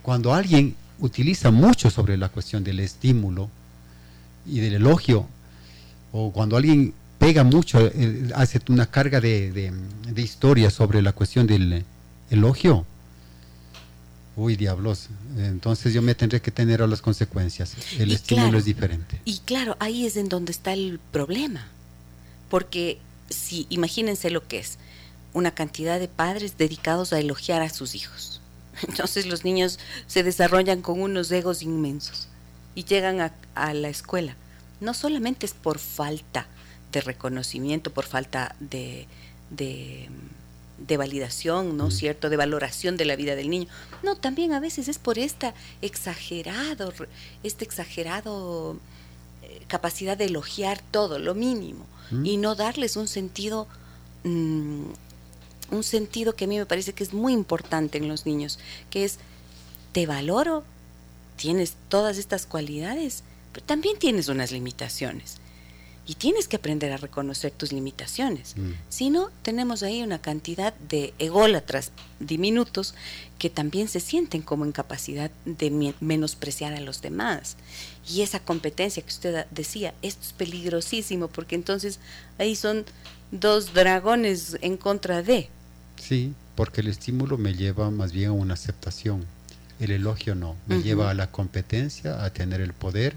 cuando 0.00 0.32
alguien 0.32 0.74
utiliza 0.98 1.50
mucho 1.50 1.90
sobre 1.90 2.16
la 2.16 2.30
cuestión 2.30 2.64
del 2.64 2.80
estímulo 2.80 3.50
y 4.46 4.60
del 4.60 4.76
elogio, 4.76 5.26
o 6.10 6.32
cuando 6.32 6.56
alguien 6.56 6.94
pega 7.18 7.44
mucho, 7.44 7.86
eh, 7.86 8.30
hace 8.34 8.62
una 8.70 8.86
carga 8.86 9.20
de, 9.20 9.52
de, 9.52 10.22
historia 10.22 10.70
sobre 10.70 11.02
la 11.02 11.12
cuestión 11.12 11.46
del 11.46 11.84
elogio, 12.30 12.86
uy, 14.36 14.56
diablos, 14.56 15.10
entonces 15.36 15.92
yo 15.92 16.00
me 16.00 16.14
tendré 16.14 16.40
que 16.40 16.50
tener 16.50 16.80
a 16.80 16.86
las 16.86 17.02
consecuencias. 17.02 17.76
El 17.98 18.10
estímulo 18.10 18.56
es 18.56 18.64
diferente. 18.64 19.20
Y 19.26 19.40
claro, 19.40 19.76
ahí 19.80 20.06
es 20.06 20.16
en 20.16 20.30
donde 20.30 20.52
está 20.52 20.72
el 20.72 20.98
problema, 21.12 21.66
porque 22.48 22.96
si 23.28 23.66
imagínense 23.68 24.30
lo 24.30 24.48
que 24.48 24.60
es 24.60 24.78
una 25.34 25.50
cantidad 25.50 26.00
de 26.00 26.08
padres 26.08 26.56
dedicados 26.56 27.12
a 27.12 27.20
elogiar 27.20 27.60
a 27.60 27.68
sus 27.68 27.94
hijos 27.94 28.38
entonces 28.86 29.26
los 29.26 29.44
niños 29.44 29.78
se 30.06 30.22
desarrollan 30.22 30.82
con 30.82 31.00
unos 31.00 31.30
egos 31.30 31.62
inmensos 31.62 32.28
y 32.74 32.84
llegan 32.84 33.20
a, 33.20 33.74
la 33.74 33.88
escuela. 33.88 34.36
No 34.80 34.94
solamente 34.94 35.46
es 35.46 35.52
por 35.52 35.78
falta 35.78 36.46
de 36.92 37.00
reconocimiento, 37.00 37.92
por 37.92 38.04
falta 38.04 38.54
de, 38.60 39.06
de, 39.50 40.96
validación, 40.96 41.76
¿no 41.76 41.88
es 41.88 41.94
mm. 41.94 41.98
cierto?, 41.98 42.30
de 42.30 42.36
valoración 42.36 42.96
de 42.96 43.04
la 43.04 43.16
vida 43.16 43.34
del 43.34 43.50
niño. 43.50 43.66
No, 44.04 44.16
también 44.16 44.52
a 44.52 44.60
veces 44.60 44.86
es 44.86 44.98
por 44.98 45.18
esta 45.18 45.54
exagerado, 45.82 46.92
este 47.42 47.64
exagerado 47.64 48.78
eh, 49.42 49.62
capacidad 49.66 50.16
de 50.16 50.26
elogiar 50.26 50.80
todo, 50.92 51.18
lo 51.18 51.34
mínimo, 51.34 51.84
mm. 52.12 52.26
y 52.26 52.36
no 52.36 52.54
darles 52.54 52.96
un 52.96 53.08
sentido 53.08 53.66
mm, 54.22 54.84
un 55.70 55.82
sentido 55.84 56.34
que 56.34 56.44
a 56.44 56.48
mí 56.48 56.58
me 56.58 56.66
parece 56.66 56.92
que 56.92 57.04
es 57.04 57.12
muy 57.12 57.32
importante 57.32 57.98
en 57.98 58.08
los 58.08 58.26
niños, 58.26 58.58
que 58.90 59.04
es, 59.04 59.18
te 59.92 60.06
valoro, 60.06 60.64
tienes 61.36 61.74
todas 61.88 62.18
estas 62.18 62.46
cualidades, 62.46 63.22
pero 63.52 63.64
también 63.64 63.98
tienes 63.98 64.28
unas 64.28 64.52
limitaciones. 64.52 65.36
Y 66.06 66.14
tienes 66.14 66.48
que 66.48 66.56
aprender 66.56 66.90
a 66.90 66.96
reconocer 66.96 67.50
tus 67.50 67.70
limitaciones. 67.70 68.56
Mm. 68.56 68.70
Si 68.88 69.10
no, 69.10 69.30
tenemos 69.42 69.82
ahí 69.82 70.02
una 70.02 70.18
cantidad 70.18 70.72
de 70.74 71.12
ególatras 71.18 71.92
diminutos 72.18 72.94
que 73.38 73.50
también 73.50 73.88
se 73.88 74.00
sienten 74.00 74.40
como 74.40 74.64
en 74.64 74.72
capacidad 74.72 75.30
de 75.44 75.94
menospreciar 76.00 76.72
a 76.72 76.80
los 76.80 77.02
demás. 77.02 77.56
Y 78.08 78.22
esa 78.22 78.40
competencia 78.40 79.02
que 79.02 79.10
usted 79.10 79.46
decía, 79.50 79.92
esto 80.00 80.22
es 80.22 80.32
peligrosísimo 80.32 81.28
porque 81.28 81.56
entonces 81.56 82.00
ahí 82.38 82.56
son 82.56 82.86
dos 83.30 83.74
dragones 83.74 84.56
en 84.62 84.78
contra 84.78 85.22
de. 85.22 85.50
Sí, 85.98 86.34
porque 86.54 86.80
el 86.80 86.88
estímulo 86.88 87.38
me 87.38 87.54
lleva 87.54 87.90
más 87.90 88.12
bien 88.12 88.30
a 88.30 88.32
una 88.32 88.54
aceptación. 88.54 89.24
El 89.80 89.92
elogio 89.92 90.34
no, 90.34 90.56
me 90.66 90.82
lleva 90.82 91.10
a 91.10 91.14
la 91.14 91.30
competencia, 91.30 92.24
a 92.24 92.32
tener 92.32 92.60
el 92.60 92.72
poder 92.72 93.14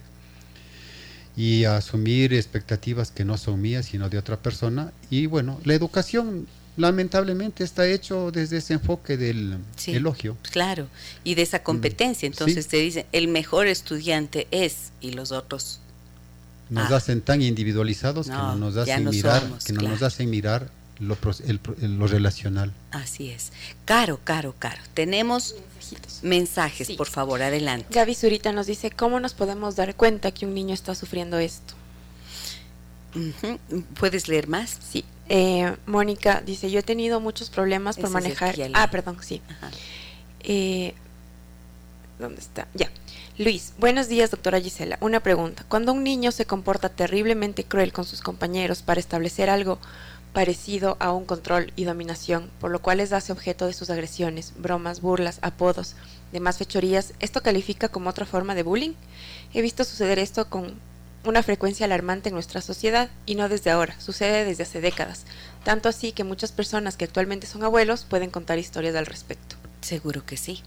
y 1.36 1.64
a 1.64 1.78
asumir 1.78 2.34
expectativas 2.34 3.12
que 3.12 3.26
no 3.26 3.38
son 3.38 3.62
mías, 3.62 3.88
sino 3.88 4.10
de 4.10 4.18
otra 4.18 4.38
persona. 4.38 4.92
Y 5.10 5.26
bueno, 5.26 5.60
la 5.64 5.74
educación 5.74 6.46
lamentablemente 6.78 7.64
está 7.64 7.88
hecho 7.88 8.32
desde 8.32 8.58
ese 8.58 8.74
enfoque 8.74 9.18
del 9.18 9.58
elogio. 9.88 10.38
Claro, 10.52 10.88
y 11.24 11.36
de 11.36 11.42
esa 11.42 11.60
mm, 11.60 11.64
competencia. 11.64 12.28
Entonces 12.28 12.68
te 12.68 12.78
dicen, 12.78 13.06
el 13.12 13.28
mejor 13.28 13.68
estudiante 13.68 14.48
es, 14.52 14.92
y 15.02 15.12
los 15.12 15.32
otros... 15.32 15.80
Nos 16.70 16.92
ah. 16.92 16.98
hacen 16.98 17.22
tan 17.22 17.42
individualizados 17.42 18.28
que 18.28 18.34
no 18.34 18.56
nos 18.56 18.78
hacen 18.78 19.10
mirar, 19.10 19.44
que 19.66 19.74
no 19.74 19.82
nos 19.82 20.02
hacen 20.04 20.30
mirar 20.30 20.70
lo, 21.02 21.18
lo, 21.82 22.08
relacional. 22.08 22.72
Así 22.92 23.30
es. 23.30 23.52
Caro, 23.86 24.20
caro, 24.24 24.54
caro. 24.58 24.82
Tenemos 24.94 25.56
mensajes, 26.22 26.92
por 26.92 27.08
favor, 27.08 27.42
adelante. 27.42 27.88
Gaby 27.90 28.14
Zurita 28.14 28.52
nos 28.52 28.68
dice, 28.68 28.92
¿cómo 28.92 29.20
nos 29.20 29.34
podemos 29.34 29.76
dar 29.76 29.96
cuenta 29.96 30.32
que 30.32 30.46
un 30.46 30.54
niño 30.54 30.76
está 30.76 30.94
sufriendo 30.94 31.40
esto? 31.40 31.74
¿Puedes 34.00 34.28
leer 34.28 34.48
más? 34.48 34.78
Sí. 34.92 35.04
Eh, 35.28 35.76
Mónica 35.88 36.42
dice, 36.46 36.70
yo 36.70 36.80
he 36.80 36.84
tenido 36.84 37.20
muchos 37.20 37.50
problemas 37.50 37.98
por 37.98 38.12
manejar... 38.12 38.56
ah, 38.74 38.90
perdón, 38.92 39.18
sí. 39.22 39.42
Eh, 40.42 40.94
¿Dónde 42.20 42.42
está? 42.42 42.68
Ya. 42.76 42.92
Luis, 43.40 43.74
buenos 43.80 44.08
días, 44.08 44.30
doctora 44.30 44.62
Gisela. 44.62 45.00
Una 45.02 45.22
pregunta. 45.22 45.66
Cuando 45.68 45.94
un 45.94 46.04
niño 46.04 46.32
se 46.32 46.46
comporta 46.46 46.90
terriblemente 46.90 47.64
cruel 47.64 47.92
con 47.92 48.06
sus 48.06 48.22
compañeros 48.22 48.84
para 48.84 49.00
establecer 49.00 49.50
algo 49.50 49.80
parecido 50.34 50.98
a 51.00 51.12
un 51.12 51.26
control 51.26 51.74
y 51.76 51.84
dominación, 51.84 52.50
por 52.60 52.72
lo 52.72 52.82
cual 52.82 52.98
les 52.98 53.14
hace 53.14 53.32
objeto 53.32 53.68
de 53.68 53.74
sus 53.74 53.90
agresiones, 53.90 54.54
bromas, 54.58 55.02
burlas, 55.02 55.40
apodos, 55.42 55.96
demás 56.32 56.58
fechorías. 56.58 57.14
¿Esto 57.20 57.42
califica 57.42 57.90
como 57.90 58.10
otra 58.10 58.26
forma 58.26 58.56
de 58.56 58.64
bullying? 58.64 58.94
He 59.54 59.62
visto 59.62 59.84
suceder 59.84 60.20
esto 60.20 60.50
con 60.50 60.74
una 61.26 61.44
frecuencia 61.44 61.86
alarmante 61.86 62.30
en 62.30 62.36
nuestra 62.36 62.62
sociedad 62.62 63.10
y 63.26 63.36
no 63.36 63.50
desde 63.50 63.70
ahora, 63.72 64.00
sucede 64.00 64.46
desde 64.46 64.64
hace 64.64 64.82
décadas, 64.82 65.26
tanto 65.64 65.90
así 65.90 66.14
que 66.14 66.24
muchas 66.24 66.52
personas 66.52 66.98
que 66.98 67.06
actualmente 67.06 67.46
son 67.46 67.64
abuelos 67.64 68.06
pueden 68.10 68.32
contar 68.32 68.58
historias 68.58 68.96
al 68.96 69.06
respecto. 69.06 69.56
Seguro 69.82 70.26
que 70.26 70.38
sí. 70.38 70.64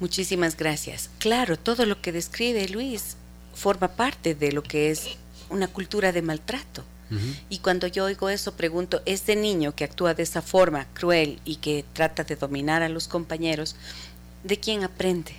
Muchísimas 0.00 0.56
gracias. 0.56 1.10
Claro, 1.18 1.58
todo 1.58 1.86
lo 1.86 2.00
que 2.00 2.12
describe 2.12 2.68
Luis 2.68 3.16
forma 3.54 3.88
parte 3.88 4.34
de 4.34 4.52
lo 4.52 4.62
que 4.62 4.90
es 4.90 5.18
una 5.50 5.68
cultura 5.68 6.12
de 6.12 6.22
maltrato. 6.22 6.84
Y 7.48 7.58
cuando 7.58 7.86
yo 7.86 8.04
oigo 8.04 8.28
eso, 8.28 8.52
pregunto, 8.54 9.02
este 9.04 9.34
niño 9.36 9.74
que 9.74 9.84
actúa 9.84 10.14
de 10.14 10.22
esa 10.22 10.42
forma 10.42 10.86
cruel 10.94 11.40
y 11.44 11.56
que 11.56 11.84
trata 11.92 12.24
de 12.24 12.36
dominar 12.36 12.82
a 12.82 12.88
los 12.88 13.08
compañeros, 13.08 13.74
¿de 14.44 14.58
quién 14.58 14.84
aprende 14.84 15.32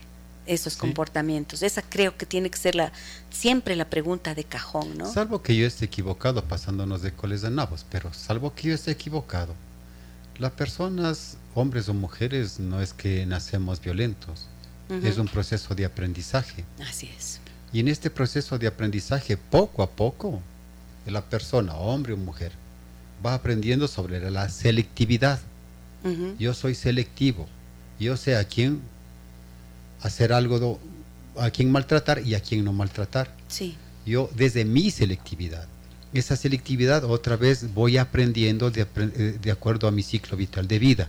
esos 0.46 0.76
comportamientos? 0.76 1.64
Esa 1.64 1.82
creo 1.82 2.18
que 2.18 2.26
tiene 2.26 2.50
que 2.50 2.58
ser 2.58 2.76
la 2.76 2.92
siempre 3.30 3.76
la 3.76 3.90
pregunta 3.90 4.36
de 4.36 4.44
cajón, 4.44 4.98
¿no? 4.98 5.12
Salvo 5.12 5.42
que 5.42 5.56
yo 5.56 5.66
esté 5.66 5.86
equivocado 5.86 6.44
pasándonos 6.44 7.02
de 7.02 7.14
coles 7.14 7.42
de 7.42 7.52
nabos, 7.52 7.86
pero 7.90 8.14
salvo 8.14 8.54
que 8.54 8.70
yo 8.70 8.76
esté 8.76 8.92
equivocado. 8.92 9.56
Las 10.38 10.52
personas, 10.52 11.38
hombres 11.54 11.88
o 11.88 11.94
mujeres, 11.94 12.60
no 12.60 12.82
es 12.82 12.94
que 12.94 13.26
nacemos 13.26 13.80
violentos, 13.80 14.48
es 15.04 15.18
un 15.18 15.28
proceso 15.28 15.74
de 15.74 15.86
aprendizaje. 15.86 16.66
Así 16.86 17.10
es. 17.18 17.40
Y 17.72 17.80
en 17.80 17.88
este 17.88 18.10
proceso 18.10 18.58
de 18.58 18.68
aprendizaje, 18.68 19.38
poco 19.38 19.84
a 19.84 19.90
poco, 19.90 20.42
la 21.06 21.22
persona, 21.22 21.76
hombre 21.76 22.14
o 22.14 22.18
mujer, 22.18 22.52
va 23.26 23.34
aprendiendo 23.34 23.88
sobre 23.88 24.30
la 24.30 24.50
selectividad. 24.50 25.40
Yo 26.40 26.54
soy 26.54 26.74
selectivo. 26.74 27.48
Yo 28.00 28.18
sé 28.18 28.36
a 28.36 28.44
quién 28.44 28.82
hacer 30.02 30.34
algo, 30.34 30.80
a 31.38 31.52
quién 31.52 31.72
maltratar 31.72 32.26
y 32.26 32.34
a 32.34 32.40
quién 32.40 32.66
no 32.66 32.74
maltratar. 32.74 33.32
Sí. 33.48 33.76
Yo 34.06 34.30
desde 34.36 34.66
mi 34.66 34.90
selectividad. 34.90 35.68
Esa 36.14 36.36
selectividad 36.36 37.04
otra 37.04 37.38
vez 37.38 37.74
voy 37.74 37.98
aprendiendo 37.98 38.72
de, 38.72 38.88
eh, 38.96 39.38
de 39.40 39.52
acuerdo 39.52 39.88
a 39.88 39.92
mi 39.92 40.02
ciclo 40.02 40.36
vital 40.36 40.68
de 40.68 40.80
vida. 40.80 41.08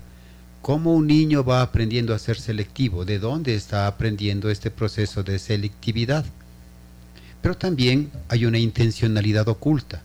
¿Cómo 0.60 0.94
un 0.94 1.08
niño 1.08 1.42
va 1.42 1.62
aprendiendo 1.62 2.14
a 2.14 2.18
ser 2.18 2.38
selectivo? 2.38 3.04
¿De 3.04 3.18
dónde 3.18 3.54
está 3.54 3.86
aprendiendo 3.86 4.48
este 4.48 4.70
proceso 4.70 5.22
de 5.22 5.38
selectividad? 5.38 6.24
Pero 7.42 7.56
también 7.56 8.10
hay 8.28 8.46
una 8.46 8.58
intencionalidad 8.58 9.48
oculta. 9.48 10.00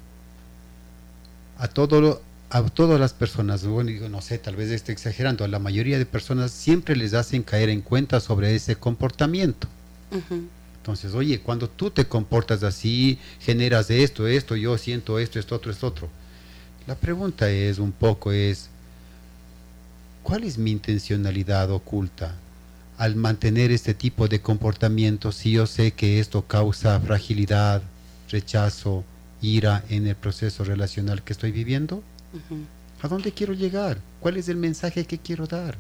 A, 1.59 1.67
todo, 1.67 2.21
a 2.49 2.63
todas 2.63 2.99
las 2.99 3.13
personas, 3.13 3.65
bueno, 3.65 3.91
no 4.09 4.21
sé, 4.21 4.39
tal 4.39 4.55
vez 4.55 4.71
esté 4.71 4.91
exagerando, 4.91 5.45
a 5.45 5.47
la 5.47 5.59
mayoría 5.59 5.97
de 5.97 6.05
personas 6.05 6.51
siempre 6.51 6.95
les 6.95 7.13
hacen 7.13 7.43
caer 7.43 7.69
en 7.69 7.81
cuenta 7.81 8.19
sobre 8.19 8.55
ese 8.55 8.75
comportamiento. 8.75 9.67
Entonces, 10.77 11.13
oye, 11.13 11.39
cuando 11.39 11.69
tú 11.69 11.91
te 11.91 12.05
comportas 12.05 12.63
así, 12.63 13.19
generas 13.39 13.89
esto, 13.89 14.27
esto, 14.27 14.55
yo 14.55 14.77
siento 14.77 15.19
esto, 15.19 15.37
esto, 15.39 15.55
otro, 15.55 15.71
esto, 15.71 15.87
otro. 15.87 16.09
La 16.87 16.95
pregunta 16.95 17.49
es 17.49 17.77
un 17.77 17.91
poco 17.91 18.31
es, 18.31 18.69
¿cuál 20.23 20.43
es 20.43 20.57
mi 20.57 20.71
intencionalidad 20.71 21.69
oculta 21.71 22.35
al 22.97 23.15
mantener 23.15 23.71
este 23.71 23.93
tipo 23.93 24.27
de 24.27 24.41
comportamiento 24.41 25.31
si 25.31 25.51
yo 25.51 25.67
sé 25.67 25.91
que 25.91 26.19
esto 26.19 26.43
causa 26.43 26.99
fragilidad, 26.99 27.81
rechazo, 28.29 29.03
ira 29.41 29.83
en 29.89 30.07
el 30.07 30.15
proceso 30.15 30.63
relacional 30.63 31.23
que 31.23 31.33
estoy 31.33 31.51
viviendo? 31.51 32.03
¿A 33.01 33.07
dónde 33.07 33.31
quiero 33.31 33.53
llegar? 33.53 33.99
¿Cuál 34.19 34.37
es 34.37 34.49
el 34.49 34.57
mensaje 34.57 35.05
que 35.05 35.19
quiero 35.19 35.45
dar? 35.45 35.77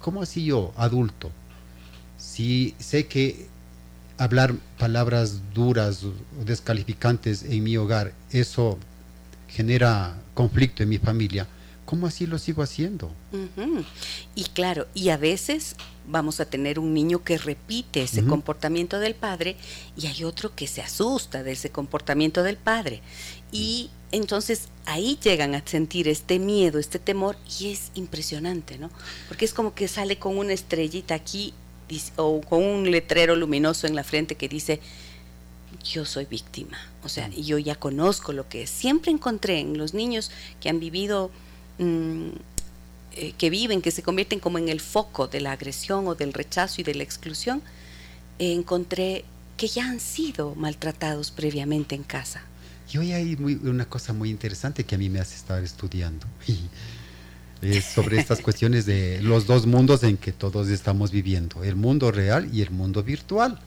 ¿Cómo 0.00 0.22
así 0.22 0.44
yo, 0.44 0.72
adulto, 0.76 1.30
si 2.16 2.74
sé 2.78 3.06
que 3.06 3.46
hablar 4.16 4.54
palabras 4.78 5.40
duras 5.54 6.02
o 6.04 6.12
descalificantes 6.44 7.44
en 7.44 7.62
mi 7.62 7.76
hogar, 7.76 8.12
eso 8.30 8.78
genera 9.48 10.16
conflicto 10.34 10.82
en 10.82 10.88
mi 10.88 10.98
familia, 10.98 11.46
¿cómo 11.88 12.06
así 12.06 12.26
lo 12.26 12.36
sigo 12.36 12.62
haciendo? 12.62 13.10
Y 14.34 14.44
claro, 14.44 14.86
y 14.92 15.08
a 15.08 15.16
veces 15.16 15.74
vamos 16.06 16.38
a 16.38 16.44
tener 16.44 16.78
un 16.78 16.92
niño 16.92 17.24
que 17.24 17.38
repite 17.38 18.02
ese 18.02 18.26
comportamiento 18.26 18.98
del 18.98 19.14
padre 19.14 19.56
y 19.96 20.06
hay 20.06 20.24
otro 20.24 20.54
que 20.54 20.66
se 20.66 20.82
asusta 20.82 21.42
de 21.42 21.52
ese 21.52 21.70
comportamiento 21.70 22.42
del 22.42 22.58
padre. 22.58 23.00
Y 23.52 23.88
entonces 24.12 24.68
ahí 24.84 25.18
llegan 25.22 25.54
a 25.54 25.66
sentir 25.66 26.08
este 26.08 26.38
miedo, 26.38 26.78
este 26.78 26.98
temor 26.98 27.38
y 27.58 27.72
es 27.72 27.90
impresionante, 27.94 28.76
¿no? 28.76 28.90
Porque 29.26 29.46
es 29.46 29.54
como 29.54 29.74
que 29.74 29.88
sale 29.88 30.18
con 30.18 30.36
una 30.36 30.52
estrellita 30.52 31.14
aquí 31.14 31.54
o 32.16 32.42
con 32.42 32.64
un 32.64 32.90
letrero 32.90 33.34
luminoso 33.34 33.86
en 33.86 33.94
la 33.94 34.04
frente 34.04 34.34
que 34.34 34.50
dice, 34.50 34.82
yo 35.82 36.04
soy 36.04 36.26
víctima. 36.26 36.76
O 37.02 37.08
sea, 37.08 37.30
yo 37.30 37.56
ya 37.56 37.76
conozco 37.76 38.34
lo 38.34 38.46
que 38.46 38.64
es. 38.64 38.68
Siempre 38.68 39.10
encontré 39.10 39.60
en 39.60 39.78
los 39.78 39.94
niños 39.94 40.30
que 40.60 40.68
han 40.68 40.80
vivido, 40.80 41.30
mm, 41.78 42.28
eh, 43.12 43.32
que 43.36 43.50
viven, 43.50 43.82
que 43.82 43.90
se 43.90 44.02
convierten 44.02 44.40
como 44.40 44.58
en 44.58 44.68
el 44.68 44.80
foco 44.80 45.26
de 45.26 45.40
la 45.40 45.52
agresión 45.52 46.06
o 46.06 46.14
del 46.14 46.32
rechazo 46.32 46.80
y 46.80 46.84
de 46.84 46.94
la 46.94 47.02
exclusión, 47.02 47.62
encontré 48.38 49.24
que 49.56 49.66
ya 49.66 49.88
han 49.88 50.00
sido 50.00 50.54
maltratados 50.54 51.30
previamente 51.30 51.94
en 51.94 52.04
casa. 52.04 52.42
Y 52.92 52.98
hoy 52.98 53.12
hay 53.12 53.34
una 53.34 53.84
cosa 53.84 54.12
muy 54.12 54.30
interesante 54.30 54.84
que 54.84 54.94
a 54.94 54.98
mí 54.98 55.10
me 55.10 55.20
hace 55.20 55.34
estar 55.34 55.62
estudiando. 55.62 56.26
es 57.60 57.84
sobre 57.84 58.18
estas 58.18 58.40
cuestiones 58.42 58.86
de 58.86 59.20
los 59.20 59.46
dos 59.46 59.66
mundos 59.66 60.02
en 60.04 60.16
que 60.16 60.32
todos 60.32 60.68
estamos 60.68 61.10
viviendo, 61.10 61.64
el 61.64 61.76
mundo 61.76 62.10
real 62.12 62.48
y 62.52 62.62
el 62.62 62.70
mundo 62.70 63.02
virtual. 63.02 63.60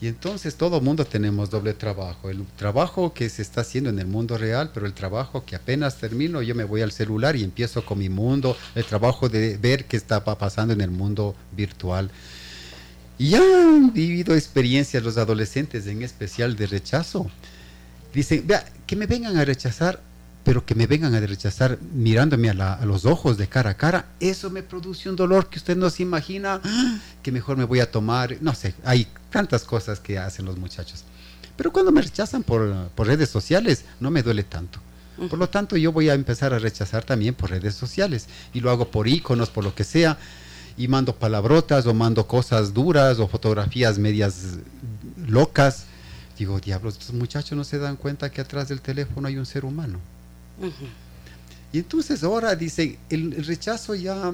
Y 0.00 0.08
entonces 0.08 0.54
todo 0.54 0.80
mundo 0.80 1.04
tenemos 1.04 1.50
doble 1.50 1.74
trabajo, 1.74 2.30
el 2.30 2.46
trabajo 2.56 3.12
que 3.12 3.28
se 3.28 3.42
está 3.42 3.60
haciendo 3.60 3.90
en 3.90 3.98
el 3.98 4.06
mundo 4.06 4.38
real, 4.38 4.70
pero 4.72 4.86
el 4.86 4.94
trabajo 4.94 5.44
que 5.44 5.56
apenas 5.56 5.98
termino, 5.98 6.40
yo 6.40 6.54
me 6.54 6.64
voy 6.64 6.80
al 6.80 6.90
celular 6.90 7.36
y 7.36 7.44
empiezo 7.44 7.84
con 7.84 7.98
mi 7.98 8.08
mundo, 8.08 8.56
el 8.74 8.86
trabajo 8.86 9.28
de 9.28 9.58
ver 9.58 9.84
qué 9.84 9.98
está 9.98 10.24
pasando 10.24 10.72
en 10.72 10.80
el 10.80 10.90
mundo 10.90 11.36
virtual. 11.52 12.10
Y 13.18 13.34
han 13.34 13.92
vivido 13.92 14.34
experiencias 14.34 15.02
los 15.02 15.18
adolescentes, 15.18 15.86
en 15.86 16.02
especial 16.02 16.56
de 16.56 16.66
rechazo. 16.66 17.30
Dicen, 18.14 18.46
vea, 18.46 18.64
que 18.86 18.96
me 18.96 19.04
vengan 19.04 19.36
a 19.36 19.44
rechazar 19.44 20.00
pero 20.44 20.64
que 20.64 20.74
me 20.74 20.86
vengan 20.86 21.14
a 21.14 21.20
rechazar 21.20 21.78
mirándome 21.94 22.50
a, 22.50 22.84
los 22.84 23.04
ojos 23.04 23.36
de 23.36 23.48
cara 23.48 23.70
a 23.70 23.76
cara, 23.76 24.06
eso 24.20 24.50
me 24.50 24.62
produce 24.62 25.10
un 25.10 25.16
dolor 25.16 25.48
que 25.48 25.58
usted 25.58 25.76
no 25.76 25.90
se 25.90 26.02
imagina, 26.02 26.60
que 27.22 27.32
mejor 27.32 27.56
me 27.56 27.64
voy 27.64 27.80
a 27.80 27.90
tomar, 27.90 28.36
no 28.40 28.54
sé, 28.54 28.74
hay 28.84 29.06
tantas 29.30 29.64
cosas 29.64 30.00
que 30.00 30.18
hacen 30.18 30.46
los 30.46 30.56
muchachos. 30.56 31.04
Pero 31.56 31.72
cuando 31.72 31.92
me 31.92 32.00
rechazan 32.00 32.42
por, 32.42 32.90
redes 32.96 33.28
sociales, 33.28 33.84
no 34.00 34.10
me 34.10 34.22
duele 34.22 34.44
tanto. 34.44 34.80
Por 35.28 35.38
lo 35.38 35.50
tanto, 35.50 35.76
yo 35.76 35.92
voy 35.92 36.08
a 36.08 36.14
empezar 36.14 36.54
a 36.54 36.58
rechazar 36.58 37.04
también 37.04 37.34
por 37.34 37.50
redes 37.50 37.74
sociales 37.74 38.26
y 38.54 38.60
lo 38.60 38.70
hago 38.70 38.90
por 38.90 39.06
iconos, 39.06 39.50
por 39.50 39.64
lo 39.64 39.74
que 39.74 39.84
sea, 39.84 40.16
y 40.78 40.88
mando 40.88 41.14
palabrotas 41.14 41.84
o 41.84 41.92
mando 41.92 42.26
cosas 42.26 42.72
duras 42.72 43.18
o 43.18 43.28
fotografías 43.28 43.98
medias 43.98 44.58
locas. 45.28 45.84
Digo, 46.38 46.58
diablos, 46.58 46.94
estos 46.94 47.14
muchachos 47.14 47.58
no 47.58 47.64
se 47.64 47.78
dan 47.78 47.96
cuenta 47.96 48.30
que 48.30 48.40
atrás 48.40 48.68
del 48.68 48.80
teléfono 48.80 49.28
hay 49.28 49.36
un 49.36 49.44
ser 49.44 49.66
humano. 49.66 50.00
Y 51.72 51.78
entonces 51.78 52.22
ahora 52.22 52.56
dice, 52.56 52.98
el, 53.10 53.44
rechazo 53.44 53.94
ya, 53.94 54.32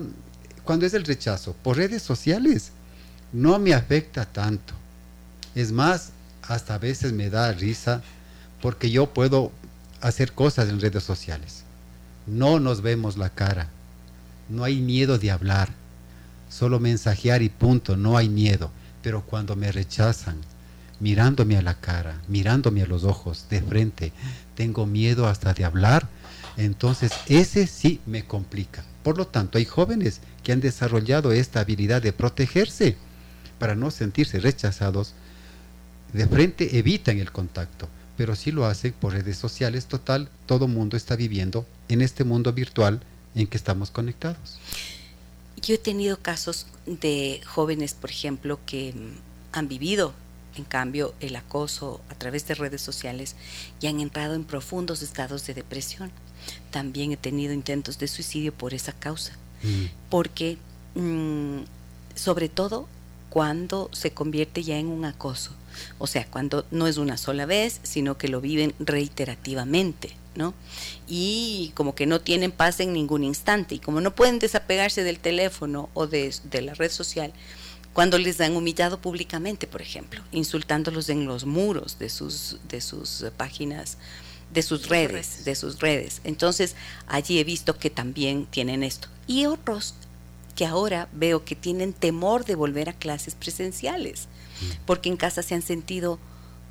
cuando 0.64 0.87
es 0.87 0.95
el 0.95 1.05
rechazo 1.05 1.55
por 1.62 1.77
redes 1.77 2.03
sociales, 2.03 2.72
no 3.33 3.59
me 3.59 3.74
afecta 3.74 4.24
tanto. 4.24 4.74
Es 5.55 5.72
más, 5.72 6.11
hasta 6.43 6.74
a 6.74 6.79
veces 6.79 7.12
me 7.12 7.29
da 7.29 7.53
risa 7.53 8.03
porque 8.62 8.91
yo 8.91 9.12
puedo 9.12 9.53
hacer 10.01 10.33
cosas 10.33 10.68
en 10.68 10.81
redes 10.81 11.05
sociales. 11.05 11.64
No 12.27 12.59
nos 12.59 12.81
vemos 12.81 13.16
la 13.16 13.31
cara. 13.31 13.68
No 14.49 14.64
hay 14.64 14.81
miedo 14.81 15.18
de 15.18 15.31
hablar. 15.31 15.68
Solo 16.49 16.81
mensajear 16.81 17.43
y 17.43 17.49
punto, 17.49 17.97
no 17.97 18.16
hay 18.16 18.29
miedo. 18.29 18.70
Pero 19.03 19.22
cuando 19.22 19.57
me 19.57 19.70
rechazan, 19.72 20.37
mirándome 21.01 21.59
a 21.59 21.62
la 21.62 21.74
cara, 21.74 22.20
mirándome 22.29 22.83
a 22.83 22.87
los 22.87 23.05
ojos 23.05 23.47
de 23.51 23.61
frente, 23.61 24.12
tengo 24.55 24.87
miedo 24.87 25.29
hasta 25.29 25.53
de 25.53 25.64
hablar 25.64 26.09
entonces 26.57 27.12
ese 27.28 27.66
sí 27.66 28.00
me 28.07 28.24
complica. 28.24 28.84
Por 29.02 29.18
lo 29.18 29.26
tanto, 29.26 29.59
hay 29.59 29.64
jóvenes 29.64 30.20
que 30.42 30.52
han 30.52 30.61
desarrollado 30.61 31.32
esta 31.32 31.61
habilidad 31.61 32.02
de 32.02 32.12
protegerse 32.12 32.96
para 33.59 33.74
no 33.74 33.90
sentirse 33.90 34.40
rechazados. 34.40 35.14
De 36.12 36.26
frente 36.26 36.78
evitan 36.78 37.18
el 37.18 37.32
contacto, 37.32 37.88
pero 38.16 38.34
si 38.34 38.52
lo 38.52 38.66
hacen 38.66 38.92
por 38.92 39.12
redes 39.12 39.36
sociales. 39.36 39.86
Total, 39.86 40.28
todo 40.46 40.68
mundo 40.68 40.96
está 40.96 41.16
viviendo 41.16 41.66
en 41.88 42.00
este 42.00 42.24
mundo 42.24 42.52
virtual 42.52 43.00
en 43.34 43.46
que 43.46 43.57
estamos 43.57 43.90
conectados. 43.90 44.59
Yo 45.61 45.74
he 45.74 45.78
tenido 45.78 46.18
casos 46.18 46.66
de 46.86 47.40
jóvenes, 47.46 47.94
por 47.94 48.11
ejemplo, 48.11 48.59
que 48.66 48.94
han 49.52 49.68
vivido 49.68 50.14
en 50.57 50.64
cambio, 50.64 51.14
el 51.20 51.36
acoso 51.36 52.00
a 52.09 52.14
través 52.14 52.46
de 52.46 52.54
redes 52.54 52.80
sociales 52.80 53.36
y 53.80 53.86
han 53.86 54.00
entrado 54.00 54.34
en 54.34 54.44
profundos 54.44 55.02
estados 55.02 55.46
de 55.46 55.54
depresión. 55.54 56.11
También 56.70 57.12
he 57.12 57.16
tenido 57.16 57.52
intentos 57.52 57.98
de 57.98 58.09
suicidio 58.09 58.52
por 58.52 58.74
esa 58.74 58.92
causa, 58.92 59.32
mm. 59.62 59.84
porque 60.11 60.59
mm, 60.94 61.61
sobre 62.14 62.48
todo 62.48 62.88
cuando 63.30 63.90
se 63.92 64.12
convierte 64.12 64.62
ya 64.62 64.78
en 64.78 64.86
un 64.86 65.04
acoso, 65.04 65.52
o 65.98 66.07
sea, 66.07 66.26
cuando 66.26 66.64
no 66.70 66.86
es 66.86 66.96
una 66.96 67.18
sola 67.18 67.46
vez, 67.46 67.80
sino 67.82 68.16
que 68.16 68.28
lo 68.28 68.40
viven 68.40 68.74
reiterativamente, 68.78 70.11
¿no? 70.34 70.54
Y 71.07 71.72
como 71.74 71.94
que 71.94 72.07
no 72.07 72.20
tienen 72.20 72.52
paz 72.52 72.80
en 72.80 72.92
ningún 72.92 73.24
instante, 73.24 73.74
y 73.74 73.78
como 73.78 74.00
no 74.00 74.14
pueden 74.14 74.38
desapegarse 74.38 75.02
del 75.04 75.18
teléfono 75.18 75.90
o 75.92 76.07
de, 76.07 76.34
de 76.44 76.62
la 76.62 76.74
red 76.74 76.90
social, 76.90 77.32
cuando 77.97 78.18
les 78.18 78.38
han 78.42 78.55
humillado 78.55 79.01
públicamente, 79.01 79.66
por 79.66 79.80
ejemplo, 79.80 80.20
insultándolos 80.30 81.09
en 81.09 81.24
los 81.24 81.47
muros 81.47 81.99
de 81.99 82.11
sus, 82.11 82.59
de 82.68 82.82
sus 82.82 83.24
páginas, 83.38 83.97
de 84.53 84.61
sus 84.61 84.90
redes, 84.90 85.47
de 85.47 85.55
sus 85.55 85.80
redes. 85.80 86.20
Entonces, 86.22 86.76
allí 87.07 87.38
he 87.38 87.44
visto 87.44 87.78
que 87.78 87.88
también 87.88 88.44
tienen 88.44 88.82
esto. 88.82 89.09
Y 89.26 89.47
otros 89.47 89.94
que 90.55 90.66
ahora 90.66 91.09
veo 91.14 91.47
que 91.47 91.57
tienen 91.57 91.94
temor 91.94 92.44
de 92.44 92.55
volver 92.55 92.90
a 92.90 92.92
clases 92.92 93.34
presenciales, 93.34 94.28
mm. 94.61 94.84
porque 94.84 95.09
en 95.09 95.16
casa 95.16 95.42
se 95.42 95.55
han 95.55 95.62
sentido, 95.62 96.18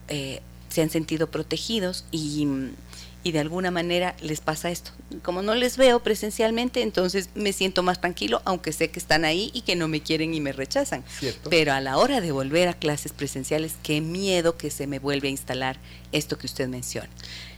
eh, 0.09 0.43
se 0.69 0.83
han 0.83 0.91
sentido 0.91 1.31
protegidos 1.31 2.05
y 2.11 2.47
y 3.25 3.31
de 3.31 3.39
alguna 3.39 3.71
manera 3.71 4.15
les 4.21 4.39
pasa 4.39 4.69
esto. 4.69 4.91
Como 5.23 5.41
no 5.41 5.55
les 5.55 5.77
veo 5.77 5.99
presencialmente, 6.03 6.83
entonces 6.83 7.29
me 7.33 7.53
siento 7.53 7.81
más 7.81 7.99
tranquilo, 7.99 8.43
aunque 8.45 8.71
sé 8.71 8.91
que 8.91 8.99
están 8.99 9.25
ahí 9.25 9.49
y 9.51 9.61
que 9.61 9.75
no 9.75 9.87
me 9.87 9.99
quieren 9.99 10.35
y 10.35 10.41
me 10.41 10.51
rechazan. 10.51 11.03
Pero 11.49 11.73
a 11.73 11.81
la 11.81 11.97
hora 11.97 12.21
de 12.21 12.31
volver 12.31 12.67
a 12.67 12.75
clases 12.75 13.13
presenciales, 13.13 13.77
qué 13.81 13.99
miedo 13.99 14.57
que 14.57 14.69
se 14.69 14.85
me 14.85 14.99
vuelve 14.99 15.29
a 15.29 15.31
instalar 15.31 15.77
esto 16.11 16.37
que 16.37 16.45
usted 16.45 16.67
menciona. 16.67 17.09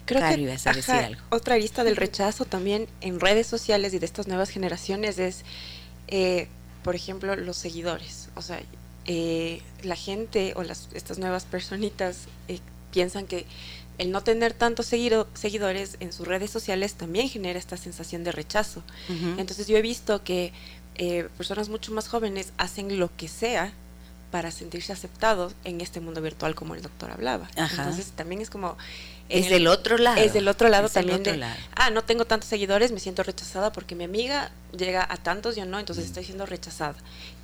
Creo 0.06 0.22
que 0.22 1.18
otra 1.32 1.58
lista 1.58 1.84
del 1.84 1.98
rechazo 1.98 2.46
también 2.46 2.88
en 3.02 3.20
redes 3.20 3.46
sociales 3.46 3.94
y 3.94 4.00
de 4.00 4.06
estas 4.06 4.26
nuevas 4.26 4.50
generaciones 4.50 5.20
es, 5.20 5.44
eh, 6.08 6.48
por 6.82 6.96
ejemplo, 6.96 7.36
los 7.36 7.58
seguidores. 7.58 8.30
O 8.36 8.42
sea, 8.42 8.62
eh, 9.04 9.62
la 9.84 9.98
gente 9.98 10.54
o 10.56 10.64
las, 10.64 10.88
estas 10.94 11.18
nuevas 11.20 11.44
personitas 11.44 12.30
eh, 12.48 12.62
piensan 12.94 13.28
que 13.28 13.46
el 13.98 14.12
no 14.12 14.22
tener 14.22 14.54
tantos 14.54 14.86
seguidores 14.86 15.98
en 16.00 16.14
sus 16.14 16.28
redes 16.28 16.52
sociales 16.52 16.94
también 16.94 17.30
genera 17.30 17.58
esta 17.58 17.78
sensación 17.78 18.24
de 18.24 18.32
rechazo. 18.32 18.84
Entonces 19.38 19.68
yo 19.68 19.78
he 19.78 19.82
visto 19.82 20.24
que 20.24 20.54
eh, 20.96 21.28
personas 21.38 21.70
mucho 21.70 21.92
más 21.92 22.08
jóvenes 22.08 22.54
hacen 22.58 23.00
lo 23.00 23.16
que 23.16 23.28
sea 23.28 23.74
para 24.32 24.52
sentirse 24.52 24.94
aceptados 24.94 25.54
en 25.64 25.82
este 25.82 26.00
mundo 26.00 26.22
virtual 26.22 26.54
como 26.54 26.76
el 26.76 26.82
doctor 26.82 27.12
hablaba. 27.12 27.50
Entonces 27.56 28.12
también 28.16 28.42
es 28.42 28.50
como... 28.50 28.78
Es 29.30 29.50
del 29.50 29.68
otro 29.68 29.98
lado. 29.98 30.18
Es 30.18 30.34
del 30.34 30.48
otro 30.48 30.70
lado 30.70 30.88
también 30.90 31.22
de, 31.24 31.44
ah, 31.76 31.90
no 31.90 32.04
tengo 32.04 32.26
tantos 32.26 32.50
seguidores, 32.50 32.92
me 32.92 33.00
siento 33.00 33.24
rechazada 33.24 33.74
porque 33.74 33.94
mi 33.94 34.06
amiga 34.06 34.52
llega 34.78 35.06
a 35.10 35.18
tantos, 35.18 35.56
yo 35.56 35.66
no, 35.66 35.80
entonces 35.80 36.06
mm. 36.06 36.08
estoy 36.08 36.24
siendo 36.24 36.46
rechazada. 36.46 36.96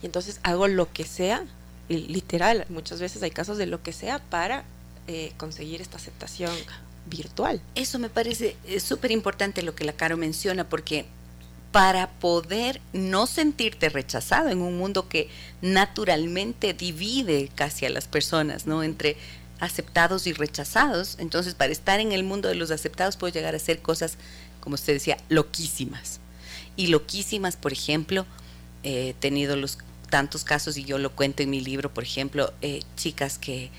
Y 0.01 0.06
entonces 0.06 0.39
hago 0.43 0.68
lo 0.68 0.93
que 0.93 1.04
sea, 1.04 1.43
literal, 1.89 2.66
muchas 2.70 3.01
veces 3.01 3.22
hay 3.24 3.32
casos 3.32 3.58
de 3.58 3.66
lo 3.66 3.84
que 3.84 3.91
sea 3.91 4.20
para 4.20 4.64
eh, 5.08 5.34
conseguir 5.38 5.82
esta 5.82 5.97
aceptación 5.97 6.54
virtual. 7.06 7.62
Eso 7.76 7.99
me 7.99 8.10
parece 8.10 8.56
eh, 8.66 8.80
súper 8.80 9.12
importante 9.12 9.62
lo 9.62 9.76
que 9.76 9.84
la 9.84 9.93
Caro 9.93 10.18
menciona, 10.18 10.70
porque 10.70 11.06
para 11.72 12.12
poder 12.12 12.80
no 12.93 13.26
sentirte 13.26 13.89
rechazado 13.89 14.49
en 14.49 14.62
un 14.62 14.78
mundo 14.78 15.10
que 15.10 15.28
naturalmente 15.62 16.74
divide 16.74 17.49
casi 17.56 17.86
a 17.86 17.89
las 17.89 18.08
personas, 18.08 18.68
¿no? 18.68 18.84
Entre 18.84 19.18
aceptados 19.60 20.28
y 20.28 20.34
rechazados. 20.34 21.16
Entonces, 21.20 21.56
para 21.56 21.72
estar 21.72 21.99
en 21.99 22.12
el 22.12 22.24
mundo 22.24 22.47
de 22.47 22.56
los 22.56 22.70
aceptados 22.70 23.18
puedo 23.18 23.34
llegar 23.34 23.56
a 23.56 23.58
hacer 23.58 23.82
cosas, 23.82 24.18
como 24.60 24.76
usted 24.76 24.93
decía, 24.93 25.18
loquísimas. 25.30 26.20
Y 26.76 26.88
loquísimas, 26.88 27.58
por 27.58 27.74
ejemplo, 27.74 28.26
he 28.84 29.16
tenido 29.20 29.56
los 29.56 29.80
tantos 30.10 30.43
casos, 30.43 30.78
y 30.78 30.84
yo 30.84 30.99
lo 30.99 31.12
cuento 31.16 31.41
en 31.41 31.49
mi 31.49 31.60
libro, 31.60 31.91
por 31.91 32.04
ejemplo, 32.04 32.54
eh, 32.62 32.82
chicas 32.97 33.39
que 33.39 33.72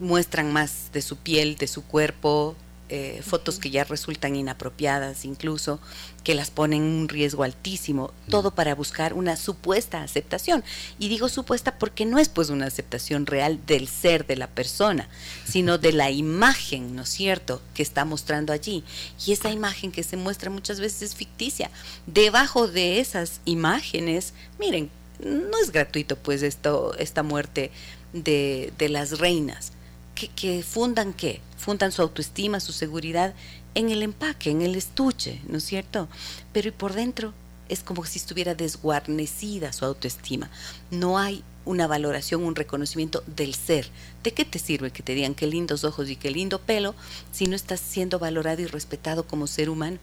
muestran 0.00 0.52
más 0.52 0.90
de 0.92 1.02
su 1.02 1.16
piel, 1.16 1.56
de 1.56 1.66
su 1.66 1.84
cuerpo, 1.84 2.56
eh, 2.90 3.22
fotos 3.24 3.58
que 3.58 3.70
ya 3.70 3.84
resultan 3.84 4.36
inapropiadas 4.36 5.24
incluso, 5.24 5.80
que 6.22 6.34
las 6.34 6.50
ponen 6.50 6.82
en 6.82 6.88
un 6.88 7.08
riesgo 7.08 7.42
altísimo, 7.42 8.12
todo 8.28 8.50
para 8.54 8.74
buscar 8.74 9.14
una 9.14 9.36
supuesta 9.36 10.02
aceptación. 10.02 10.62
Y 10.98 11.08
digo 11.08 11.30
supuesta 11.30 11.78
porque 11.78 12.04
no 12.04 12.18
es 12.18 12.28
pues 12.28 12.50
una 12.50 12.66
aceptación 12.66 13.24
real 13.24 13.58
del 13.66 13.88
ser 13.88 14.26
de 14.26 14.36
la 14.36 14.48
persona, 14.48 15.08
sino 15.46 15.78
de 15.78 15.92
la 15.92 16.10
imagen, 16.12 16.94
¿no 16.94 17.02
es 17.02 17.08
cierto?, 17.08 17.62
que 17.72 17.82
está 17.82 18.04
mostrando 18.04 18.52
allí. 18.52 18.84
Y 19.24 19.32
esa 19.32 19.50
imagen 19.50 19.90
que 19.90 20.02
se 20.02 20.18
muestra 20.18 20.50
muchas 20.50 20.78
veces 20.78 21.02
es 21.02 21.14
ficticia. 21.14 21.70
Debajo 22.06 22.68
de 22.68 23.00
esas 23.00 23.40
imágenes, 23.46 24.34
miren, 24.58 24.90
no 25.20 25.58
es 25.62 25.72
gratuito 25.72 26.16
pues 26.16 26.42
esto, 26.42 26.94
esta 26.98 27.22
muerte 27.22 27.70
de, 28.12 28.74
de 28.76 28.90
las 28.90 29.18
reinas 29.18 29.72
que, 30.14 30.62
fundan 30.62 31.12
qué? 31.12 31.40
Fundan 31.56 31.92
su 31.92 32.02
autoestima, 32.02 32.60
su 32.60 32.72
seguridad 32.72 33.34
en 33.74 33.90
el 33.90 34.02
empaque, 34.02 34.50
en 34.50 34.62
el 34.62 34.76
estuche, 34.76 35.40
¿no 35.48 35.58
es 35.58 35.64
cierto? 35.64 36.08
Pero 36.52 36.68
y 36.68 36.72
por 36.72 36.92
dentro 36.92 37.32
es 37.68 37.82
como 37.82 38.04
si 38.04 38.18
estuviera 38.18 38.54
desguarnecida 38.54 39.72
su 39.72 39.84
autoestima. 39.84 40.50
No 40.90 41.18
hay 41.18 41.42
una 41.64 41.86
valoración, 41.86 42.42
un 42.42 42.54
reconocimiento 42.54 43.24
del 43.26 43.54
ser. 43.54 43.88
¿De 44.22 44.32
qué 44.32 44.44
te 44.44 44.58
sirve 44.58 44.90
que 44.90 45.02
te 45.02 45.14
digan 45.14 45.34
qué 45.34 45.46
lindos 45.46 45.84
ojos 45.84 46.10
y 46.10 46.16
qué 46.16 46.30
lindo 46.30 46.60
pelo 46.60 46.94
si 47.32 47.46
no 47.46 47.56
estás 47.56 47.80
siendo 47.80 48.18
valorado 48.18 48.62
y 48.62 48.66
respetado 48.66 49.26
como 49.26 49.46
ser 49.46 49.70
humano? 49.70 49.98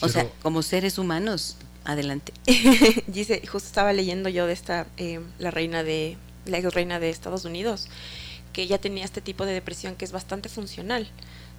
O 0.00 0.08
sea, 0.08 0.28
como 0.42 0.62
seres 0.62 0.98
humanos, 0.98 1.56
adelante. 1.84 2.32
Dice, 3.06 3.40
justo 3.46 3.68
estaba 3.68 3.92
leyendo 3.92 4.28
yo 4.28 4.46
de 4.46 4.52
esta, 4.52 4.86
eh, 4.96 5.20
la 5.38 5.50
reina 5.50 5.82
de, 5.84 6.16
la 6.46 6.58
ex 6.58 6.74
reina 6.74 6.98
de 6.98 7.10
Estados 7.10 7.44
Unidos, 7.44 7.88
que 8.54 8.62
ella 8.62 8.78
tenía 8.78 9.04
este 9.04 9.20
tipo 9.20 9.44
de 9.44 9.52
depresión 9.52 9.96
que 9.96 10.06
es 10.06 10.12
bastante 10.12 10.48
funcional. 10.48 11.10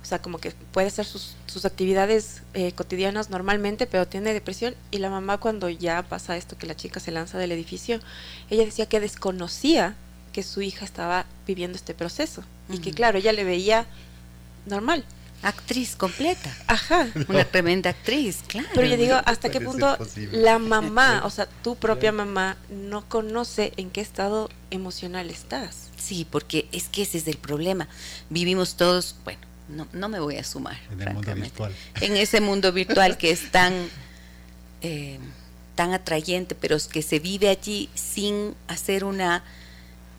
O 0.01 0.07
sea, 0.07 0.21
como 0.21 0.39
que 0.39 0.51
puede 0.71 0.87
hacer 0.87 1.05
sus, 1.05 1.35
sus 1.45 1.65
actividades 1.65 2.41
eh, 2.53 2.71
cotidianas 2.71 3.29
normalmente, 3.29 3.85
pero 3.85 4.07
tiene 4.07 4.33
depresión. 4.33 4.75
Y 4.89 4.99
la 4.99 5.09
mamá 5.09 5.37
cuando 5.37 5.69
ya 5.69 6.03
pasa 6.03 6.37
esto, 6.37 6.57
que 6.57 6.67
la 6.67 6.75
chica 6.75 6.99
se 6.99 7.11
lanza 7.11 7.37
del 7.37 7.51
edificio, 7.51 7.99
ella 8.49 8.65
decía 8.65 8.87
que 8.87 8.99
desconocía 8.99 9.95
que 10.31 10.43
su 10.43 10.61
hija 10.61 10.85
estaba 10.85 11.25
viviendo 11.45 11.75
este 11.75 11.93
proceso. 11.93 12.43
Y 12.69 12.79
que 12.79 12.91
claro, 12.91 13.17
ella 13.17 13.31
le 13.31 13.43
veía 13.43 13.85
normal. 14.65 15.03
Actriz 15.41 15.95
completa. 15.95 16.55
Ajá. 16.67 17.07
Una 17.27 17.43
tremenda 17.43 17.91
actriz, 17.91 18.43
claro. 18.47 18.67
Pero 18.73 18.87
yo 18.87 18.97
digo, 18.97 19.15
¿hasta 19.25 19.49
qué 19.49 19.61
punto 19.61 19.97
la 20.31 20.59
mamá, 20.59 21.21
o 21.25 21.29
sea, 21.29 21.47
tu 21.63 21.75
propia 21.75 22.11
mamá, 22.11 22.57
no 22.69 23.07
conoce 23.07 23.73
en 23.77 23.91
qué 23.91 24.01
estado 24.01 24.49
emocional 24.71 25.29
estás? 25.29 25.84
Sí, 25.97 26.27
porque 26.29 26.67
es 26.71 26.89
que 26.89 27.03
ese 27.03 27.17
es 27.17 27.27
el 27.27 27.37
problema. 27.37 27.87
Vivimos 28.29 28.75
todos, 28.75 29.15
bueno, 29.23 29.39
no, 29.67 29.87
no 29.93 30.09
me 30.09 30.19
voy 30.19 30.37
a 30.37 30.43
sumar, 30.43 30.77
en 30.91 30.99
francamente, 30.99 31.63
en 32.01 32.17
ese 32.17 32.41
mundo 32.41 32.71
virtual 32.71 33.17
que 33.17 33.31
es 33.31 33.51
tan, 33.51 33.73
eh, 34.81 35.19
tan 35.75 35.93
atrayente, 35.93 36.55
pero 36.55 36.75
es 36.75 36.87
que 36.87 37.01
se 37.01 37.19
vive 37.19 37.49
allí 37.49 37.89
sin 37.95 38.53
hacer 38.67 39.03
una, 39.03 39.43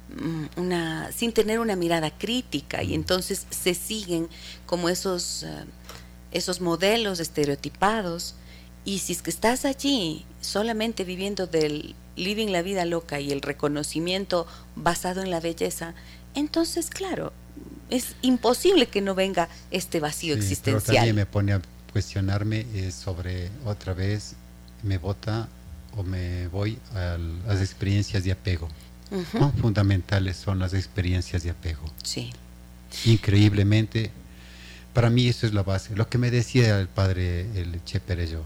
mm, 0.09 0.61
una, 0.61 1.13
sin 1.13 1.33
tener 1.33 1.61
una 1.61 1.77
mirada 1.77 2.11
crítica. 2.11 2.83
Y 2.83 2.95
entonces 2.95 3.47
se 3.51 3.75
siguen 3.75 4.29
como 4.67 4.89
esos, 4.89 5.45
eh, 5.45 5.65
esos 6.33 6.61
modelos 6.61 7.21
estereotipados. 7.21 8.35
Y 8.85 8.99
si 9.01 9.13
es 9.13 9.23
que 9.23 9.31
estás 9.31 9.65
allí 9.65 10.25
solamente 10.41 11.05
viviendo 11.05 11.47
del 11.47 11.95
living 12.17 12.49
la 12.49 12.63
vida 12.63 12.85
loca 12.85 13.21
y 13.21 13.31
el 13.31 13.43
reconocimiento 13.43 14.47
basado 14.75 15.23
en 15.23 15.31
la 15.31 15.41
belleza, 15.41 15.95
entonces, 16.35 16.91
claro, 16.91 17.33
es 17.91 18.17
imposible 18.23 18.87
que 18.87 19.01
no 19.01 19.15
venga 19.15 19.49
este 19.71 20.01
vacío 20.01 20.35
existencial. 20.35 20.83
Pero 20.85 20.97
también 20.97 21.17
me 21.17 21.27
pone 21.27 21.53
a 21.53 21.63
cuestionarme 21.93 22.67
eh, 22.75 22.91
sobre 22.93 23.51
otra 23.65 23.95
vez, 23.95 24.35
me 24.83 24.99
vota 24.99 25.49
o 25.97 26.03
me 26.03 26.49
voy 26.49 26.79
a 26.95 27.17
las 27.47 27.61
experiencias 27.61 28.25
de 28.25 28.33
apego. 28.33 28.69
fundamentales 29.61 30.37
son 30.37 30.59
las 30.59 30.75
experiencias 30.75 31.43
de 31.43 31.51
apego? 31.51 31.83
Sí. 32.03 32.33
Increíblemente, 33.05 34.11
para 34.93 35.11
mí 35.11 35.29
eso 35.29 35.47
es 35.47 35.55
la 35.55 35.63
base. 35.63 35.95
Lo 35.97 36.09
que 36.09 36.19
me 36.19 36.31
decía 36.31 36.79
el 36.79 36.89
padre, 36.89 37.43
el 37.59 37.83
Che 37.85 38.01
Perello, 38.01 38.43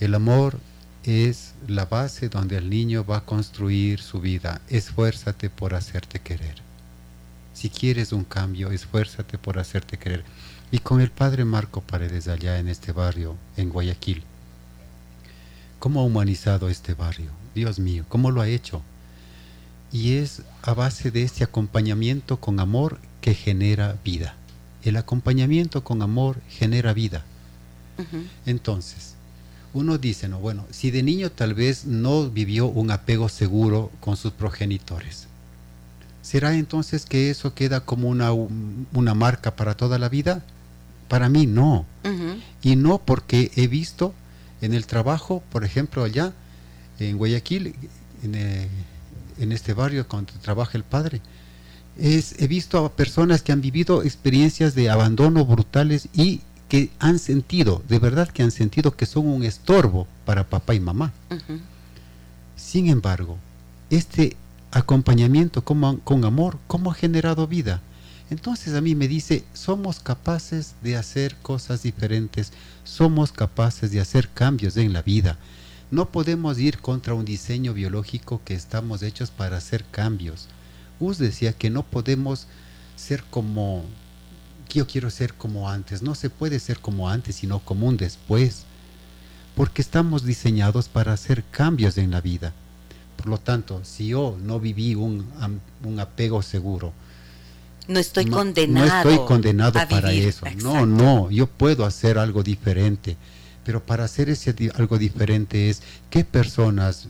el 0.00 0.14
amor 0.14 0.58
es 1.06 1.54
la 1.68 1.86
base 1.86 2.28
donde 2.28 2.56
el 2.56 2.68
niño 2.68 3.04
va 3.04 3.18
a 3.18 3.24
construir 3.24 4.00
su 4.00 4.20
vida. 4.20 4.60
Esfuérzate 4.68 5.48
por 5.50 5.74
hacerte 5.74 6.18
querer. 6.18 6.56
Si 7.54 7.70
quieres 7.70 8.12
un 8.12 8.24
cambio, 8.24 8.72
esfuérzate 8.72 9.38
por 9.38 9.58
hacerte 9.58 9.98
querer. 9.98 10.24
Y 10.72 10.78
con 10.80 11.00
el 11.00 11.10
padre 11.10 11.44
Marco 11.44 11.80
Paredes 11.80 12.26
allá 12.26 12.58
en 12.58 12.68
este 12.68 12.90
barrio, 12.90 13.36
en 13.56 13.70
Guayaquil, 13.70 14.24
¿cómo 15.78 16.00
ha 16.00 16.04
humanizado 16.04 16.68
este 16.68 16.94
barrio? 16.94 17.30
Dios 17.54 17.78
mío, 17.78 18.04
¿cómo 18.08 18.32
lo 18.32 18.40
ha 18.40 18.48
hecho? 18.48 18.82
Y 19.92 20.14
es 20.14 20.42
a 20.62 20.74
base 20.74 21.12
de 21.12 21.22
este 21.22 21.44
acompañamiento 21.44 22.40
con 22.40 22.58
amor 22.58 22.98
que 23.20 23.34
genera 23.34 23.96
vida. 24.04 24.34
El 24.82 24.96
acompañamiento 24.96 25.84
con 25.84 26.02
amor 26.02 26.40
genera 26.48 26.92
vida. 26.92 27.24
Entonces, 28.44 29.15
uno 29.78 29.98
dice, 29.98 30.28
no, 30.28 30.38
bueno, 30.38 30.66
si 30.70 30.90
de 30.90 31.02
niño 31.02 31.30
tal 31.30 31.54
vez 31.54 31.84
no 31.84 32.30
vivió 32.30 32.66
un 32.66 32.90
apego 32.90 33.28
seguro 33.28 33.90
con 34.00 34.16
sus 34.16 34.32
progenitores, 34.32 35.26
¿será 36.22 36.54
entonces 36.54 37.06
que 37.06 37.30
eso 37.30 37.54
queda 37.54 37.80
como 37.80 38.08
una, 38.08 38.32
una 38.32 39.14
marca 39.14 39.54
para 39.56 39.76
toda 39.76 39.98
la 39.98 40.08
vida? 40.08 40.44
Para 41.08 41.28
mí 41.28 41.46
no. 41.46 41.86
Y 42.62 42.76
no 42.76 42.98
porque 42.98 43.52
he 43.54 43.68
visto 43.68 44.14
en 44.60 44.74
el 44.74 44.86
trabajo, 44.86 45.42
por 45.52 45.64
ejemplo, 45.64 46.02
allá 46.04 46.32
en 46.98 47.18
Guayaquil, 47.18 47.74
en, 48.22 48.34
eh, 48.34 48.68
en 49.38 49.52
este 49.52 49.74
barrio 49.74 50.06
donde 50.10 50.32
trabaja 50.40 50.78
el 50.78 50.84
padre, 50.84 51.20
es, 51.98 52.34
he 52.40 52.46
visto 52.46 52.84
a 52.84 52.92
personas 52.92 53.42
que 53.42 53.52
han 53.52 53.60
vivido 53.60 54.02
experiencias 54.02 54.74
de 54.74 54.90
abandono 54.90 55.44
brutales 55.44 56.08
y 56.14 56.40
que 56.68 56.90
han 56.98 57.18
sentido, 57.18 57.82
de 57.88 57.98
verdad 57.98 58.28
que 58.28 58.42
han 58.42 58.50
sentido 58.50 58.96
que 58.96 59.06
son 59.06 59.26
un 59.26 59.44
estorbo 59.44 60.06
para 60.24 60.48
papá 60.48 60.74
y 60.74 60.80
mamá. 60.80 61.12
Sin 62.56 62.88
embargo, 62.88 63.36
este 63.90 64.36
acompañamiento 64.72 65.62
con, 65.62 65.98
con 65.98 66.24
amor, 66.24 66.58
¿cómo 66.66 66.90
ha 66.90 66.94
generado 66.94 67.46
vida? 67.46 67.80
Entonces 68.28 68.74
a 68.74 68.80
mí 68.80 68.96
me 68.96 69.06
dice, 69.06 69.44
somos 69.54 70.00
capaces 70.00 70.74
de 70.82 70.96
hacer 70.96 71.36
cosas 71.36 71.82
diferentes, 71.84 72.52
somos 72.82 73.30
capaces 73.30 73.92
de 73.92 74.00
hacer 74.00 74.28
cambios 74.28 74.76
en 74.76 74.92
la 74.92 75.02
vida. 75.02 75.38
No 75.92 76.10
podemos 76.10 76.58
ir 76.58 76.78
contra 76.78 77.14
un 77.14 77.24
diseño 77.24 77.72
biológico 77.72 78.40
que 78.44 78.54
estamos 78.54 79.02
hechos 79.02 79.30
para 79.30 79.58
hacer 79.58 79.84
cambios. 79.92 80.48
Us 80.98 81.18
decía 81.18 81.52
que 81.52 81.70
no 81.70 81.84
podemos 81.84 82.48
ser 82.96 83.22
como 83.30 83.84
yo 84.76 84.86
quiero 84.86 85.10
ser 85.10 85.34
como 85.34 85.68
antes. 85.68 86.02
No 86.02 86.14
se 86.14 86.30
puede 86.30 86.60
ser 86.60 86.78
como 86.78 87.08
antes, 87.08 87.36
sino 87.36 87.58
como 87.60 87.86
un 87.86 87.96
después. 87.96 88.64
Porque 89.54 89.82
estamos 89.82 90.24
diseñados 90.24 90.88
para 90.88 91.12
hacer 91.12 91.42
cambios 91.50 91.98
en 91.98 92.10
la 92.10 92.20
vida. 92.20 92.52
Por 93.16 93.28
lo 93.28 93.38
tanto, 93.38 93.80
si 93.84 94.08
yo 94.08 94.36
no 94.42 94.60
viví 94.60 94.94
un, 94.94 95.26
un 95.82 96.00
apego 96.00 96.42
seguro, 96.42 96.92
No 97.88 97.98
estoy 97.98 98.26
condenado. 98.26 98.86
No 98.86 98.94
estoy 99.10 99.26
condenado 99.26 99.80
para 99.88 100.12
eso. 100.12 100.44
No, 100.62 100.84
no, 100.84 101.30
yo 101.30 101.46
puedo 101.46 101.86
hacer 101.86 102.18
algo 102.18 102.42
diferente. 102.42 103.16
Pero 103.64 103.82
para 103.82 104.04
hacer 104.04 104.28
ese 104.28 104.54
algo 104.76 104.98
diferente 104.98 105.70
es 105.70 105.82
qué 106.10 106.24
personas 106.24 107.08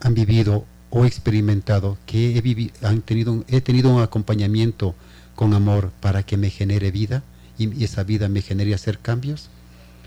han 0.00 0.14
vivido 0.14 0.64
o 0.90 1.04
experimentado 1.04 1.98
que 2.06 2.38
he, 2.38 2.86
han 2.86 3.02
tenido, 3.02 3.44
he 3.48 3.60
tenido 3.60 3.90
un 3.94 4.02
acompañamiento 4.02 4.94
con 5.38 5.54
amor 5.54 5.92
para 6.00 6.24
que 6.24 6.36
me 6.36 6.50
genere 6.50 6.90
vida 6.90 7.22
y, 7.58 7.84
esa 7.84 8.02
vida 8.02 8.28
me 8.28 8.42
genere 8.42 8.74
hacer 8.74 8.98
cambios. 8.98 9.50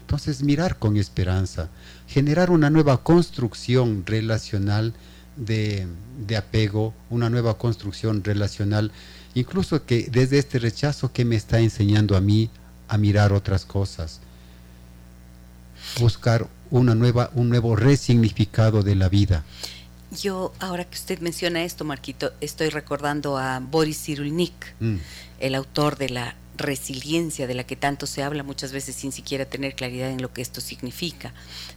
Entonces 0.01 0.43
mirar 0.43 0.77
con 0.77 0.97
esperanza, 0.97 1.69
generar 2.05 2.51
una 2.51 2.69
nueva 2.69 3.01
construcción 3.01 4.03
relacional 4.05 4.93
de, 5.38 5.88
de 6.27 6.36
apego, 6.36 6.93
una 7.09 7.29
nueva 7.29 7.57
construcción 7.57 8.25
relacional, 8.25 8.91
incluso 9.34 9.86
que 9.86 10.09
desde 10.11 10.38
este 10.38 10.59
rechazo 10.59 11.13
que 11.13 11.23
me 11.23 11.38
está 11.38 11.61
enseñando 11.61 12.17
a 12.17 12.19
mí 12.19 12.49
a 12.89 12.97
mirar 12.97 13.32
otras 13.32 13.63
cosas, 13.63 14.19
buscar 15.97 16.49
una 16.71 16.93
nueva, 16.93 17.32
un 17.36 17.47
nuevo 17.47 17.77
resignificado 17.77 18.84
de 18.84 18.95
la 18.95 19.07
vida. 19.07 19.45
Yo, 20.12 20.53
ahora 20.59 20.84
que 20.86 20.95
usted 20.95 21.20
menciona 21.20 21.64
esto, 21.64 21.86
Marquito, 21.86 22.34
estoy 22.41 22.70
recordando 22.70 23.38
a 23.38 23.59
Boris 23.59 24.03
Cyrulnik, 24.03 24.74
mm. 24.80 24.95
el 25.39 25.55
autor 25.55 25.97
de 25.97 26.09
la 26.09 26.36
resiliencia 26.57 27.47
de 27.47 27.53
la 27.53 27.64
que 27.64 27.76
tanto 27.76 28.05
se 28.05 28.22
habla 28.22 28.43
muchas 28.43 28.72
veces 28.72 28.95
sin 28.95 29.12
siquiera 29.12 29.45
tener 29.45 29.74
claridad 29.74 30.09
en 30.09 30.22
lo 30.22 30.34
que 30.34 30.41
esto 30.41 30.62
significa. 30.62 31.34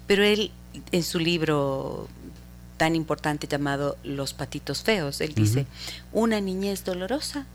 Pero 0.07 0.25
él, 0.25 0.51
en 0.93 1.03
su 1.03 1.19
libro 1.19 2.09
tan 2.77 2.97
importante 2.97 3.47
llamado 3.47 3.97
Los 4.03 4.35
patitos 4.35 4.83
feos, 4.83 5.21
él 5.21 5.35
dice, 5.35 5.67
una 6.13 6.41
niñez 6.41 6.85
dolorosa 6.85 7.47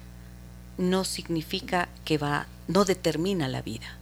no 0.78 1.04
significa 1.04 1.90
que 2.06 2.18
va, 2.18 2.48
no 2.68 2.86
determina 2.86 3.50
la 3.50 3.62
vida. 3.62 3.98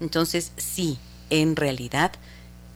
Entonces, 0.00 0.52
sí, 0.56 0.98
en 1.28 1.54
realidad 1.54 2.12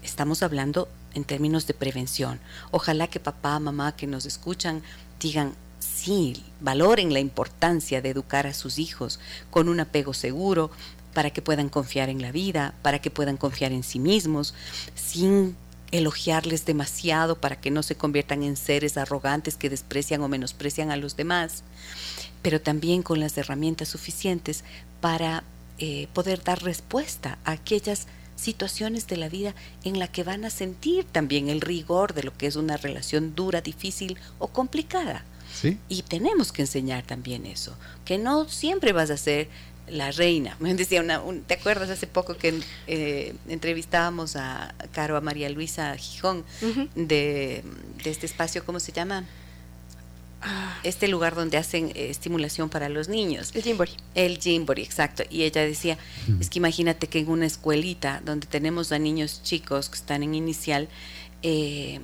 estamos 0.03 0.43
hablando 0.43 0.89
en 1.19 1.25
términos 1.25 1.67
de 1.67 1.75
prevención. 1.75 2.41
Ojalá 2.71 3.09
que 3.09 3.21
papá, 3.21 3.59
mamá 3.61 3.95
que 3.95 4.07
nos 4.07 4.25
escuchan 4.25 4.83
digan, 5.21 5.53
sí, 5.79 6.43
valoren 6.61 7.13
la 7.13 7.21
importancia 7.21 8.01
de 8.01 8.09
educar 8.09 8.47
a 8.47 8.55
sus 8.55 8.79
hijos 8.79 9.21
con 9.51 9.69
un 9.69 9.81
apego 9.81 10.15
seguro 10.15 10.71
para 11.13 11.31
que 11.31 11.43
puedan 11.43 11.69
confiar 11.69 12.09
en 12.09 12.23
la 12.23 12.33
vida, 12.33 12.75
para 12.83 13.01
que 13.01 13.11
puedan 13.11 13.37
confiar 13.37 13.73
en 13.73 13.83
sí 13.83 13.99
mismos, 13.99 14.55
sin 14.95 15.57
elogiarles 15.91 16.67
demasiado 16.67 17.41
para 17.41 17.57
que 17.61 17.71
no 17.71 17.83
se 17.83 17.97
conviertan 17.97 18.43
en 18.43 18.57
seres 18.57 18.97
arrogantes 18.97 19.57
que 19.57 19.71
desprecian 19.71 20.23
o 20.23 20.29
menosprecian 20.29 20.91
a 20.91 20.97
los 20.97 21.17
demás, 21.17 21.63
pero 22.43 22.61
también 22.61 23.03
con 23.03 23.21
las 23.21 23.37
herramientas 23.39 23.89
suficientes 23.89 24.65
para 25.01 25.45
eh, 25.79 26.09
poder 26.13 26.43
dar 26.43 26.63
respuesta 26.63 27.39
a 27.45 27.53
aquellas 27.53 28.07
situaciones 28.39 29.07
de 29.07 29.17
la 29.17 29.29
vida 29.29 29.55
en 29.85 29.99
la 29.99 30.09
que 30.09 30.25
van 30.25 30.45
a 30.45 30.51
sentir 30.51 31.05
también 31.05 31.49
el 31.49 31.61
rigor 31.61 32.15
de 32.15 32.23
lo 32.23 32.37
que 32.37 32.47
es 32.47 32.57
una 32.57 32.77
relación 32.77 33.35
dura, 33.35 33.61
difícil 33.61 34.17
o 34.39 34.49
complicada. 34.49 35.25
Y 35.89 36.03
tenemos 36.03 36.53
que 36.53 36.63
enseñar 36.63 37.05
también 37.05 37.45
eso, 37.45 37.77
que 38.05 38.17
no 38.17 38.49
siempre 38.49 38.93
vas 38.93 39.11
a 39.11 39.17
ser 39.17 39.49
la 39.89 40.13
reina. 40.13 40.57
Me 40.61 40.73
decía 40.75 41.01
una, 41.01 41.21
¿te 41.47 41.55
acuerdas 41.55 41.91
hace 41.91 42.07
poco 42.07 42.37
que 42.37 42.61
eh, 42.87 43.35
entrevistábamos 43.49 44.37
a 44.37 44.75
Caro, 44.93 45.17
a 45.17 45.21
María 45.21 45.49
Luisa 45.49 45.97
Gijón 45.97 46.45
de, 46.95 47.65
de, 48.05 48.11
este 48.11 48.27
espacio, 48.27 48.65
¿cómo 48.65 48.79
se 48.79 48.93
llama? 48.93 49.25
Ah. 50.41 50.79
este 50.85 51.09
lugar 51.09 51.35
donde 51.35 51.57
hacen 51.57 51.91
eh, 51.95 52.11
estimulación 52.11 52.69
para 52.69 52.89
los 52.89 53.09
niños. 53.09 53.51
El 53.55 53.63
Jimbori. 53.63 53.91
El 54.15 54.39
Jimbori, 54.39 54.83
exacto. 54.83 55.25
Y 55.31 55.43
ella 55.43 55.63
decía, 55.63 55.99
es 56.41 56.49
que 56.49 56.59
imagínate 56.59 57.09
que 57.09 57.19
en 57.19 57.29
una 57.29 57.47
escuelita 57.47 58.23
donde 58.25 58.47
tenemos 58.47 58.93
a 58.93 58.99
niños 58.99 59.43
chicos 59.43 59.89
que 59.89 59.97
están 59.97 60.23
en 60.23 60.35
inicial, 60.35 60.89
eh, 61.43 62.01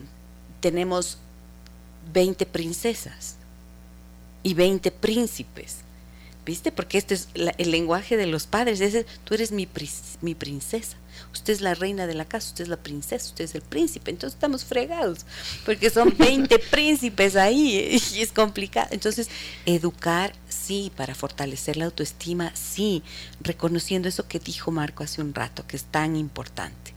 tenemos 0.60 1.18
20 2.12 2.44
princesas 2.46 3.36
y 4.42 4.54
20 4.54 4.90
príncipes. 4.90 5.78
¿Viste? 6.44 6.72
Porque 6.72 6.98
este 6.98 7.14
es 7.14 7.28
el 7.34 7.70
lenguaje 7.70 8.18
de 8.18 8.26
los 8.26 8.46
padres. 8.46 8.80
Es, 8.80 9.06
tú 9.24 9.34
eres 9.34 9.50
mi, 9.50 9.66
mi 10.20 10.34
princesa. 10.34 10.96
Usted 11.32 11.52
es 11.52 11.60
la 11.60 11.74
reina 11.74 12.06
de 12.06 12.14
la 12.14 12.24
casa, 12.24 12.48
usted 12.48 12.64
es 12.64 12.68
la 12.68 12.76
princesa, 12.76 13.26
usted 13.26 13.44
es 13.44 13.54
el 13.54 13.62
príncipe. 13.62 14.10
Entonces 14.10 14.34
estamos 14.34 14.64
fregados, 14.64 15.26
porque 15.64 15.90
son 15.90 16.14
20 16.16 16.58
príncipes 16.70 17.36
ahí 17.36 18.00
y 18.14 18.20
es 18.20 18.32
complicado. 18.32 18.88
Entonces, 18.90 19.28
educar, 19.66 20.34
sí, 20.48 20.92
para 20.96 21.14
fortalecer 21.14 21.76
la 21.76 21.86
autoestima, 21.86 22.54
sí, 22.54 23.02
reconociendo 23.40 24.08
eso 24.08 24.28
que 24.28 24.38
dijo 24.38 24.70
Marco 24.70 25.04
hace 25.04 25.20
un 25.20 25.34
rato, 25.34 25.66
que 25.66 25.76
es 25.76 25.84
tan 25.84 26.16
importante, 26.16 26.94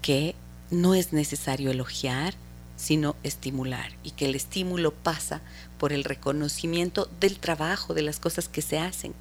que 0.00 0.34
no 0.70 0.94
es 0.94 1.12
necesario 1.12 1.70
elogiar, 1.70 2.34
sino 2.82 3.14
estimular 3.22 3.92
y 4.02 4.10
que 4.10 4.24
el 4.24 4.34
estímulo 4.34 4.92
pasa 4.92 5.40
por 5.78 5.92
el 5.92 6.02
reconocimiento 6.02 7.08
del 7.20 7.38
trabajo, 7.38 7.94
de 7.94 8.02
las 8.02 8.18
cosas 8.18 8.48
que 8.48 8.60
se 8.60 8.78
hacen. 8.78 9.14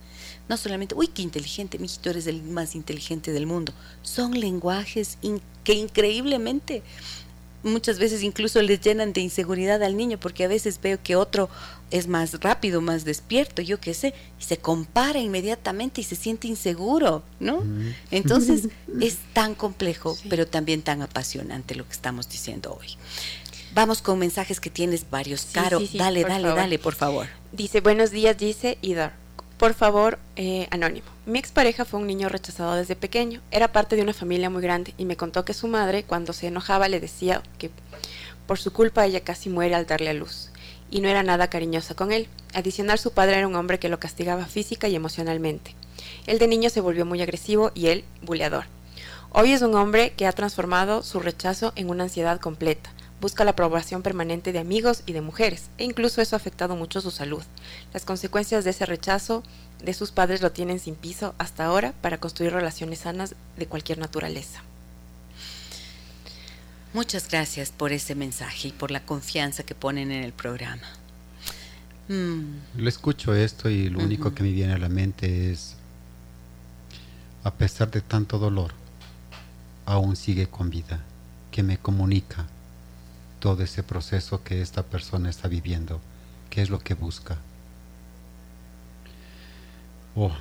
No 0.51 0.57
solamente, 0.57 0.95
uy, 0.95 1.07
qué 1.07 1.21
inteligente, 1.21 1.79
mijito, 1.79 2.09
eres 2.09 2.27
el 2.27 2.43
más 2.43 2.75
inteligente 2.75 3.31
del 3.31 3.45
mundo. 3.47 3.71
Son 4.01 4.37
lenguajes 4.37 5.17
que 5.63 5.73
increíblemente 5.75 6.83
muchas 7.63 7.97
veces 7.97 8.21
incluso 8.21 8.61
les 8.61 8.81
llenan 8.81 9.13
de 9.13 9.21
inseguridad 9.21 9.81
al 9.81 9.95
niño 9.95 10.19
porque 10.19 10.43
a 10.43 10.49
veces 10.49 10.81
veo 10.81 11.01
que 11.01 11.15
otro 11.15 11.49
es 11.89 12.07
más 12.07 12.33
rápido, 12.41 12.81
más 12.81 13.05
despierto, 13.05 13.61
yo 13.61 13.79
qué 13.79 13.93
sé, 13.93 14.13
y 14.41 14.43
se 14.43 14.57
compara 14.57 15.19
inmediatamente 15.19 16.01
y 16.01 16.03
se 16.03 16.17
siente 16.17 16.49
inseguro, 16.49 17.23
¿no? 17.39 17.63
Entonces 18.11 18.67
es 18.99 19.19
tan 19.31 19.55
complejo, 19.55 20.17
pero 20.29 20.45
también 20.47 20.81
tan 20.81 21.01
apasionante 21.01 21.75
lo 21.75 21.85
que 21.87 21.93
estamos 21.93 22.27
diciendo 22.27 22.77
hoy. 22.77 22.97
Vamos 23.73 24.01
con 24.01 24.19
mensajes 24.19 24.59
que 24.59 24.69
tienes 24.69 25.09
varios. 25.09 25.47
Caro, 25.53 25.79
dale, 25.93 26.25
dale, 26.25 26.49
dale, 26.49 26.77
por 26.77 26.95
favor. 26.95 27.27
Dice, 27.53 27.79
buenos 27.79 28.11
días, 28.11 28.37
dice 28.37 28.77
Idar. 28.81 29.20
Por 29.61 29.75
favor, 29.75 30.17
eh, 30.37 30.67
anónimo. 30.71 31.05
Mi 31.27 31.37
expareja 31.37 31.85
fue 31.85 31.99
un 31.99 32.07
niño 32.07 32.29
rechazado 32.29 32.73
desde 32.73 32.95
pequeño. 32.95 33.41
Era 33.51 33.71
parte 33.71 33.95
de 33.95 34.01
una 34.01 34.11
familia 34.11 34.49
muy 34.49 34.63
grande 34.63 34.95
y 34.97 35.05
me 35.05 35.17
contó 35.17 35.45
que 35.45 35.53
su 35.53 35.67
madre, 35.67 36.01
cuando 36.01 36.33
se 36.33 36.47
enojaba, 36.47 36.89
le 36.89 36.99
decía 36.99 37.43
que 37.59 37.69
por 38.47 38.57
su 38.57 38.73
culpa 38.73 39.05
ella 39.05 39.19
casi 39.19 39.49
muere 39.49 39.75
al 39.75 39.85
darle 39.85 40.09
a 40.09 40.13
luz. 40.15 40.49
Y 40.89 41.01
no 41.01 41.09
era 41.09 41.21
nada 41.21 41.47
cariñosa 41.51 41.93
con 41.93 42.11
él. 42.11 42.27
Adicional, 42.55 42.97
su 42.97 43.11
padre 43.11 43.37
era 43.37 43.47
un 43.47 43.53
hombre 43.53 43.77
que 43.77 43.87
lo 43.87 43.99
castigaba 43.99 44.47
física 44.47 44.87
y 44.87 44.95
emocionalmente. 44.95 45.75
Él 46.25 46.39
de 46.39 46.47
niño 46.47 46.71
se 46.71 46.81
volvió 46.81 47.05
muy 47.05 47.21
agresivo 47.21 47.69
y 47.75 47.89
él, 47.89 48.03
buleador. 48.23 48.63
Hoy 49.29 49.51
es 49.51 49.61
un 49.61 49.75
hombre 49.75 50.13
que 50.13 50.25
ha 50.25 50.31
transformado 50.31 51.03
su 51.03 51.19
rechazo 51.19 51.71
en 51.75 51.91
una 51.91 52.05
ansiedad 52.05 52.39
completa 52.39 52.89
busca 53.21 53.45
la 53.45 53.51
aprobación 53.51 54.01
permanente 54.01 54.51
de 54.51 54.59
amigos 54.59 55.03
y 55.05 55.13
de 55.13 55.21
mujeres, 55.21 55.69
e 55.77 55.83
incluso 55.83 56.21
eso 56.21 56.35
ha 56.35 56.37
afectado 56.37 56.75
mucho 56.75 57.01
su 57.01 57.11
salud. 57.11 57.43
Las 57.93 58.03
consecuencias 58.03 58.63
de 58.63 58.71
ese 58.71 58.87
rechazo 58.87 59.43
de 59.83 59.93
sus 59.93 60.11
padres 60.11 60.41
lo 60.41 60.51
tienen 60.51 60.79
sin 60.79 60.95
piso 60.95 61.35
hasta 61.37 61.65
ahora 61.65 61.93
para 62.01 62.17
construir 62.17 62.51
relaciones 62.51 62.99
sanas 62.99 63.35
de 63.57 63.67
cualquier 63.67 63.99
naturaleza. 63.99 64.63
Muchas 66.93 67.29
gracias 67.29 67.69
por 67.69 67.93
ese 67.93 68.15
mensaje 68.15 68.69
y 68.69 68.71
por 68.71 68.91
la 68.91 69.05
confianza 69.05 69.63
que 69.63 69.75
ponen 69.75 70.11
en 70.11 70.23
el 70.23 70.33
programa. 70.33 70.87
Mm. 72.09 72.79
Le 72.81 72.89
escucho 72.89 73.33
esto 73.35 73.69
y 73.69 73.89
lo 73.89 73.99
único 73.99 74.33
que 74.33 74.43
me 74.43 74.51
viene 74.51 74.73
a 74.73 74.77
la 74.79 74.89
mente 74.89 75.51
es, 75.51 75.75
a 77.43 77.53
pesar 77.53 77.91
de 77.91 78.01
tanto 78.01 78.39
dolor, 78.39 78.73
aún 79.85 80.15
sigue 80.15 80.47
con 80.47 80.69
vida, 80.69 80.99
que 81.51 81.63
me 81.63 81.77
comunica, 81.77 82.47
todo 83.41 83.63
ese 83.63 83.83
proceso 83.83 84.43
que 84.43 84.61
esta 84.61 84.83
persona 84.83 85.29
está 85.29 85.49
viviendo, 85.49 85.99
qué 86.49 86.61
es 86.61 86.69
lo 86.69 86.79
que 86.79 86.93
busca. 86.93 87.37
Oh, 90.15 90.31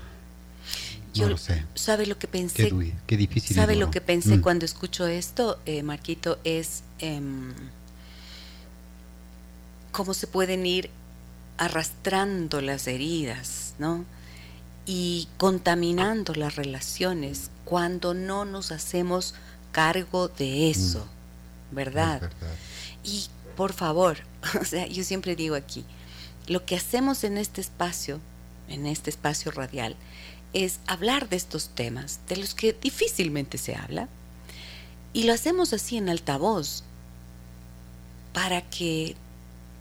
yo 1.14 1.28
lo 1.28 1.38
sé. 1.38 1.64
¿Sabe 1.74 2.06
lo 2.06 2.18
que 2.18 2.28
pensé? 2.28 2.72
Qué, 3.06 3.16
difícil. 3.16 3.56
¿Sabe 3.56 3.74
lo 3.74 3.90
que 3.90 4.00
pensé 4.00 4.36
mm. 4.36 4.42
cuando 4.42 4.64
escucho 4.64 5.06
esto, 5.06 5.58
eh, 5.66 5.82
Marquito? 5.82 6.38
Es 6.44 6.84
em, 6.98 7.52
cómo 9.90 10.14
se 10.14 10.26
pueden 10.26 10.66
ir 10.66 10.90
arrastrando 11.58 12.60
las 12.60 12.86
heridas, 12.86 13.74
¿no? 13.78 14.04
Y 14.86 15.28
contaminando 15.36 16.34
las 16.34 16.56
relaciones 16.56 17.50
cuando 17.64 18.14
no 18.14 18.44
nos 18.44 18.72
hacemos 18.72 19.34
cargo 19.72 20.28
de 20.28 20.70
eso, 20.70 21.06
mm. 21.06 21.19
¿Verdad? 21.70 22.20
verdad. 22.20 22.54
Y 23.04 23.26
por 23.56 23.72
favor, 23.72 24.18
o 24.60 24.64
sea, 24.64 24.86
yo 24.86 25.04
siempre 25.04 25.36
digo 25.36 25.54
aquí, 25.54 25.84
lo 26.46 26.64
que 26.64 26.76
hacemos 26.76 27.24
en 27.24 27.38
este 27.38 27.60
espacio, 27.60 28.20
en 28.68 28.86
este 28.86 29.10
espacio 29.10 29.50
radial, 29.50 29.96
es 30.52 30.80
hablar 30.86 31.28
de 31.28 31.36
estos 31.36 31.68
temas, 31.70 32.20
de 32.28 32.36
los 32.36 32.54
que 32.54 32.72
difícilmente 32.72 33.58
se 33.58 33.76
habla, 33.76 34.08
y 35.12 35.24
lo 35.24 35.32
hacemos 35.32 35.72
así 35.72 35.96
en 35.96 36.08
altavoz, 36.08 36.82
para 38.32 38.62
que 38.62 39.16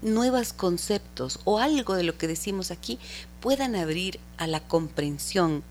nuevos 0.01 0.53
conceptos 0.53 1.39
o 1.43 1.59
algo 1.59 1.95
de 1.95 2.03
lo 2.03 2.17
que 2.17 2.27
decimos 2.27 2.71
aquí 2.71 2.99
puedan 3.41 3.75
abrir 3.75 4.19
a 4.37 4.47
la 4.47 4.61
comprensión 4.61 5.63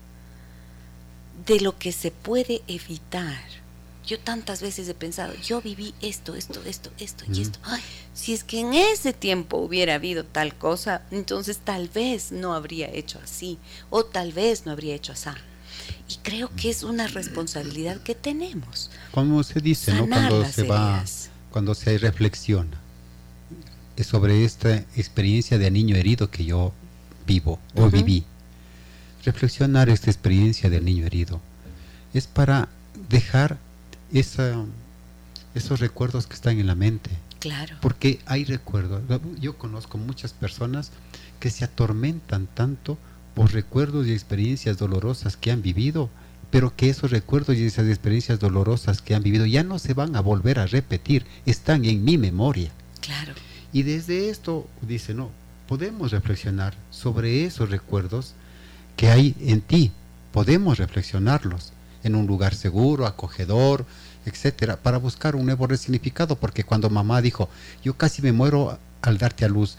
de 1.45 1.59
lo 1.59 1.77
que 1.77 1.91
se 1.91 2.11
puede 2.11 2.61
evitar. 2.67 3.43
Yo 4.09 4.17
tantas 4.17 4.63
veces 4.63 4.89
he 4.89 4.95
pensado, 4.95 5.35
yo 5.35 5.61
viví 5.61 5.93
esto, 6.01 6.33
esto, 6.33 6.63
esto, 6.65 6.89
esto 6.97 7.25
y 7.31 7.43
esto. 7.43 7.59
Ay, 7.61 7.79
si 8.15 8.33
es 8.33 8.43
que 8.43 8.59
en 8.59 8.73
ese 8.73 9.13
tiempo 9.13 9.57
hubiera 9.57 9.93
habido 9.93 10.25
tal 10.25 10.55
cosa, 10.55 11.03
entonces 11.11 11.59
tal 11.59 11.89
vez 11.89 12.31
no 12.31 12.55
habría 12.55 12.91
hecho 12.91 13.19
así 13.23 13.59
o 13.91 14.03
tal 14.03 14.33
vez 14.33 14.65
no 14.65 14.71
habría 14.71 14.95
hecho 14.95 15.11
así. 15.11 15.29
Y 16.09 16.15
creo 16.23 16.49
que 16.55 16.71
es 16.71 16.81
una 16.81 17.05
responsabilidad 17.05 18.01
que 18.01 18.15
tenemos. 18.15 18.89
Como 19.11 19.43
se 19.43 19.59
dice, 19.59 19.93
¿no? 19.93 20.07
Cuando 20.07 20.43
se 20.45 20.63
va, 20.63 21.05
cuando 21.51 21.75
se 21.75 21.95
reflexiona 21.99 22.81
sobre 24.03 24.43
esta 24.43 24.73
experiencia 24.95 25.59
de 25.59 25.69
niño 25.69 25.95
herido 25.95 26.31
que 26.31 26.45
yo 26.45 26.73
vivo 27.27 27.59
o 27.75 27.91
viví. 27.91 28.25
Reflexionar 29.23 29.87
esta 29.87 30.09
experiencia 30.09 30.67
del 30.71 30.83
niño 30.83 31.05
herido 31.05 31.39
es 32.15 32.25
para 32.25 32.69
dejar 33.07 33.59
esa, 34.13 34.65
esos 35.55 35.79
recuerdos 35.79 36.27
que 36.27 36.33
están 36.33 36.59
en 36.59 36.67
la 36.67 36.75
mente. 36.75 37.09
Claro. 37.39 37.77
Porque 37.81 38.19
hay 38.25 38.43
recuerdos. 38.43 39.01
Yo 39.39 39.57
conozco 39.57 39.97
muchas 39.97 40.33
personas 40.33 40.91
que 41.39 41.49
se 41.49 41.63
atormentan 41.63 42.47
tanto 42.47 42.97
por 43.33 43.53
recuerdos 43.53 44.07
y 44.07 44.11
experiencias 44.11 44.77
dolorosas 44.77 45.37
que 45.37 45.51
han 45.51 45.61
vivido, 45.61 46.09
pero 46.51 46.75
que 46.75 46.89
esos 46.89 47.11
recuerdos 47.11 47.55
y 47.55 47.63
esas 47.63 47.87
experiencias 47.87 48.39
dolorosas 48.39 49.01
que 49.01 49.15
han 49.15 49.23
vivido 49.23 49.45
ya 49.45 49.63
no 49.63 49.79
se 49.79 49.93
van 49.93 50.15
a 50.15 50.21
volver 50.21 50.59
a 50.59 50.67
repetir, 50.67 51.25
están 51.45 51.85
en 51.85 52.03
mi 52.03 52.17
memoria. 52.17 52.71
Claro. 52.99 53.33
Y 53.71 53.83
desde 53.83 54.29
esto 54.29 54.67
dice, 54.81 55.13
no, 55.13 55.29
podemos 55.67 56.11
reflexionar 56.11 56.75
sobre 56.89 57.45
esos 57.45 57.69
recuerdos 57.69 58.33
que 58.97 59.09
hay 59.09 59.35
en 59.39 59.61
ti, 59.61 59.91
podemos 60.33 60.77
reflexionarlos 60.77 61.71
en 62.03 62.15
un 62.15 62.27
lugar 62.27 62.55
seguro, 62.55 63.05
acogedor, 63.05 63.85
etcétera, 64.25 64.77
para 64.77 64.97
buscar 64.97 65.35
un 65.35 65.45
nuevo 65.45 65.67
resignificado, 65.67 66.35
porque 66.35 66.63
cuando 66.63 66.89
mamá 66.89 67.21
dijo, 67.21 67.49
yo 67.83 67.95
casi 67.95 68.21
me 68.21 68.31
muero 68.31 68.77
al 69.01 69.17
darte 69.17 69.45
a 69.45 69.47
luz, 69.47 69.77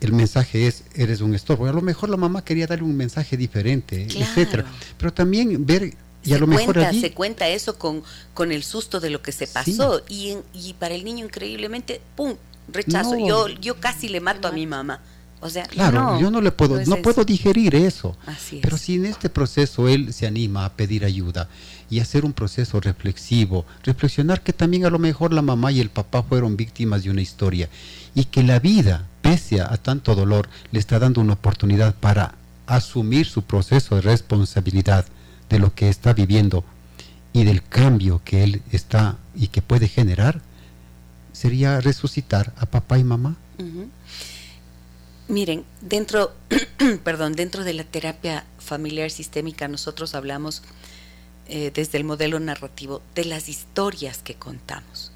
el 0.00 0.12
mensaje 0.12 0.66
es, 0.66 0.84
eres 0.94 1.20
un 1.20 1.34
estorbo. 1.34 1.66
A 1.66 1.72
lo 1.72 1.82
mejor 1.82 2.08
la 2.08 2.16
mamá 2.16 2.42
quería 2.42 2.66
darle 2.66 2.84
un 2.84 2.96
mensaje 2.96 3.36
diferente, 3.36 4.06
etcétera. 4.10 4.64
Pero 4.96 5.12
también 5.12 5.66
ver 5.66 5.94
y 6.22 6.28
se 6.28 6.34
a 6.34 6.38
lo 6.38 6.46
cuenta, 6.46 6.72
mejor 6.72 7.00
se 7.00 7.12
cuenta 7.12 7.48
eso 7.48 7.78
con, 7.78 8.02
con 8.34 8.52
el 8.52 8.62
susto 8.62 9.00
de 9.00 9.10
lo 9.10 9.22
que 9.22 9.32
se 9.32 9.46
pasó 9.46 10.02
y, 10.08 10.36
y 10.52 10.74
para 10.74 10.94
el 10.94 11.04
niño 11.04 11.24
increíblemente, 11.24 12.00
¡pum!, 12.16 12.34
rechazo. 12.68 13.16
Yo, 13.18 13.48
yo 13.48 13.78
casi 13.80 14.08
le 14.08 14.20
mato 14.20 14.48
a 14.48 14.52
mi 14.52 14.66
mamá. 14.66 15.00
O 15.42 15.48
sea, 15.48 15.64
claro, 15.64 16.20
yo 16.20 16.30
no 16.30 16.40
le 16.42 16.52
puedo, 16.52 16.84
no, 16.84 16.96
puedo 16.96 17.24
digerir 17.24 17.74
eso. 17.74 18.16
Así 18.26 18.60
Pero 18.62 18.76
si 18.76 18.96
en 18.96 19.06
este 19.06 19.30
proceso 19.30 19.88
él 19.88 20.12
se 20.12 20.26
anima 20.26 20.66
a 20.66 20.72
pedir 20.74 21.04
ayuda 21.04 21.48
y 21.88 22.00
hacer 22.00 22.26
un 22.26 22.34
proceso 22.34 22.78
reflexivo, 22.78 23.64
reflexionar 23.82 24.42
que 24.42 24.52
también 24.52 24.84
a 24.84 24.90
lo 24.90 24.98
mejor 24.98 25.32
la 25.32 25.40
mamá 25.40 25.72
y 25.72 25.80
el 25.80 25.88
papá 25.88 26.22
fueron 26.22 26.56
víctimas 26.56 27.04
de 27.04 27.10
una 27.10 27.22
historia 27.22 27.70
y 28.14 28.24
que 28.24 28.42
la 28.42 28.58
vida, 28.58 29.06
pese 29.22 29.62
a 29.62 29.76
tanto 29.78 30.14
dolor, 30.14 30.48
le 30.72 30.78
está 30.78 30.98
dando 30.98 31.22
una 31.22 31.32
oportunidad 31.32 31.94
para 31.94 32.34
asumir 32.66 33.26
su 33.26 33.42
proceso 33.42 33.96
de 33.96 34.02
responsabilidad 34.02 35.06
de 35.48 35.58
lo 35.58 35.74
que 35.74 35.88
está 35.88 36.12
viviendo 36.12 36.64
y 37.32 37.44
del 37.44 37.62
cambio 37.62 38.20
que 38.24 38.44
él 38.44 38.62
está 38.72 39.16
y 39.34 39.48
que 39.48 39.62
puede 39.62 39.88
generar, 39.88 40.40
sería 41.32 41.80
resucitar 41.80 42.52
a 42.58 42.66
papá 42.66 42.98
y 42.98 43.04
mamá. 43.04 43.36
Miren, 45.30 45.64
dentro, 45.80 46.32
perdón, 47.04 47.34
dentro 47.34 47.62
de 47.62 47.72
la 47.72 47.84
terapia 47.84 48.44
familiar 48.58 49.12
sistémica 49.12 49.68
nosotros 49.68 50.16
hablamos 50.16 50.64
eh, 51.46 51.70
desde 51.72 51.98
el 51.98 52.04
modelo 52.04 52.40
narrativo 52.40 53.00
de 53.14 53.26
las 53.26 53.48
historias 53.48 54.18
que 54.24 54.34
contamos, 54.34 55.12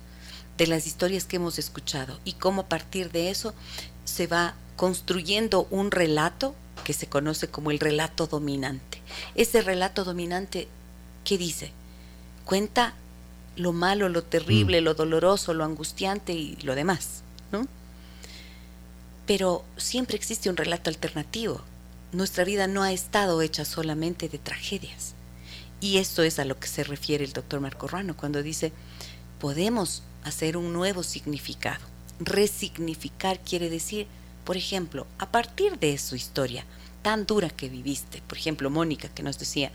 de 0.56 0.68
las 0.68 0.86
historias 0.86 1.24
que 1.24 1.34
hemos 1.34 1.58
escuchado 1.58 2.20
y 2.24 2.34
cómo 2.34 2.62
a 2.62 2.68
partir 2.68 3.10
de 3.10 3.30
eso 3.30 3.54
se 4.04 4.28
va 4.28 4.54
construyendo 4.76 5.66
un 5.72 5.90
relato 5.90 6.54
que 6.84 6.92
se 6.92 7.08
conoce 7.08 7.48
como 7.48 7.72
el 7.72 7.80
relato 7.80 8.28
dominante. 8.28 9.02
Ese 9.34 9.62
relato 9.62 10.04
dominante, 10.04 10.68
¿qué 11.24 11.38
dice? 11.38 11.72
Cuenta 12.44 12.94
lo 13.56 13.72
malo, 13.72 14.08
lo 14.08 14.22
terrible, 14.22 14.80
mm. 14.80 14.84
lo 14.84 14.94
doloroso, 14.94 15.54
lo 15.54 15.64
angustiante 15.64 16.34
y 16.34 16.54
lo 16.62 16.76
demás, 16.76 17.24
¿no? 17.50 17.66
Pero 19.26 19.64
siempre 19.76 20.16
existe 20.16 20.50
un 20.50 20.56
relato 20.56 20.90
alternativo. 20.90 21.62
Nuestra 22.12 22.44
vida 22.44 22.66
no 22.66 22.82
ha 22.82 22.92
estado 22.92 23.40
hecha 23.42 23.64
solamente 23.64 24.28
de 24.28 24.38
tragedias. 24.38 25.14
Y 25.80 25.98
esto 25.98 26.22
es 26.22 26.38
a 26.38 26.44
lo 26.44 26.58
que 26.58 26.68
se 26.68 26.84
refiere 26.84 27.24
el 27.24 27.32
doctor 27.32 27.60
Marco 27.60 27.88
Ruano 27.88 28.16
cuando 28.16 28.42
dice, 28.42 28.72
podemos 29.38 30.02
hacer 30.22 30.56
un 30.56 30.72
nuevo 30.72 31.02
significado. 31.02 31.84
Resignificar 32.20 33.40
quiere 33.40 33.68
decir, 33.68 34.06
por 34.44 34.56
ejemplo, 34.56 35.06
a 35.18 35.30
partir 35.30 35.78
de 35.78 35.98
su 35.98 36.16
historia 36.16 36.64
tan 37.02 37.26
dura 37.26 37.50
que 37.50 37.68
viviste, 37.68 38.22
por 38.26 38.38
ejemplo, 38.38 38.70
Mónica 38.70 39.08
que 39.08 39.22
nos 39.22 39.38
decía, 39.38 39.70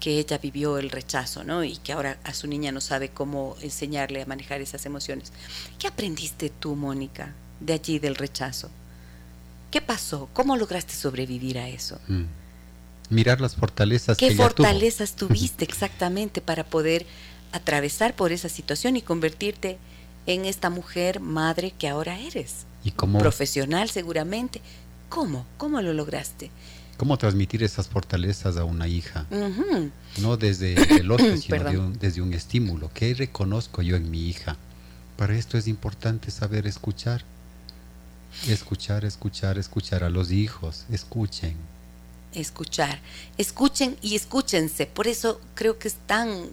que 0.00 0.18
ella 0.18 0.38
vivió 0.38 0.78
el 0.78 0.90
rechazo, 0.90 1.44
¿no? 1.44 1.62
Y 1.64 1.76
que 1.76 1.92
ahora 1.92 2.18
a 2.24 2.34
su 2.34 2.46
niña 2.46 2.72
no 2.72 2.80
sabe 2.80 3.10
cómo 3.10 3.56
enseñarle 3.60 4.22
a 4.22 4.26
manejar 4.26 4.60
esas 4.60 4.84
emociones. 4.86 5.32
¿Qué 5.78 5.86
aprendiste 5.86 6.50
tú, 6.50 6.74
Mónica, 6.74 7.32
de 7.60 7.74
allí 7.74 7.98
del 7.98 8.16
rechazo? 8.16 8.70
¿Qué 9.74 9.80
pasó? 9.80 10.28
¿Cómo 10.32 10.56
lograste 10.56 10.94
sobrevivir 10.94 11.58
a 11.58 11.68
eso? 11.68 11.98
Mm. 12.06 12.26
Mirar 13.10 13.40
las 13.40 13.56
fortalezas. 13.56 14.16
¿Qué 14.16 14.32
fortalezas 14.32 15.16
tuviste 15.16 15.64
exactamente 15.64 16.40
para 16.40 16.62
poder 16.62 17.04
atravesar 17.50 18.14
por 18.14 18.30
esa 18.30 18.48
situación 18.48 18.96
y 18.96 19.02
convertirte 19.02 19.78
en 20.26 20.44
esta 20.44 20.70
mujer 20.70 21.18
madre 21.18 21.74
que 21.76 21.88
ahora 21.88 22.20
eres? 22.20 22.66
¿Y 22.84 22.92
cómo? 22.92 23.18
Profesional 23.18 23.90
seguramente. 23.90 24.60
¿Cómo? 25.08 25.44
¿Cómo 25.56 25.82
lo 25.82 25.92
lograste? 25.92 26.52
¿Cómo 26.96 27.18
transmitir 27.18 27.64
esas 27.64 27.88
fortalezas 27.88 28.56
a 28.56 28.62
una 28.62 28.86
hija? 28.86 29.26
No 30.20 30.36
desde 30.36 30.74
el 31.00 31.10
otro, 31.10 31.36
sino 31.36 31.90
desde 31.98 32.22
un 32.22 32.32
estímulo. 32.32 32.92
¿Qué 32.94 33.12
reconozco 33.12 33.82
yo 33.82 33.96
en 33.96 34.08
mi 34.08 34.28
hija? 34.28 34.56
Para 35.16 35.36
esto 35.36 35.58
es 35.58 35.66
importante 35.66 36.30
saber 36.30 36.68
escuchar. 36.68 37.24
Escuchar, 38.48 39.04
escuchar, 39.04 39.58
escuchar 39.58 40.04
a 40.04 40.10
los 40.10 40.30
hijos. 40.30 40.84
Escuchen. 40.90 41.56
Escuchar. 42.32 43.00
Escuchen 43.38 43.96
y 44.02 44.16
escúchense. 44.16 44.86
Por 44.86 45.06
eso 45.06 45.40
creo 45.54 45.78
que 45.78 45.88
es 45.88 45.94
tan, 46.06 46.48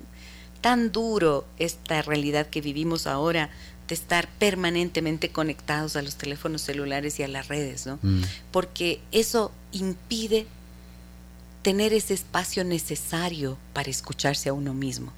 tan 0.62 0.92
duro 0.92 1.46
esta 1.58 2.02
realidad 2.02 2.48
que 2.48 2.62
vivimos 2.62 3.08
ahora 3.08 3.50
de 3.88 3.96
estar 3.96 4.30
permanentemente 4.40 5.32
conectados 5.32 5.96
a 5.96 6.02
los 6.02 6.16
teléfonos 6.16 6.62
celulares 6.62 7.20
y 7.20 7.24
a 7.24 7.28
las 7.28 7.48
redes, 7.48 7.86
¿no? 7.86 8.00
Mm. 8.02 8.22
Porque 8.52 9.02
eso 9.12 9.52
impide 9.72 10.48
tener 11.62 11.94
ese 11.94 12.14
espacio 12.14 12.64
necesario 12.64 13.58
para 13.74 13.90
escucharse 13.90 14.50
a 14.50 14.54
uno 14.54 14.74
mismo. 14.74 15.12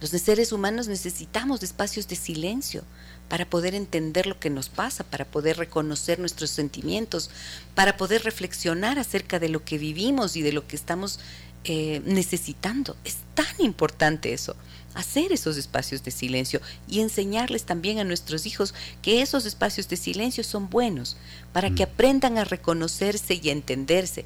Los 0.00 0.10
seres 0.10 0.52
humanos 0.52 0.88
necesitamos 0.88 1.62
espacios 1.62 2.08
de 2.08 2.16
silencio 2.16 2.82
para 3.28 3.48
poder 3.48 3.74
entender 3.74 4.26
lo 4.26 4.38
que 4.38 4.50
nos 4.50 4.68
pasa, 4.68 5.04
para 5.04 5.24
poder 5.24 5.56
reconocer 5.56 6.18
nuestros 6.18 6.50
sentimientos, 6.50 7.30
para 7.74 7.96
poder 7.96 8.24
reflexionar 8.24 8.98
acerca 8.98 9.38
de 9.38 9.48
lo 9.48 9.64
que 9.64 9.78
vivimos 9.78 10.36
y 10.36 10.42
de 10.42 10.52
lo 10.52 10.66
que 10.66 10.76
estamos 10.76 11.18
eh, 11.64 12.02
necesitando. 12.04 12.96
Es 13.04 13.18
tan 13.34 13.54
importante 13.58 14.32
eso 14.32 14.56
hacer 14.94 15.32
esos 15.32 15.56
espacios 15.56 16.02
de 16.04 16.10
silencio 16.10 16.60
y 16.86 17.00
enseñarles 17.00 17.64
también 17.64 17.98
a 17.98 18.04
nuestros 18.04 18.46
hijos 18.46 18.74
que 19.00 19.22
esos 19.22 19.46
espacios 19.46 19.88
de 19.88 19.96
silencio 19.96 20.44
son 20.44 20.68
buenos 20.68 21.16
para 21.52 21.70
que 21.70 21.86
mm. 21.86 21.88
aprendan 21.88 22.38
a 22.38 22.44
reconocerse 22.44 23.40
y 23.42 23.48
a 23.48 23.52
entenderse 23.52 24.24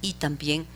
y 0.00 0.14
también 0.14 0.66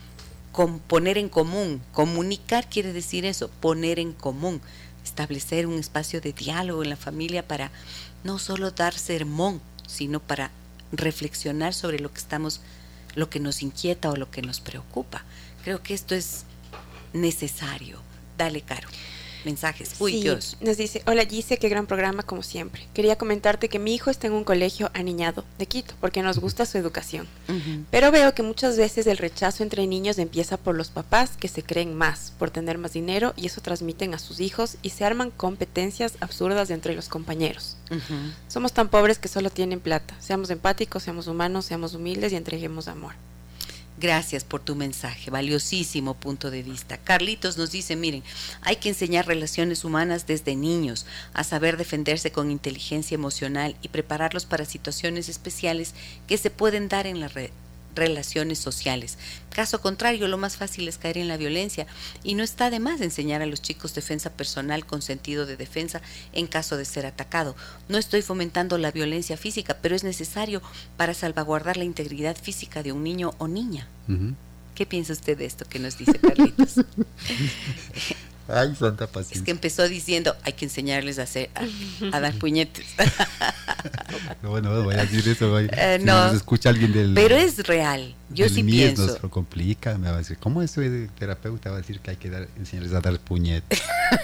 con 0.51 0.79
poner 0.79 1.17
en 1.17 1.29
común. 1.29 1.81
Comunicar 1.91 2.67
quiere 2.69 2.93
decir 2.93 3.25
eso, 3.25 3.49
poner 3.61 3.99
en 3.99 4.13
común, 4.13 4.61
establecer 5.07 5.67
un 5.67 5.79
espacio 5.79 6.21
de 6.21 6.33
diálogo 6.33 6.83
en 6.83 6.89
la 6.89 6.95
familia 6.95 7.47
para 7.47 7.71
no 8.23 8.39
solo 8.39 8.71
dar 8.71 8.93
sermón, 8.93 9.61
sino 9.87 10.19
para 10.19 10.51
reflexionar 10.91 11.73
sobre 11.73 11.99
lo 11.99 12.11
que 12.11 12.19
estamos, 12.19 12.61
lo 13.15 13.29
que 13.29 13.39
nos 13.39 13.61
inquieta 13.61 14.09
o 14.11 14.15
lo 14.15 14.29
que 14.29 14.41
nos 14.41 14.59
preocupa. 14.59 15.23
Creo 15.63 15.81
que 15.81 15.93
esto 15.93 16.15
es 16.15 16.43
necesario. 17.13 17.99
Dale, 18.37 18.61
Caro. 18.61 18.87
Mensajes. 19.45 19.95
Uy, 19.99 20.13
Sí, 20.13 20.21
Dios. 20.21 20.57
Nos 20.61 20.77
dice, 20.77 21.01
hola 21.05 21.25
Gise, 21.25 21.57
qué 21.57 21.69
gran 21.69 21.87
programa 21.87 22.23
como 22.23 22.43
siempre. 22.43 22.87
Quería 22.93 23.17
comentarte 23.17 23.69
que 23.69 23.79
mi 23.79 23.93
hijo 23.93 24.09
está 24.09 24.27
en 24.27 24.33
un 24.33 24.43
colegio 24.43 24.89
aniñado 24.93 25.43
de 25.57 25.65
Quito 25.65 25.93
porque 25.99 26.21
nos 26.21 26.39
gusta 26.39 26.65
su 26.65 26.77
educación. 26.77 27.27
Pero 27.91 28.11
veo 28.11 28.33
que 28.33 28.43
muchas 28.43 28.77
veces 28.77 29.07
el 29.07 29.17
rechazo 29.17 29.63
entre 29.63 29.87
niños 29.87 30.17
empieza 30.17 30.57
por 30.57 30.75
los 30.75 30.89
papás 30.89 31.37
que 31.37 31.47
se 31.47 31.63
creen 31.63 31.95
más, 31.95 32.33
por 32.37 32.51
tener 32.51 32.77
más 32.77 32.93
dinero 32.93 33.33
y 33.35 33.47
eso 33.47 33.61
transmiten 33.61 34.13
a 34.13 34.19
sus 34.19 34.39
hijos 34.39 34.77
y 34.81 34.89
se 34.91 35.05
arman 35.05 35.31
competencias 35.31 36.13
absurdas 36.19 36.69
entre 36.69 36.95
los 36.95 37.09
compañeros. 37.09 37.77
Somos 38.47 38.73
tan 38.73 38.89
pobres 38.89 39.19
que 39.19 39.27
solo 39.27 39.49
tienen 39.49 39.79
plata. 39.79 40.15
Seamos 40.19 40.49
empáticos, 40.49 41.03
seamos 41.03 41.27
humanos, 41.27 41.65
seamos 41.65 41.93
humildes 41.93 42.33
y 42.33 42.35
entreguemos 42.35 42.87
amor. 42.87 43.13
Gracias 43.99 44.43
por 44.43 44.61
tu 44.61 44.75
mensaje, 44.75 45.31
valiosísimo 45.31 46.13
punto 46.13 46.51
de 46.51 46.61
vista. 46.61 46.97
Carlitos 46.99 47.57
nos 47.57 47.71
dice, 47.71 47.95
miren, 47.95 48.23
hay 48.61 48.75
que 48.75 48.89
enseñar 48.89 49.25
relaciones 49.25 49.83
humanas 49.83 50.27
desde 50.27 50.55
niños, 50.55 51.07
a 51.33 51.43
saber 51.43 51.77
defenderse 51.77 52.31
con 52.31 52.51
inteligencia 52.51 53.15
emocional 53.15 53.75
y 53.81 53.87
prepararlos 53.87 54.45
para 54.45 54.65
situaciones 54.65 55.29
especiales 55.29 55.95
que 56.27 56.37
se 56.37 56.51
pueden 56.51 56.89
dar 56.89 57.07
en 57.07 57.19
las 57.19 57.33
re- 57.33 57.51
relaciones 57.97 58.59
sociales. 58.59 59.17
Caso 59.49 59.81
contrario, 59.81 60.27
lo 60.27 60.37
más 60.37 60.55
fácil 60.55 60.87
es 60.87 60.97
caer 60.97 61.17
en 61.17 61.27
la 61.27 61.35
violencia 61.35 61.85
y 62.23 62.35
no 62.35 62.43
está 62.43 62.69
de 62.69 62.79
más 62.79 63.01
enseñar 63.01 63.41
a 63.41 63.45
los 63.45 63.61
chicos 63.61 63.93
defensa 63.93 64.29
personal 64.31 64.85
con 64.85 65.01
sentido 65.01 65.45
de 65.45 65.57
defensa 65.57 66.01
en 66.31 66.47
caso 66.47 66.77
de 66.77 66.85
ser 66.85 67.05
atacado. 67.05 67.55
No 67.89 67.97
estoy 67.97 68.21
fomentando 68.21 68.77
la 68.77 68.91
violencia 68.91 69.35
física, 69.35 69.77
pero 69.81 69.95
es 69.95 70.03
necesario 70.03 70.61
para 70.95 71.13
salvaguardar 71.13 71.75
la 71.77 71.83
integridad 71.83 72.37
física 72.37 72.83
de 72.83 72.93
un 72.93 73.03
niño 73.03 73.33
o 73.37 73.47
niña. 73.47 73.87
¿Qué 74.75 74.85
piensa 74.85 75.13
usted 75.13 75.37
de 75.37 75.45
esto 75.45 75.65
que 75.65 75.79
nos 75.79 75.97
dice 75.97 76.19
Carlitos? 76.19 76.75
Ay, 78.47 78.75
santa 78.75 79.05
es 79.05 79.09
paciencia. 79.11 79.43
que 79.45 79.51
empezó 79.51 79.87
diciendo, 79.87 80.35
hay 80.43 80.53
que 80.53 80.65
enseñarles 80.65 81.19
a 81.19 81.23
hacer 81.23 81.49
a, 81.55 82.15
a 82.15 82.19
dar 82.19 82.33
puñetes. 82.35 82.85
Bueno, 84.41 84.71
no 84.73 84.83
voy 84.83 84.95
a 84.95 85.05
decir 85.05 85.27
eso. 85.27 85.49
voy- 85.49 85.69
Eh, 85.71 85.97
si 85.99 86.05
no. 86.05 86.25
nos 86.27 86.35
escucha 86.35 86.69
alguien 86.69 86.91
del. 86.93 87.13
Pero 87.13 87.35
es 87.35 87.57
real. 87.67 88.15
Yo 88.29 88.47
sí 88.49 88.63
pienso. 88.63 89.05
nos 89.05 89.21
lo 89.21 89.29
complica, 89.29 89.97
me 89.97 90.09
va 90.09 90.15
a 90.15 90.17
decir, 90.19 90.37
¿cómo 90.37 90.61
eso 90.61 90.81
de 90.81 91.07
terapeuta 91.19 91.69
va 91.69 91.77
a 91.77 91.79
decir 91.81 91.99
que 91.99 92.11
hay 92.11 92.17
que 92.17 92.29
dar, 92.29 92.47
enseñarles 92.57 92.93
a 92.93 93.01
dar 93.01 93.19
puñetes? 93.19 93.81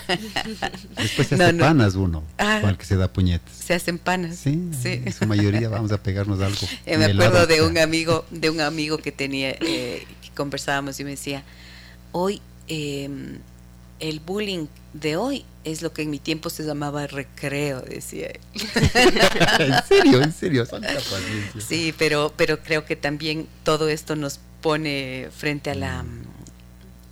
Después 0.97 1.27
se 1.27 1.37
No, 1.37 1.43
hace 1.45 1.53
no. 1.53 1.63
panas 1.65 1.95
uno 1.95 2.23
Ah. 2.37 2.59
con 2.61 2.69
el 2.71 2.77
que 2.77 2.85
se 2.85 2.95
da 2.95 3.11
puñetes. 3.11 3.53
Se 3.55 3.73
hacen 3.73 3.97
panas. 3.97 4.37
Sí, 4.37 4.71
en 4.83 5.13
su 5.13 5.25
mayoría 5.25 5.69
vamos 5.69 5.91
a 5.91 6.01
pegarnos 6.01 6.39
algo. 6.41 6.67
Eh, 6.85 6.97
me 6.97 7.05
acuerdo 7.05 7.29
helado, 7.43 7.47
de 7.47 7.61
un 7.61 7.77
amigo, 7.77 8.25
de 8.31 8.49
un 8.49 8.61
amigo 8.61 8.97
que 8.97 9.11
tenía, 9.11 9.51
eh, 9.51 10.05
que 10.21 10.29
conversábamos 10.35 10.99
y 10.99 11.03
me 11.03 11.11
decía, 11.11 11.43
hoy 12.11 12.41
eh, 12.67 13.09
el 13.99 14.19
bullying 14.19 14.67
de 14.93 15.15
hoy 15.17 15.45
es 15.63 15.81
lo 15.81 15.93
que 15.93 16.01
en 16.01 16.09
mi 16.09 16.19
tiempo 16.19 16.49
se 16.49 16.63
llamaba 16.63 17.07
recreo, 17.07 17.81
decía 17.81 18.27
él. 18.27 18.39
en 19.59 19.83
serio, 19.87 20.21
en 20.21 20.33
serio, 20.33 20.65
santa 20.65 20.93
paciencia. 20.95 21.61
Sí, 21.61 21.93
pero, 21.97 22.33
pero 22.35 22.59
creo 22.61 22.85
que 22.85 22.95
también 22.95 23.47
todo 23.63 23.87
esto 23.89 24.15
nos 24.15 24.39
pone 24.61 25.29
frente 25.35 25.69
a 25.71 25.75
la 25.75 26.05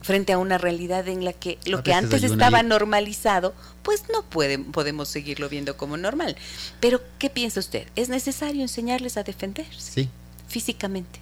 frente 0.01 0.33
a 0.33 0.39
una 0.39 0.57
realidad 0.57 1.07
en 1.07 1.23
la 1.23 1.31
que 1.31 1.59
lo 1.65 1.77
A 1.77 1.83
que 1.83 1.93
antes 1.93 2.23
estaba 2.23 2.63
li- 2.63 2.69
normalizado, 2.69 3.53
pues 3.83 4.05
no 4.11 4.23
puede, 4.23 4.57
podemos 4.57 5.07
seguirlo 5.07 5.47
viendo 5.47 5.77
como 5.77 5.95
normal. 5.95 6.35
Pero, 6.79 7.01
¿qué 7.19 7.29
piensa 7.29 7.59
usted? 7.59 7.87
¿Es 7.95 8.09
necesario 8.09 8.63
enseñarles 8.63 9.17
a 9.17 9.23
defenderse 9.23 9.79
Sí, 9.79 10.09
físicamente? 10.47 11.19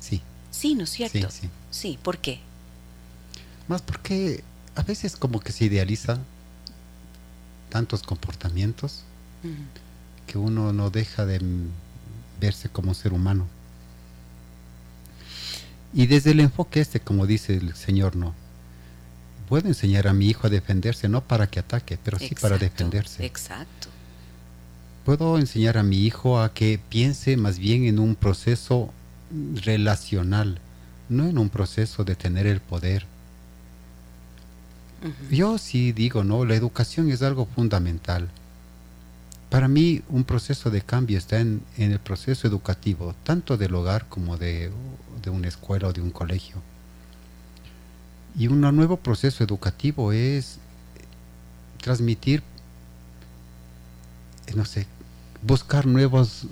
sí, 0.00 0.22
Sí, 0.50 0.74
¿no 0.74 0.84
es 0.84 0.90
sí, 0.90 1.06
cierto? 1.08 1.30
sí. 1.30 1.48
Sí, 1.70 1.98
¿por 2.02 2.16
qué? 2.18 2.40
Más 3.68 3.82
porque 3.82 4.42
a 4.76 4.82
veces 4.82 5.16
como 5.16 5.40
que 5.40 5.52
se 5.52 5.64
idealiza 5.64 6.18
tantos 7.70 8.02
comportamientos 8.02 9.02
que 10.26 10.38
uno 10.38 10.72
no 10.72 10.90
deja 10.90 11.26
de 11.26 11.40
verse 12.40 12.68
como 12.68 12.94
ser 12.94 13.12
humano. 13.12 13.46
Y 15.94 16.06
desde 16.06 16.32
el 16.32 16.40
enfoque 16.40 16.80
este, 16.80 17.00
como 17.00 17.26
dice 17.26 17.56
el 17.56 17.74
Señor, 17.74 18.16
no. 18.16 18.34
Puedo 19.48 19.68
enseñar 19.68 20.08
a 20.08 20.12
mi 20.12 20.26
hijo 20.26 20.46
a 20.46 20.50
defenderse, 20.50 21.08
no 21.08 21.22
para 21.22 21.46
que 21.46 21.60
ataque, 21.60 21.98
pero 22.02 22.18
sí 22.18 22.34
para 22.34 22.58
defenderse. 22.58 23.24
Exacto. 23.24 23.88
Puedo 25.04 25.38
enseñar 25.38 25.78
a 25.78 25.84
mi 25.84 25.98
hijo 26.04 26.40
a 26.40 26.52
que 26.52 26.80
piense 26.88 27.36
más 27.36 27.58
bien 27.58 27.84
en 27.84 27.98
un 27.98 28.16
proceso 28.16 28.92
relacional, 29.64 30.58
no 31.08 31.26
en 31.26 31.38
un 31.38 31.48
proceso 31.48 32.04
de 32.04 32.16
tener 32.16 32.46
el 32.46 32.60
poder. 32.60 33.06
Yo 35.30 35.58
sí 35.58 35.92
digo, 35.92 36.24
no, 36.24 36.44
la 36.44 36.54
educación 36.54 37.10
es 37.10 37.22
algo 37.22 37.46
fundamental. 37.46 38.28
Para 39.50 39.68
mí 39.68 40.02
un 40.08 40.24
proceso 40.24 40.70
de 40.70 40.82
cambio 40.82 41.18
está 41.18 41.38
en, 41.40 41.62
en 41.76 41.92
el 41.92 41.98
proceso 42.00 42.48
educativo, 42.48 43.14
tanto 43.22 43.56
del 43.56 43.74
hogar 43.74 44.06
como 44.08 44.36
de, 44.36 44.70
de 45.22 45.30
una 45.30 45.48
escuela 45.48 45.88
o 45.88 45.92
de 45.92 46.00
un 46.00 46.10
colegio. 46.10 46.56
Y 48.38 48.48
un 48.48 48.60
nuevo 48.60 48.96
proceso 48.96 49.44
educativo 49.44 50.12
es 50.12 50.58
transmitir, 51.80 52.42
no 54.54 54.64
sé, 54.64 54.86
buscar 55.42 55.86
nuevas 55.86 56.46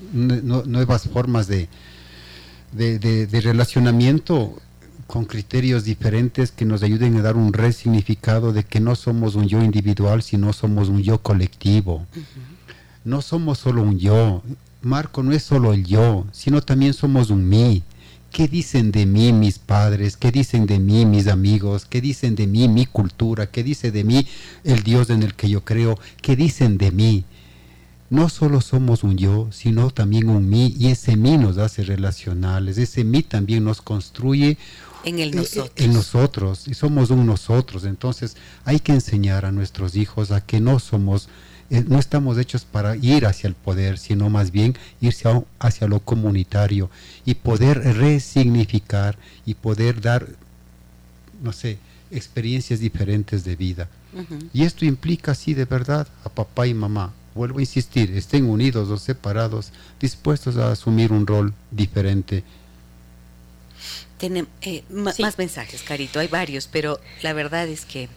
formas 1.12 1.46
de, 1.48 1.68
de- 2.72 2.98
de 3.26 3.40
relacionamiento 3.40 4.56
con 5.06 5.24
criterios 5.24 5.84
diferentes 5.84 6.50
que 6.50 6.64
nos 6.64 6.82
ayuden 6.82 7.16
a 7.16 7.22
dar 7.22 7.36
un 7.36 7.52
resignificado 7.52 8.52
de 8.52 8.64
que 8.64 8.80
no 8.80 8.96
somos 8.96 9.34
un 9.34 9.46
yo 9.46 9.62
individual, 9.62 10.22
sino 10.22 10.52
somos 10.52 10.88
un 10.88 11.02
yo 11.02 11.18
colectivo. 11.18 12.06
No 13.04 13.22
somos 13.22 13.58
solo 13.58 13.82
un 13.82 13.98
yo. 13.98 14.42
Marco 14.82 15.22
no 15.22 15.32
es 15.32 15.42
solo 15.42 15.72
el 15.72 15.84
yo, 15.84 16.26
sino 16.32 16.62
también 16.62 16.94
somos 16.94 17.30
un 17.30 17.48
mí. 17.48 17.82
¿Qué 18.32 18.48
dicen 18.48 18.90
de 18.90 19.06
mí 19.06 19.32
mis 19.32 19.58
padres? 19.58 20.16
¿Qué 20.16 20.32
dicen 20.32 20.66
de 20.66 20.80
mí 20.80 21.06
mis 21.06 21.28
amigos? 21.28 21.84
¿Qué 21.84 22.00
dicen 22.00 22.34
de 22.34 22.46
mí 22.46 22.68
mi 22.68 22.84
cultura? 22.84 23.46
¿Qué 23.46 23.62
dice 23.62 23.92
de 23.92 24.02
mí 24.02 24.26
el 24.64 24.82
Dios 24.82 25.10
en 25.10 25.22
el 25.22 25.34
que 25.34 25.48
yo 25.48 25.64
creo? 25.64 25.98
¿Qué 26.20 26.34
dicen 26.34 26.76
de 26.76 26.90
mí? 26.90 27.24
No 28.10 28.28
solo 28.28 28.60
somos 28.60 29.04
un 29.04 29.16
yo, 29.16 29.48
sino 29.52 29.90
también 29.90 30.28
un 30.28 30.48
mí, 30.48 30.74
y 30.78 30.88
ese 30.88 31.16
mí 31.16 31.38
nos 31.38 31.58
hace 31.58 31.82
relacionales, 31.82 32.76
ese 32.78 33.02
mí 33.02 33.22
también 33.22 33.64
nos 33.64 33.80
construye 33.80 34.58
En 35.04 35.18
el 35.18 35.30
eh, 35.32 35.36
nosotros. 35.36 35.70
en 35.76 35.92
nosotros, 35.92 36.68
y 36.68 36.74
somos 36.74 37.10
un 37.10 37.26
nosotros. 37.26 37.84
Entonces 37.84 38.36
hay 38.64 38.80
que 38.80 38.92
enseñar 38.92 39.44
a 39.44 39.52
nuestros 39.52 39.96
hijos 39.96 40.30
a 40.30 40.40
que 40.40 40.60
no 40.60 40.78
somos, 40.78 41.28
eh, 41.70 41.84
no 41.86 41.98
estamos 41.98 42.38
hechos 42.38 42.64
para 42.64 42.96
ir 42.96 43.26
hacia 43.26 43.48
el 43.48 43.54
poder, 43.54 43.98
sino 43.98 44.30
más 44.30 44.50
bien 44.50 44.76
irse 45.00 45.28
a- 45.28 45.42
hacia 45.58 45.86
lo 45.88 46.00
comunitario 46.00 46.90
y 47.24 47.34
poder 47.34 47.78
resignificar 47.96 49.16
y 49.46 49.54
poder 49.54 50.00
dar, 50.00 50.26
no 51.42 51.52
sé, 51.52 51.78
experiencias 52.10 52.80
diferentes 52.80 53.44
de 53.44 53.56
vida. 53.56 53.88
Y 54.52 54.62
esto 54.62 54.84
implica, 54.84 55.34
sí, 55.34 55.54
de 55.54 55.64
verdad, 55.64 56.06
a 56.24 56.28
papá 56.28 56.66
y 56.68 56.74
mamá. 56.74 57.12
Vuelvo 57.34 57.58
a 57.58 57.62
insistir, 57.62 58.12
estén 58.16 58.44
unidos 58.48 58.88
o 58.88 58.96
separados, 58.96 59.72
dispuestos 60.00 60.56
a 60.56 60.70
asumir 60.70 61.10
un 61.10 61.26
rol 61.26 61.52
diferente. 61.72 62.44
Tenem- 64.20 64.46
eh, 64.62 64.82
Sí. 64.88 65.22
Más 65.22 65.38
mensajes, 65.38 65.82
Carito, 65.82 66.20
hay 66.20 66.28
varios, 66.28 66.68
pero 66.70 67.00
la 67.22 67.32
verdad 67.32 67.66
es 67.68 67.84
que 67.84 68.08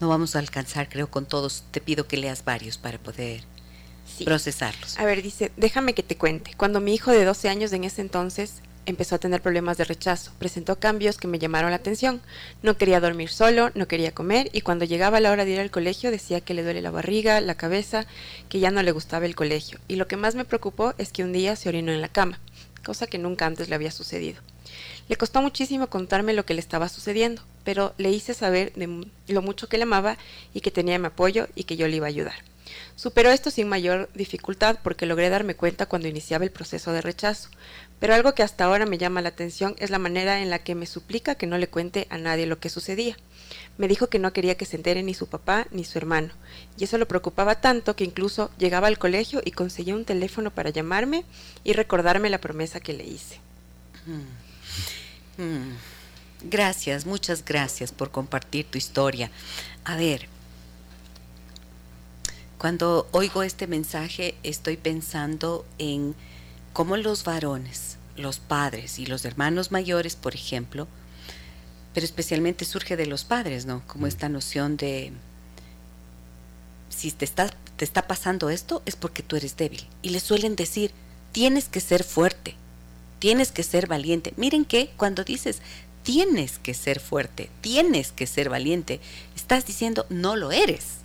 no 0.00 0.08
vamos 0.08 0.36
a 0.36 0.38
alcanzar, 0.38 0.88
creo, 0.88 1.10
con 1.10 1.26
todos. 1.26 1.64
Te 1.70 1.80
pido 1.80 2.06
que 2.06 2.16
leas 2.16 2.44
varios 2.44 2.78
para 2.78 2.98
poder 2.98 3.42
Sí. 4.16 4.24
procesarlos. 4.24 4.98
A 4.98 5.04
ver, 5.04 5.22
dice, 5.22 5.50
déjame 5.56 5.94
que 5.94 6.02
te 6.02 6.16
cuente. 6.16 6.52
Cuando 6.56 6.80
mi 6.80 6.94
hijo 6.94 7.10
de 7.10 7.24
12 7.24 7.48
años 7.48 7.72
en 7.72 7.84
ese 7.84 8.00
entonces 8.00 8.60
empezó 8.86 9.14
a 9.14 9.18
tener 9.18 9.40
problemas 9.40 9.78
de 9.78 9.84
rechazo, 9.84 10.30
presentó 10.38 10.78
cambios 10.78 11.16
que 11.16 11.26
me 11.26 11.38
llamaron 11.38 11.70
la 11.70 11.76
atención. 11.76 12.20
No 12.62 12.76
quería 12.76 13.00
dormir 13.00 13.30
solo, 13.30 13.70
no 13.74 13.88
quería 13.88 14.12
comer 14.12 14.50
y 14.52 14.60
cuando 14.60 14.84
llegaba 14.84 15.20
la 15.20 15.30
hora 15.32 15.44
de 15.46 15.52
ir 15.52 15.60
al 15.60 15.70
colegio 15.70 16.10
decía 16.10 16.42
que 16.42 16.52
le 16.54 16.62
duele 16.62 16.82
la 16.82 16.90
barriga, 16.90 17.40
la 17.40 17.54
cabeza, 17.54 18.06
que 18.50 18.60
ya 18.60 18.70
no 18.70 18.82
le 18.82 18.92
gustaba 18.92 19.24
el 19.26 19.34
colegio. 19.34 19.78
Y 19.88 19.96
lo 19.96 20.06
que 20.06 20.16
más 20.18 20.34
me 20.34 20.44
preocupó 20.44 20.94
es 20.98 21.10
que 21.12 21.24
un 21.24 21.32
día 21.32 21.56
se 21.56 21.70
orinó 21.70 21.92
en 21.92 22.02
la 22.02 22.08
cama, 22.08 22.38
cosa 22.84 23.06
que 23.06 23.18
nunca 23.18 23.46
antes 23.46 23.68
le 23.70 23.74
había 23.74 23.90
sucedido. 23.90 24.40
Le 25.08 25.16
costó 25.16 25.42
muchísimo 25.42 25.88
contarme 25.88 26.32
lo 26.32 26.46
que 26.46 26.54
le 26.54 26.60
estaba 26.60 26.88
sucediendo, 26.88 27.42
pero 27.62 27.94
le 27.98 28.10
hice 28.10 28.34
saber 28.34 28.72
lo 29.28 29.42
mucho 29.42 29.68
que 29.68 29.76
le 29.76 29.82
amaba 29.82 30.16
y 30.54 30.60
que 30.60 30.70
tenía 30.70 30.98
mi 30.98 31.06
apoyo 31.06 31.48
y 31.54 31.64
que 31.64 31.76
yo 31.76 31.88
le 31.88 31.96
iba 31.96 32.06
a 32.06 32.08
ayudar. 32.08 32.36
Superó 32.96 33.30
esto 33.30 33.50
sin 33.50 33.68
mayor 33.68 34.08
dificultad 34.14 34.78
porque 34.82 35.06
logré 35.06 35.28
darme 35.28 35.56
cuenta 35.56 35.86
cuando 35.86 36.08
iniciaba 36.08 36.44
el 36.44 36.50
proceso 36.50 36.92
de 36.92 37.02
rechazo. 37.02 37.48
Pero 37.98 38.14
algo 38.14 38.34
que 38.34 38.42
hasta 38.42 38.64
ahora 38.64 38.86
me 38.86 38.98
llama 38.98 39.20
la 39.20 39.30
atención 39.30 39.74
es 39.78 39.90
la 39.90 39.98
manera 39.98 40.40
en 40.40 40.50
la 40.50 40.60
que 40.60 40.74
me 40.74 40.86
suplica 40.86 41.34
que 41.34 41.46
no 41.46 41.58
le 41.58 41.68
cuente 41.68 42.06
a 42.10 42.18
nadie 42.18 42.46
lo 42.46 42.58
que 42.58 42.70
sucedía. 42.70 43.16
Me 43.76 43.88
dijo 43.88 44.08
que 44.08 44.18
no 44.18 44.32
quería 44.32 44.56
que 44.56 44.66
se 44.66 44.76
entere 44.76 45.02
ni 45.02 45.14
su 45.14 45.26
papá 45.26 45.66
ni 45.70 45.84
su 45.84 45.98
hermano, 45.98 46.30
y 46.78 46.84
eso 46.84 46.96
lo 46.96 47.08
preocupaba 47.08 47.60
tanto 47.60 47.96
que 47.96 48.04
incluso 48.04 48.50
llegaba 48.58 48.86
al 48.86 48.98
colegio 48.98 49.42
y 49.44 49.50
conseguía 49.50 49.96
un 49.96 50.04
teléfono 50.04 50.52
para 50.52 50.70
llamarme 50.70 51.24
y 51.64 51.72
recordarme 51.72 52.30
la 52.30 52.40
promesa 52.40 52.80
que 52.80 52.92
le 52.92 53.04
hice. 53.04 53.40
Mm. 55.38 55.72
Gracias, 56.50 57.06
muchas 57.06 57.44
gracias 57.44 57.92
por 57.92 58.10
compartir 58.10 58.66
tu 58.66 58.78
historia. 58.78 59.30
A 59.84 59.96
ver, 59.96 60.28
Cuando 62.64 63.06
oigo 63.10 63.42
este 63.42 63.66
mensaje 63.66 64.36
estoy 64.42 64.78
pensando 64.78 65.66
en 65.76 66.14
cómo 66.72 66.96
los 66.96 67.22
varones, 67.22 67.98
los 68.16 68.38
padres 68.38 68.98
y 68.98 69.04
los 69.04 69.26
hermanos 69.26 69.70
mayores, 69.70 70.16
por 70.16 70.34
ejemplo, 70.34 70.88
pero 71.92 72.06
especialmente 72.06 72.64
surge 72.64 72.96
de 72.96 73.04
los 73.04 73.24
padres, 73.24 73.66
¿no? 73.66 73.86
Como 73.86 74.06
esta 74.06 74.30
noción 74.30 74.78
de 74.78 75.12
si 76.88 77.10
te 77.10 77.26
está, 77.26 77.50
te 77.76 77.84
está 77.84 78.06
pasando 78.06 78.48
esto 78.48 78.80
es 78.86 78.96
porque 78.96 79.22
tú 79.22 79.36
eres 79.36 79.58
débil. 79.58 79.86
Y 80.00 80.08
le 80.08 80.20
suelen 80.20 80.56
decir, 80.56 80.90
tienes 81.32 81.68
que 81.68 81.80
ser 81.80 82.02
fuerte, 82.02 82.56
tienes 83.24 83.52
que 83.52 83.62
ser 83.62 83.86
valiente. 83.86 84.34
Miren 84.36 84.66
que 84.66 84.90
cuando 84.98 85.24
dices 85.24 85.62
tienes 86.02 86.58
que 86.58 86.74
ser 86.74 87.00
fuerte, 87.00 87.48
tienes 87.62 88.12
que 88.12 88.26
ser 88.26 88.50
valiente, 88.50 89.00
estás 89.34 89.64
diciendo 89.64 90.04
no 90.10 90.36
lo 90.36 90.52
eres. 90.52 90.98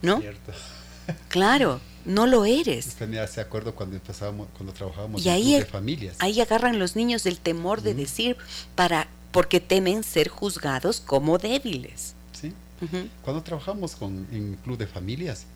¿No? 0.00 0.18
Cierto. 0.20 0.52
Claro, 1.28 1.82
no 2.06 2.26
lo 2.26 2.46
eres. 2.46 2.96
Me 3.06 3.20
hace 3.20 3.42
acuerdo 3.42 3.74
cuando 3.74 3.96
empezábamos, 3.96 4.48
cuando 4.54 4.72
trabajábamos 4.72 5.24
y 5.24 5.28
ahí, 5.28 5.52
de 5.52 5.66
familias. 5.66 6.16
Ahí 6.20 6.40
agarran 6.40 6.78
los 6.78 6.96
niños 6.96 7.22
del 7.22 7.38
temor 7.38 7.82
de 7.82 7.92
decir 7.92 8.38
para 8.74 9.06
porque 9.30 9.60
temen 9.60 10.04
ser 10.04 10.28
juzgados 10.28 11.00
como 11.00 11.36
débiles. 11.36 12.14
Sí. 12.32 12.54
Cuando 13.22 13.42
trabajamos 13.42 13.94
con, 13.94 14.26
en 14.32 14.54
club 14.64 14.78
de 14.78 14.86
familias, 14.86 15.46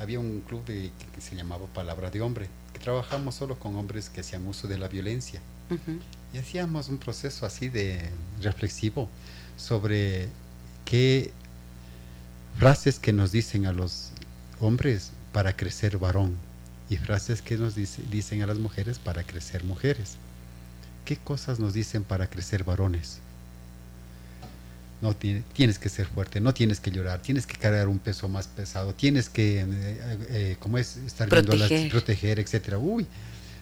había 0.00 0.18
un 0.18 0.40
club 0.40 0.64
de, 0.64 0.90
que, 1.14 1.20
se 1.20 1.36
llamaba 1.36 1.66
Palabra 1.66 2.10
de 2.10 2.20
Hombre, 2.20 2.48
trabajamos 2.78 3.34
solo 3.34 3.58
con 3.58 3.76
hombres 3.76 4.08
que 4.08 4.20
hacían 4.20 4.46
uso 4.46 4.68
de 4.68 4.78
la 4.78 4.88
violencia. 4.88 5.40
Y 6.32 6.38
hacíamos 6.38 6.88
un 6.88 6.98
proceso 6.98 7.44
así 7.44 7.68
de 7.68 8.10
reflexivo 8.40 9.08
sobre 9.56 10.28
qué 10.84 11.32
frases 12.58 12.98
que 12.98 13.12
nos 13.12 13.32
dicen 13.32 13.66
a 13.66 13.72
los 13.72 14.10
hombres 14.60 15.10
para 15.32 15.56
crecer 15.56 15.98
varón 15.98 16.36
y 16.88 16.96
frases 16.96 17.42
que 17.42 17.56
nos 17.56 17.74
dicen 17.74 18.42
a 18.42 18.46
las 18.46 18.58
mujeres 18.58 18.98
para 18.98 19.24
crecer 19.24 19.64
mujeres. 19.64 20.16
¿Qué 21.04 21.16
cosas 21.16 21.58
nos 21.58 21.74
dicen 21.74 22.04
para 22.04 22.28
crecer 22.28 22.64
varones? 22.64 23.20
No 25.02 25.14
tienes 25.14 25.78
que 25.78 25.88
ser 25.88 26.06
fuerte, 26.06 26.40
no 26.40 26.54
tienes 26.54 26.80
que 26.80 26.90
llorar, 26.90 27.20
tienes 27.20 27.46
que 27.46 27.56
cargar 27.56 27.86
un 27.88 27.98
peso 27.98 28.28
más 28.28 28.46
pesado, 28.46 28.94
tienes 28.94 29.28
que, 29.28 29.60
eh, 29.60 29.66
eh, 30.30 30.56
como 30.58 30.78
es, 30.78 30.96
estar 30.96 31.28
proteger. 31.28 31.68
viendo 31.68 31.84
las, 31.84 31.90
proteger, 31.90 32.40
etcétera. 32.40 32.78
Uy, 32.78 33.06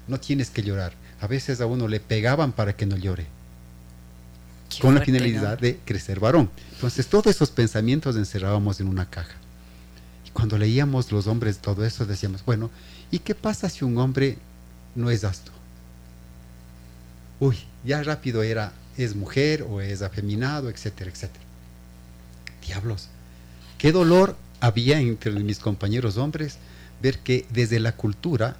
no 0.06 0.20
tienes 0.20 0.50
que 0.50 0.62
llorar. 0.62 0.92
A 1.20 1.26
veces 1.26 1.60
a 1.60 1.66
uno 1.66 1.88
le 1.88 1.98
pegaban 1.98 2.52
para 2.52 2.76
que 2.76 2.86
no 2.86 2.96
llore. 2.96 3.26
con 4.80 4.94
la 4.94 5.02
finalidad 5.02 5.58
de 5.58 5.78
crecer 5.84 6.18
varón. 6.18 6.50
Entonces, 6.72 7.06
todos 7.06 7.26
esos 7.26 7.50
pensamientos 7.50 8.16
encerrábamos 8.16 8.80
en 8.80 8.88
una 8.88 9.08
caja 9.08 9.34
cuando 10.34 10.58
leíamos 10.58 11.10
los 11.12 11.26
hombres 11.28 11.58
todo 11.58 11.86
eso, 11.86 12.04
decíamos, 12.04 12.44
bueno, 12.44 12.70
¿y 13.10 13.20
qué 13.20 13.34
pasa 13.34 13.70
si 13.70 13.84
un 13.84 13.96
hombre 13.96 14.36
no 14.94 15.08
es 15.08 15.24
asto? 15.24 15.52
Uy, 17.40 17.56
ya 17.84 18.02
rápido 18.02 18.42
era, 18.42 18.72
es 18.96 19.14
mujer 19.14 19.66
o 19.68 19.80
es 19.80 20.02
afeminado, 20.02 20.68
etcétera, 20.68 21.10
etcétera. 21.10 21.44
Diablos, 22.66 23.08
qué 23.78 23.92
dolor 23.92 24.36
había 24.60 25.00
entre 25.00 25.32
mis 25.32 25.58
compañeros 25.58 26.16
hombres 26.16 26.58
ver 27.02 27.18
que 27.18 27.44
desde 27.50 27.80
la 27.80 27.96
cultura 27.96 28.56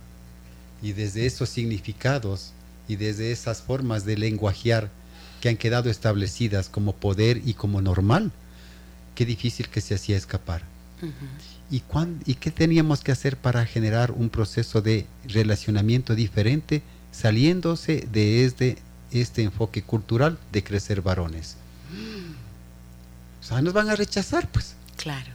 y 0.82 0.92
desde 0.92 1.24
esos 1.26 1.48
significados 1.48 2.52
y 2.88 2.96
desde 2.96 3.32
esas 3.32 3.62
formas 3.62 4.04
de 4.04 4.18
lenguajear 4.18 4.90
que 5.40 5.48
han 5.48 5.56
quedado 5.56 5.90
establecidas 5.90 6.68
como 6.68 6.94
poder 6.94 7.40
y 7.44 7.54
como 7.54 7.80
normal, 7.80 8.32
qué 9.14 9.24
difícil 9.24 9.68
que 9.68 9.80
se 9.80 9.94
hacía 9.94 10.16
escapar. 10.16 10.62
¿Y, 11.70 11.82
¿Y 12.26 12.34
qué 12.34 12.50
teníamos 12.50 13.02
que 13.02 13.12
hacer 13.12 13.36
para 13.36 13.64
generar 13.66 14.10
un 14.12 14.28
proceso 14.28 14.80
de 14.80 15.06
relacionamiento 15.26 16.14
diferente 16.14 16.82
saliéndose 17.12 18.06
de 18.12 18.44
este, 18.44 18.76
este 19.20 19.42
enfoque 19.42 19.82
cultural 19.82 20.38
de 20.52 20.64
crecer 20.64 21.02
varones? 21.02 21.56
O 23.42 23.46
sea, 23.46 23.60
nos 23.60 23.74
van 23.74 23.90
a 23.90 23.96
rechazar, 23.96 24.50
pues. 24.50 24.74
Claro. 24.96 25.30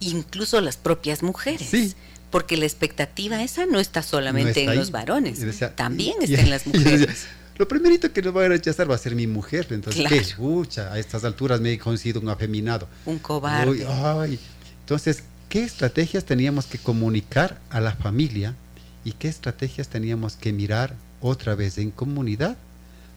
Incluso 0.00 0.60
las 0.60 0.76
propias 0.76 1.22
mujeres. 1.22 1.66
Sí. 1.68 1.94
Porque 2.30 2.56
la 2.56 2.64
expectativa 2.64 3.42
esa 3.42 3.66
no 3.66 3.78
está 3.78 4.02
solamente 4.02 4.64
en 4.64 4.76
los 4.76 4.90
varones, 4.90 5.40
también 5.76 6.16
está 6.20 6.40
en 6.40 6.50
las 6.50 6.66
mujeres. 6.66 7.26
lo 7.56 7.68
primerito 7.68 8.12
que 8.12 8.22
nos 8.22 8.36
va 8.36 8.44
a 8.44 8.48
rechazar 8.48 8.90
va 8.90 8.96
a 8.96 8.98
ser 8.98 9.14
mi 9.14 9.26
mujer. 9.26 9.68
Entonces, 9.70 10.04
¿qué 10.08 10.16
escucha? 10.16 10.92
A 10.92 10.98
estas 10.98 11.24
alturas 11.24 11.60
me 11.60 11.72
he 11.72 11.78
conocido 11.78 12.20
un 12.20 12.28
afeminado. 12.28 12.88
Un 13.06 13.18
cobarde. 13.18 13.86
ay, 13.88 14.40
entonces, 14.80 15.22
¿qué 15.48 15.62
estrategias 15.62 16.24
teníamos 16.24 16.66
que 16.66 16.78
comunicar 16.78 17.60
a 17.70 17.80
la 17.80 17.92
familia 17.92 18.54
y 19.04 19.12
qué 19.12 19.28
estrategias 19.28 19.88
teníamos 19.88 20.34
que 20.34 20.52
mirar 20.52 20.94
otra 21.24 21.54
vez 21.54 21.78
en 21.78 21.90
comunidad 21.90 22.56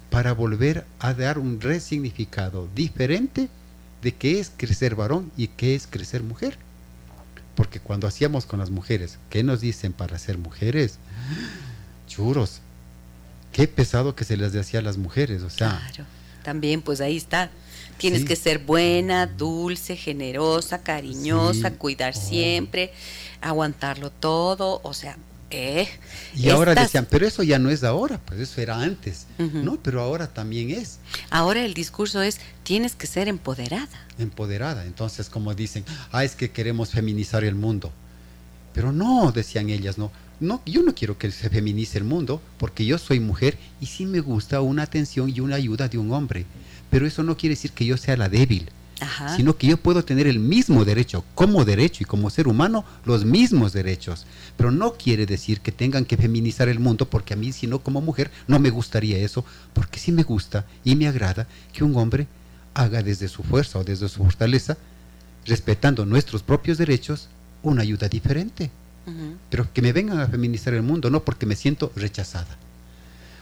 para 0.10 0.34
volver 0.34 0.86
a 1.00 1.14
dar 1.14 1.38
un 1.38 1.60
resignificado 1.60 2.68
diferente 2.74 3.50
de 4.02 4.14
qué 4.14 4.40
es 4.40 4.52
crecer 4.56 4.96
varón 4.96 5.32
y 5.36 5.48
qué 5.48 5.76
es 5.76 5.88
crecer 5.88 6.24
mujer? 6.24 6.58
Porque 7.56 7.80
cuando 7.80 8.08
hacíamos 8.08 8.46
con 8.46 8.60
las 8.60 8.70
mujeres, 8.70 9.18
¿qué 9.30 9.44
nos 9.44 9.62
dicen 9.62 9.92
para 9.92 10.18
ser 10.18 10.38
mujeres? 10.38 11.00
Churos, 12.08 12.62
qué 13.52 13.68
pesado 13.68 14.16
que 14.16 14.24
se 14.24 14.38
les 14.38 14.54
decía 14.54 14.80
a 14.80 14.84
las 14.84 14.98
mujeres, 14.98 15.42
o 15.42 15.50
sea. 15.50 15.80
Claro, 15.80 16.06
también 16.44 16.82
pues 16.82 17.02
ahí 17.02 17.18
está 17.18 17.52
Tienes 17.98 18.26
que 18.26 18.36
ser 18.36 18.60
buena, 18.60 19.26
dulce, 19.26 19.96
generosa, 19.96 20.84
cariñosa, 20.84 21.72
cuidar 21.74 22.14
oh. 22.16 22.20
siempre, 22.20 22.92
aguantarlo 23.42 24.12
todo, 24.12 24.80
o 24.84 24.94
sea, 24.94 25.18
y 25.50 26.50
ahora 26.50 26.76
decían, 26.76 27.08
pero 27.10 27.26
eso 27.26 27.44
ya 27.44 27.60
no 27.60 27.70
es 27.70 27.84
ahora, 27.84 28.20
pues 28.26 28.40
eso 28.40 28.62
era 28.62 28.82
antes, 28.82 29.28
¿no? 29.38 29.78
Pero 29.82 30.02
ahora 30.02 30.28
también 30.28 30.72
es. 30.72 31.00
Ahora 31.30 31.64
el 31.64 31.74
discurso 31.74 32.22
es, 32.22 32.40
tienes 32.64 32.96
que 32.96 33.08
ser 33.08 33.28
empoderada. 33.28 34.08
Empoderada, 34.18 34.86
entonces 34.86 35.30
como 35.30 35.54
dicen, 35.54 35.86
ah, 36.12 36.24
es 36.24 36.36
que 36.36 36.52
queremos 36.52 36.92
feminizar 36.92 37.44
el 37.44 37.56
mundo. 37.56 37.92
Pero 38.74 38.92
no, 38.92 39.32
decían 39.32 39.70
ellas, 39.70 39.98
no, 39.98 40.12
no, 40.40 40.62
yo 40.66 40.84
no 40.84 40.94
quiero 40.94 41.18
que 41.18 41.32
se 41.32 41.50
feminice 41.50 41.98
el 41.98 42.04
mundo, 42.04 42.42
porque 42.58 42.86
yo 42.86 42.98
soy 42.98 43.20
mujer 43.20 43.58
y 43.80 43.88
sí 43.88 44.06
me 44.06 44.20
gusta 44.20 44.62
una 44.62 44.84
atención 44.84 45.32
y 45.34 45.40
una 45.40 45.56
ayuda 45.56 45.88
de 45.88 45.98
un 45.98 46.12
hombre 46.12 46.46
pero 46.90 47.06
eso 47.06 47.24
no 47.24 47.38
quiere 47.38 47.56
decir 47.56 47.72
que 47.72 47.86
yo 47.86 47.98
sea 47.98 48.18
la 48.18 48.30
débil, 48.30 48.70
sino 49.36 49.58
que 49.58 49.68
yo 49.68 49.78
puedo 49.78 50.04
tener 50.04 50.28
el 50.28 50.40
mismo 50.40 50.86
derecho, 50.86 51.24
como 51.36 51.66
derecho 51.66 52.04
y 52.04 52.06
como 52.06 52.30
ser 52.30 52.48
humano, 52.48 52.84
los 53.06 53.26
mismos 53.26 53.74
derechos. 53.74 54.26
Pero 54.56 54.72
no 54.72 54.94
quiere 54.94 55.26
decir 55.26 55.62
que 55.62 55.72
tengan 55.72 56.06
que 56.06 56.18
feminizar 56.18 56.70
el 56.70 56.80
mundo, 56.80 57.10
porque 57.10 57.34
a 57.34 57.38
mí, 57.38 57.52
si 57.52 57.68
no 57.68 57.80
como 57.80 58.02
mujer, 58.02 58.32
no 58.48 58.60
me 58.60 58.70
gustaría 58.70 59.18
eso, 59.18 59.46
porque 59.74 60.00
sí 60.00 60.12
me 60.12 60.24
gusta 60.24 60.66
y 60.84 60.96
me 60.96 61.08
agrada 61.08 61.48
que 61.74 61.84
un 61.84 61.96
hombre 61.96 62.28
haga 62.74 63.04
desde 63.04 63.28
su 63.28 63.44
fuerza 63.44 63.80
o 63.80 63.84
desde 63.84 64.10
su 64.10 64.24
fortaleza, 64.24 64.78
respetando 65.46 66.06
nuestros 66.06 66.44
propios 66.44 66.78
derechos, 66.78 67.30
una 67.64 67.82
ayuda 67.82 68.08
diferente. 68.08 68.72
Pero 69.50 69.72
que 69.74 69.82
me 69.82 69.94
vengan 69.94 70.20
a 70.20 70.28
feminizar 70.28 70.74
el 70.74 70.82
mundo, 70.82 71.10
no 71.10 71.24
porque 71.24 71.46
me 71.46 71.56
siento 71.56 71.94
rechazada. 71.96 72.58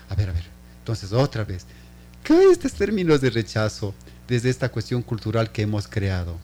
A 0.10 0.14
ver, 0.14 0.30
a 0.30 0.34
ver. 0.34 0.44
Entonces, 0.84 1.11
otra 1.11 1.44
vez, 1.44 1.65
¿Qué 2.26 2.49
estos 2.49 2.73
términos 2.73 3.22
de 3.22 3.30
rechazo 3.30 3.94
desde 4.28 4.50
esta 4.50 4.70
cuestión 4.70 5.02
cultural 5.02 5.52
que 5.52 5.62
hemos 5.62 5.88
creado? 5.88 6.38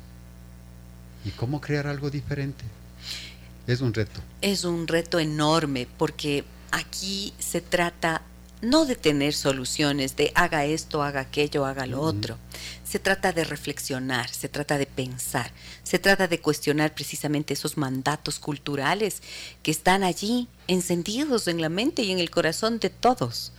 ¿Y 1.26 1.30
cómo 1.32 1.62
crear 1.62 1.88
algo 1.88 2.10
diferente? 2.10 2.64
Es 3.68 3.82
un 3.82 3.94
reto. 3.94 4.20
Es 4.41 4.64
un 4.64 4.88
reto 4.88 5.20
enorme 5.20 5.88
porque 5.98 6.44
aquí 6.72 7.34
se 7.40 7.62
trata 7.62 8.22
no 8.62 8.86
de 8.86 8.95
tener 8.95 9.34
soluciones 9.34 10.16
de 10.16 10.32
haga 10.36 10.66
esto, 10.66 11.02
haga 11.02 11.22
aquello, 11.22 11.66
haga 11.66 11.86
lo 11.88 11.99
otro. 11.99 12.38
Se 12.84 12.99
trata 12.99 13.34
de 13.34 13.44
reflexionar, 13.44 14.30
se 14.30 14.49
trata 14.49 14.78
de 14.78 14.86
pensar, 14.86 15.52
se 15.84 15.98
trata 15.98 16.28
de 16.28 16.40
cuestionar 16.40 16.94
precisamente 16.94 17.53
esos 17.53 17.78
mandatos 17.78 18.38
culturales 18.38 19.22
que 19.64 19.72
están 19.72 20.03
allí 20.03 20.48
encendidos 20.68 21.48
en 21.48 21.62
la 21.62 21.70
mente 21.70 22.03
y 22.03 22.12
en 22.12 22.20
el 22.20 22.30
corazón 22.30 22.80
de 22.80 22.90
todos. 22.90 23.52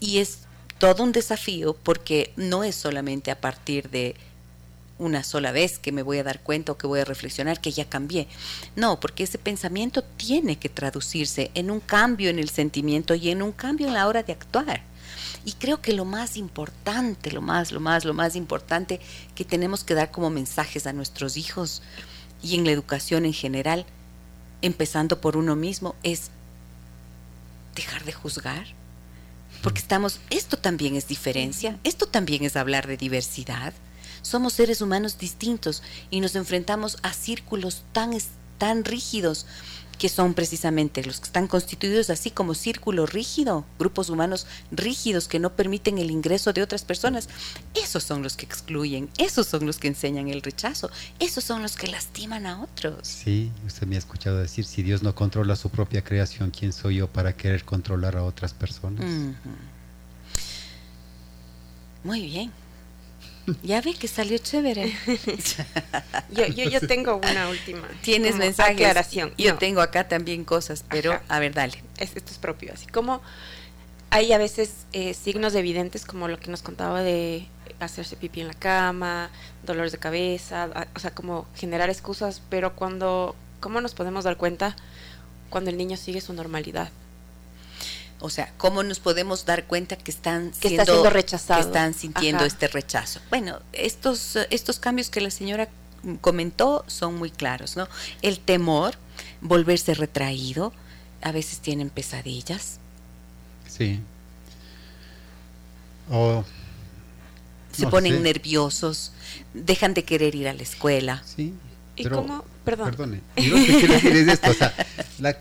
Y 0.00 0.18
es 0.18 0.47
todo 0.78 1.02
un 1.02 1.12
desafío 1.12 1.74
porque 1.74 2.32
no 2.36 2.64
es 2.64 2.74
solamente 2.74 3.30
a 3.30 3.40
partir 3.40 3.90
de 3.90 4.14
una 4.98 5.22
sola 5.22 5.52
vez 5.52 5.78
que 5.78 5.92
me 5.92 6.02
voy 6.02 6.18
a 6.18 6.24
dar 6.24 6.40
cuenta 6.40 6.72
o 6.72 6.78
que 6.78 6.86
voy 6.86 7.00
a 7.00 7.04
reflexionar 7.04 7.60
que 7.60 7.70
ya 7.70 7.88
cambié. 7.88 8.26
No, 8.76 8.98
porque 9.00 9.24
ese 9.24 9.38
pensamiento 9.38 10.02
tiene 10.02 10.56
que 10.56 10.68
traducirse 10.68 11.50
en 11.54 11.70
un 11.70 11.80
cambio 11.80 12.30
en 12.30 12.38
el 12.38 12.48
sentimiento 12.48 13.14
y 13.14 13.30
en 13.30 13.42
un 13.42 13.52
cambio 13.52 13.88
en 13.88 13.94
la 13.94 14.06
hora 14.08 14.22
de 14.22 14.32
actuar. 14.32 14.82
Y 15.44 15.52
creo 15.52 15.80
que 15.80 15.92
lo 15.92 16.04
más 16.04 16.36
importante, 16.36 17.30
lo 17.30 17.40
más, 17.40 17.72
lo 17.72 17.80
más, 17.80 18.04
lo 18.04 18.12
más 18.12 18.36
importante 18.36 19.00
que 19.34 19.44
tenemos 19.44 19.84
que 19.84 19.94
dar 19.94 20.10
como 20.10 20.30
mensajes 20.30 20.86
a 20.86 20.92
nuestros 20.92 21.36
hijos 21.36 21.82
y 22.42 22.56
en 22.56 22.64
la 22.64 22.72
educación 22.72 23.24
en 23.24 23.32
general, 23.32 23.86
empezando 24.62 25.20
por 25.20 25.36
uno 25.36 25.56
mismo, 25.56 25.94
es 26.02 26.30
dejar 27.74 28.04
de 28.04 28.12
juzgar, 28.12 28.66
porque 29.62 29.80
estamos, 29.80 30.20
esto 30.30 30.56
también 30.56 30.96
es 30.96 31.08
diferencia, 31.08 31.78
esto 31.84 32.06
también 32.06 32.44
es 32.44 32.56
hablar 32.56 32.86
de 32.86 32.96
diversidad. 32.96 33.72
Somos 34.22 34.52
seres 34.54 34.80
humanos 34.80 35.18
distintos 35.18 35.82
y 36.10 36.20
nos 36.20 36.34
enfrentamos 36.34 36.98
a 37.02 37.12
círculos 37.12 37.84
tan 37.92 38.12
tan 38.58 38.84
rígidos 38.84 39.46
que 39.98 40.08
son 40.08 40.34
precisamente 40.34 41.04
los 41.04 41.18
que 41.18 41.26
están 41.26 41.48
constituidos 41.48 42.08
así 42.10 42.30
como 42.30 42.54
círculo 42.54 43.04
rígido, 43.04 43.64
grupos 43.78 44.08
humanos 44.10 44.46
rígidos 44.70 45.28
que 45.28 45.40
no 45.40 45.54
permiten 45.54 45.98
el 45.98 46.10
ingreso 46.10 46.52
de 46.52 46.62
otras 46.62 46.84
personas. 46.84 47.28
Esos 47.74 48.04
son 48.04 48.22
los 48.22 48.36
que 48.36 48.46
excluyen, 48.46 49.10
esos 49.18 49.46
son 49.48 49.66
los 49.66 49.78
que 49.78 49.88
enseñan 49.88 50.28
el 50.28 50.42
rechazo, 50.42 50.90
esos 51.18 51.44
son 51.44 51.62
los 51.62 51.76
que 51.76 51.88
lastiman 51.88 52.46
a 52.46 52.62
otros. 52.62 53.00
Sí, 53.02 53.50
usted 53.66 53.86
me 53.86 53.96
ha 53.96 53.98
escuchado 53.98 54.38
decir, 54.38 54.64
si 54.64 54.82
Dios 54.82 55.02
no 55.02 55.14
controla 55.14 55.56
su 55.56 55.68
propia 55.68 56.02
creación, 56.02 56.50
¿quién 56.50 56.72
soy 56.72 56.96
yo 56.96 57.08
para 57.08 57.36
querer 57.36 57.64
controlar 57.64 58.16
a 58.16 58.22
otras 58.22 58.54
personas? 58.54 59.04
Muy 62.04 62.22
bien. 62.22 62.52
Ya 63.62 63.80
vi 63.80 63.94
que 63.94 64.08
salió 64.08 64.38
chévere. 64.38 64.94
yo, 66.30 66.46
yo, 66.46 66.80
tengo 66.80 67.16
una 67.16 67.48
última. 67.48 67.88
Tienes 68.02 68.36
mensaje 68.36 68.72
Aclaración. 68.72 69.32
Yo 69.38 69.56
tengo 69.56 69.80
acá 69.80 70.08
también 70.08 70.44
cosas, 70.44 70.84
pero 70.88 71.18
a 71.28 71.38
ver, 71.38 71.54
dale. 71.54 71.82
esto 71.98 72.30
es 72.30 72.38
propio. 72.38 72.72
Así 72.72 72.86
como 72.86 73.22
hay 74.10 74.32
a 74.32 74.38
veces 74.38 74.86
eh, 74.92 75.14
signos 75.14 75.54
evidentes 75.54 76.04
como 76.04 76.28
lo 76.28 76.38
que 76.38 76.50
nos 76.50 76.62
contaba 76.62 77.02
de 77.02 77.46
hacerse 77.80 78.16
pipí 78.16 78.40
en 78.40 78.48
la 78.48 78.54
cama, 78.54 79.30
dolores 79.64 79.92
de 79.92 79.98
cabeza, 79.98 80.68
o 80.94 80.98
sea, 80.98 81.12
como 81.12 81.46
generar 81.54 81.90
excusas, 81.90 82.42
pero 82.48 82.74
cuando, 82.74 83.36
¿cómo 83.60 83.80
nos 83.80 83.94
podemos 83.94 84.24
dar 84.24 84.36
cuenta 84.36 84.74
cuando 85.50 85.70
el 85.70 85.76
niño 85.76 85.96
sigue 85.96 86.20
su 86.20 86.32
normalidad? 86.32 86.90
O 88.20 88.30
sea, 88.30 88.52
¿cómo 88.56 88.82
nos 88.82 88.98
podemos 88.98 89.44
dar 89.44 89.64
cuenta 89.66 89.96
que 89.96 90.10
están 90.10 90.52
siendo, 90.54 91.08
rechazados? 91.08 91.64
Que 91.64 91.68
están 91.68 91.94
sintiendo 91.94 92.44
este 92.44 92.66
rechazo. 92.66 93.20
Bueno, 93.30 93.60
estos, 93.72 94.36
estos 94.50 94.80
cambios 94.80 95.08
que 95.08 95.20
la 95.20 95.30
señora 95.30 95.68
comentó 96.20 96.84
son 96.88 97.14
muy 97.16 97.30
claros, 97.30 97.76
¿no? 97.76 97.88
El 98.22 98.40
temor, 98.40 98.94
volverse 99.40 99.94
retraído, 99.94 100.72
a 101.22 101.32
veces 101.32 101.60
tienen 101.60 101.90
pesadillas. 101.90 102.78
Sí. 103.68 104.00
Se 107.72 107.86
ponen 107.86 108.22
nerviosos, 108.22 109.12
dejan 109.54 109.94
de 109.94 110.04
querer 110.04 110.34
ir 110.34 110.48
a 110.48 110.54
la 110.54 110.62
escuela. 110.62 111.22
Sí. 111.24 111.54
¿Y 111.94 112.04
cómo? 112.04 112.44
Perdón. 112.64 112.90
Perdone. 112.90 113.20
Lo 113.36 113.56
que 113.56 113.78
quiero 113.78 113.94
decir 113.94 114.16
es 114.16 114.28
esto, 114.28 114.50
o 114.50 114.54
sea, 114.54 114.74
la, 115.18 115.36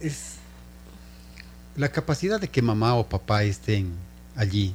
es, 0.00 0.39
la 1.76 1.90
capacidad 1.90 2.40
de 2.40 2.48
que 2.48 2.62
mamá 2.62 2.94
o 2.94 3.08
papá 3.08 3.44
estén 3.44 3.92
allí 4.36 4.74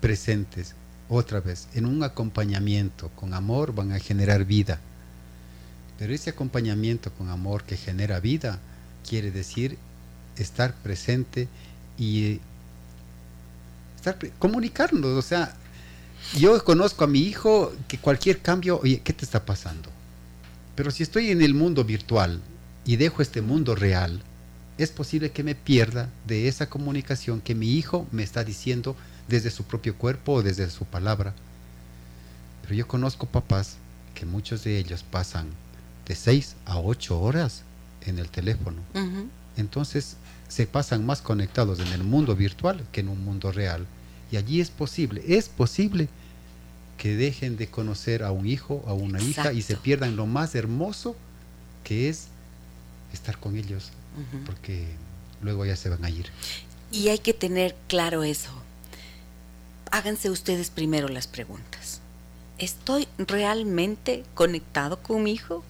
presentes 0.00 0.74
otra 1.08 1.40
vez 1.40 1.68
en 1.74 1.86
un 1.86 2.02
acompañamiento 2.02 3.10
con 3.10 3.34
amor 3.34 3.74
van 3.74 3.92
a 3.92 3.98
generar 3.98 4.44
vida. 4.44 4.80
Pero 5.98 6.12
ese 6.12 6.30
acompañamiento 6.30 7.10
con 7.12 7.30
amor 7.30 7.64
que 7.64 7.76
genera 7.76 8.20
vida 8.20 8.58
quiere 9.08 9.30
decir 9.30 9.78
estar 10.36 10.74
presente 10.74 11.48
y 11.96 12.40
estar 13.96 14.18
comunicarnos, 14.38 15.12
o 15.12 15.22
sea, 15.22 15.54
yo 16.36 16.62
conozco 16.64 17.04
a 17.04 17.06
mi 17.06 17.20
hijo 17.20 17.72
que 17.88 17.98
cualquier 17.98 18.42
cambio, 18.42 18.80
oye, 18.82 19.00
¿qué 19.02 19.12
te 19.12 19.24
está 19.24 19.44
pasando? 19.44 19.90
Pero 20.74 20.90
si 20.90 21.02
estoy 21.02 21.30
en 21.30 21.40
el 21.40 21.54
mundo 21.54 21.84
virtual 21.84 22.42
y 22.84 22.96
dejo 22.96 23.22
este 23.22 23.40
mundo 23.40 23.74
real, 23.74 24.22
es 24.78 24.90
posible 24.90 25.30
que 25.30 25.42
me 25.42 25.54
pierda 25.54 26.10
de 26.26 26.48
esa 26.48 26.68
comunicación 26.68 27.40
que 27.40 27.54
mi 27.54 27.72
hijo 27.72 28.06
me 28.12 28.22
está 28.22 28.44
diciendo 28.44 28.94
desde 29.28 29.50
su 29.50 29.64
propio 29.64 29.96
cuerpo 29.96 30.34
o 30.34 30.42
desde 30.42 30.68
su 30.70 30.84
palabra. 30.84 31.34
Pero 32.62 32.74
yo 32.74 32.86
conozco 32.86 33.26
papás 33.26 33.76
que 34.14 34.26
muchos 34.26 34.64
de 34.64 34.78
ellos 34.78 35.02
pasan 35.02 35.46
de 36.06 36.14
6 36.14 36.56
a 36.66 36.78
8 36.78 37.20
horas 37.20 37.62
en 38.02 38.18
el 38.18 38.28
teléfono. 38.28 38.78
Entonces 39.56 40.16
se 40.48 40.66
pasan 40.66 41.04
más 41.06 41.22
conectados 41.22 41.80
en 41.80 41.88
el 41.88 42.04
mundo 42.04 42.36
virtual 42.36 42.84
que 42.92 43.00
en 43.00 43.08
un 43.08 43.24
mundo 43.24 43.52
real. 43.52 43.86
Y 44.30 44.36
allí 44.36 44.60
es 44.60 44.70
posible, 44.70 45.22
es 45.26 45.48
posible 45.48 46.08
que 46.98 47.16
dejen 47.16 47.56
de 47.56 47.68
conocer 47.68 48.22
a 48.22 48.32
un 48.32 48.46
hijo, 48.46 48.84
a 48.86 48.92
una 48.92 49.22
hija 49.22 49.52
y 49.52 49.62
se 49.62 49.76
pierdan 49.76 50.16
lo 50.16 50.26
más 50.26 50.54
hermoso 50.54 51.16
que 51.84 52.08
es 52.08 52.28
estar 53.12 53.38
con 53.38 53.56
ellos, 53.56 53.90
porque 54.44 54.86
luego 55.42 55.64
ya 55.64 55.76
se 55.76 55.88
van 55.88 56.04
a 56.04 56.10
ir. 56.10 56.30
Y 56.90 57.08
hay 57.08 57.18
que 57.18 57.34
tener 57.34 57.76
claro 57.88 58.22
eso. 58.22 58.50
Háganse 59.90 60.30
ustedes 60.30 60.70
primero 60.70 61.08
las 61.08 61.26
preguntas. 61.26 62.00
¿Estoy 62.58 63.08
realmente 63.18 64.24
conectado 64.34 65.02
con 65.02 65.22
mi 65.22 65.32
hijo? 65.32 65.62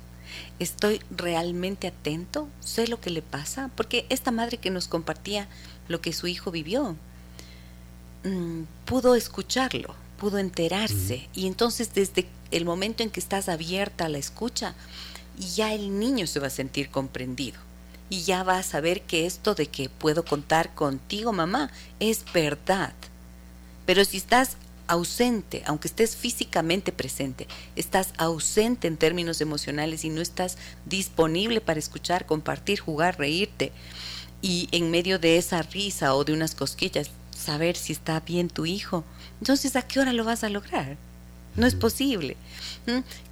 ¿Estoy 0.58 1.00
realmente 1.10 1.88
atento? 1.88 2.48
¿Sé 2.60 2.86
lo 2.86 3.00
que 3.00 3.10
le 3.10 3.22
pasa? 3.22 3.70
Porque 3.74 4.06
esta 4.08 4.30
madre 4.30 4.58
que 4.58 4.70
nos 4.70 4.88
compartía 4.88 5.48
lo 5.88 6.00
que 6.00 6.12
su 6.12 6.26
hijo 6.26 6.50
vivió, 6.50 6.96
mm, 8.24 8.62
pudo 8.84 9.14
escucharlo, 9.14 9.94
pudo 10.18 10.38
enterarse. 10.38 11.28
Y 11.34 11.46
entonces 11.46 11.94
desde 11.94 12.26
el 12.50 12.64
momento 12.64 13.02
en 13.02 13.10
que 13.10 13.20
estás 13.20 13.48
abierta 13.48 14.06
a 14.06 14.08
la 14.08 14.18
escucha, 14.18 14.74
ya 15.38 15.74
el 15.74 15.98
niño 15.98 16.26
se 16.26 16.40
va 16.40 16.46
a 16.46 16.50
sentir 16.50 16.90
comprendido 16.90 17.58
y 18.08 18.22
ya 18.22 18.42
va 18.42 18.58
a 18.58 18.62
saber 18.62 19.02
que 19.02 19.26
esto 19.26 19.54
de 19.54 19.66
que 19.66 19.88
puedo 19.88 20.24
contar 20.24 20.74
contigo, 20.74 21.32
mamá, 21.32 21.70
es 22.00 22.24
verdad. 22.32 22.92
Pero 23.84 24.04
si 24.04 24.16
estás 24.18 24.56
ausente, 24.88 25.62
aunque 25.66 25.88
estés 25.88 26.16
físicamente 26.16 26.92
presente, 26.92 27.48
estás 27.74 28.12
ausente 28.18 28.86
en 28.86 28.96
términos 28.96 29.40
emocionales 29.40 30.04
y 30.04 30.10
no 30.10 30.20
estás 30.20 30.56
disponible 30.84 31.60
para 31.60 31.80
escuchar, 31.80 32.26
compartir, 32.26 32.78
jugar, 32.80 33.18
reírte, 33.18 33.72
y 34.42 34.68
en 34.70 34.90
medio 34.90 35.18
de 35.18 35.38
esa 35.38 35.62
risa 35.62 36.14
o 36.14 36.24
de 36.24 36.32
unas 36.32 36.54
cosquillas, 36.54 37.10
saber 37.36 37.76
si 37.76 37.92
está 37.92 38.20
bien 38.20 38.48
tu 38.48 38.66
hijo, 38.66 39.04
entonces 39.40 39.76
¿a 39.76 39.82
qué 39.82 40.00
hora 40.00 40.12
lo 40.12 40.24
vas 40.24 40.44
a 40.44 40.48
lograr? 40.48 40.96
No 41.56 41.66
es 41.66 41.74
posible. 41.74 42.36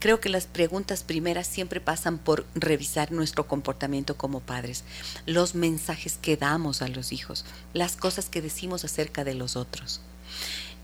Creo 0.01 0.21
que 0.21 0.29
las 0.29 0.47
preguntas 0.47 1.03
primeras 1.03 1.47
siempre 1.47 1.81
pasan 1.81 2.19
por 2.19 2.47
revisar 2.55 3.13
nuestro 3.13 3.47
comportamiento 3.47 4.17
como 4.17 4.41
padres, 4.41 4.83
los 5.27 5.55
mensajes 5.55 6.19
que 6.21 6.37
damos 6.37 6.83
a 6.83 6.89
los 6.89 7.13
hijos, 7.13 7.45
las 7.73 7.97
cosas 7.97 8.29
que 8.29 8.43
decimos 8.43 8.85
acerca 8.85 9.25
de 9.25 9.35
los 9.35 9.57
otros. 9.57 10.01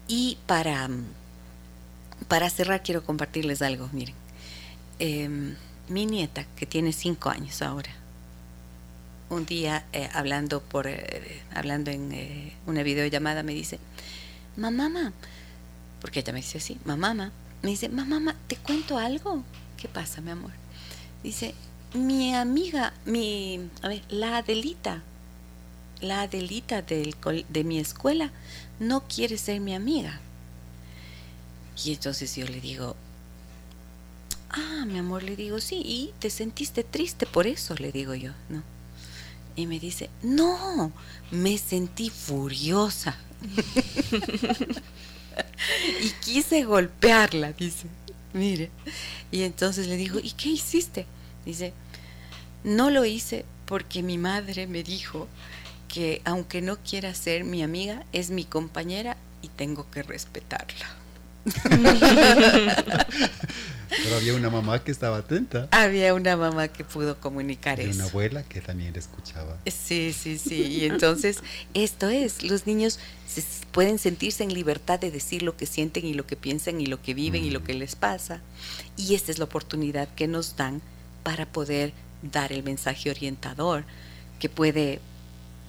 Y 0.07 0.39
para, 0.47 0.89
para 2.29 2.51
cerrar 2.51 2.83
quiero 2.83 3.05
compartirles 3.05 3.62
algo, 3.62 3.89
miren. 3.93 4.15
Em, 4.99 5.57
mi 5.89 6.07
nieta, 6.07 6.45
que 6.57 6.67
tiene 6.67 6.93
cinco 6.93 7.31
años 7.31 7.62
ahora, 7.62 7.91
un 9.31 9.47
día 9.47 9.85
eh, 9.93 10.09
hablando, 10.12 10.61
por, 10.61 10.87
eh, 10.87 11.43
hablando 11.55 11.91
en 11.91 12.12
eh, 12.12 12.53
una 12.67 12.83
videollamada 12.83 13.43
me 13.43 13.55
dice, 13.55 13.79
mamá, 14.57 14.89
mamá, 14.89 15.12
porque 16.01 16.20
ella 16.20 16.32
me 16.32 16.40
dice 16.40 16.59
así, 16.59 16.78
mamá, 16.85 17.14
me 17.14 17.70
dice, 17.70 17.89
mamá, 17.89 18.36
¿te 18.47 18.56
cuento 18.56 18.98
algo? 18.98 19.44
¿Qué 19.77 19.89
pasa, 19.89 20.20
mi 20.20 20.31
amor? 20.31 20.52
Dice, 21.22 21.55
mi 21.94 22.35
amiga, 22.35 22.93
mi, 23.05 23.68
a 23.82 23.89
ver, 23.89 24.02
la 24.09 24.39
Adelita, 24.39 25.02
la 26.01 26.22
Adelita 26.22 26.82
del, 26.82 27.14
de 27.48 27.64
mi 27.64 27.78
escuela 27.78 28.31
no 28.78 29.02
quiere 29.06 29.36
ser 29.36 29.60
mi 29.60 29.74
amiga. 29.74 30.20
Y 31.85 31.93
entonces 31.93 32.35
yo 32.36 32.47
le 32.47 32.60
digo, 32.60 32.97
ah, 34.51 34.85
mi 34.86 34.98
amor, 34.98 35.22
le 35.22 35.36
digo, 35.36 35.60
sí, 35.60 35.82
y 35.85 36.12
te 36.18 36.31
sentiste 36.31 36.85
triste 36.85 37.27
por 37.27 37.47
eso, 37.47 37.74
le 37.74 37.93
digo 37.93 38.14
yo, 38.14 38.32
¿no? 38.48 38.62
Y 39.56 39.66
me 39.66 39.78
dice, 39.78 40.09
no, 40.22 40.93
me 41.31 41.59
sentí 41.59 42.09
furiosa. 42.09 43.16
y 46.03 46.11
quise 46.25 46.65
golpearla, 46.65 47.53
dice. 47.53 47.87
Mire. 48.33 48.71
Y 49.33 49.43
entonces 49.43 49.87
le 49.87 49.97
digo, 49.97 50.19
¿y 50.23 50.31
qué 50.33 50.51
hiciste? 50.51 51.07
Dice, 51.45 51.73
no 52.65 52.91
lo 52.91 53.05
hice 53.05 53.45
porque 53.67 54.03
mi 54.03 54.19
madre 54.19 54.67
me 54.67 54.83
dijo 54.83 55.29
que 55.89 56.23
aunque 56.25 56.62
no 56.62 56.77
quiera 56.79 57.15
ser 57.15 57.45
mi 57.45 57.62
amiga, 57.62 58.05
es 58.12 58.31
mi 58.31 58.45
compañera 58.45 59.17
y 59.43 59.49
tengo 59.49 59.91
que 59.91 60.03
respetarla. 60.03 60.99
Pero 63.91 64.17
había 64.17 64.35
una 64.35 64.51
mamá 64.51 64.83
que 64.85 64.93
estaba 64.93 65.19
atenta. 65.19 65.69
Había 65.73 66.15
una 66.15 66.37
mamá 66.37 66.69
que 66.69 66.85
pudo 66.85 67.19
comunicar 67.19 67.81
y 67.81 67.85
eso. 67.85 67.99
una 67.99 68.05
abuela 68.05 68.43
que 68.45 68.61
también 68.61 68.95
escuchaba. 68.97 69.59
Sí, 69.67 70.12
sí, 70.12 70.39
sí. 70.39 70.62
Y 70.62 70.85
entonces, 70.85 71.39
esto 71.75 72.09
es, 72.09 72.43
los 72.43 72.67
niños 72.67 73.01
pueden 73.73 73.99
sentirse 73.99 74.45
en 74.45 74.55
libertad 74.55 75.01
de 75.01 75.11
decir 75.11 75.43
lo 75.43 75.57
que 75.57 75.67
sienten 75.67 76.07
y 76.07 76.15
lo 76.15 76.27
que 76.27 76.37
piensan 76.37 76.81
y 76.81 76.87
lo 76.87 77.03
que 77.03 77.15
viven 77.15 77.45
y 77.45 77.51
lo 77.51 77.65
que 77.65 77.75
les 77.75 77.97
pasa. 77.97 78.41
Y 78.97 79.15
esta 79.15 79.33
es 79.33 79.39
la 79.39 79.45
oportunidad 79.45 80.09
que 80.15 80.29
nos 80.29 80.57
dan 80.57 80.81
para 81.23 81.47
poder 81.47 81.93
dar 82.23 82.53
el 82.53 82.62
mensaje 82.62 83.11
orientador 83.11 83.85
que 84.39 84.49
puede 84.49 85.01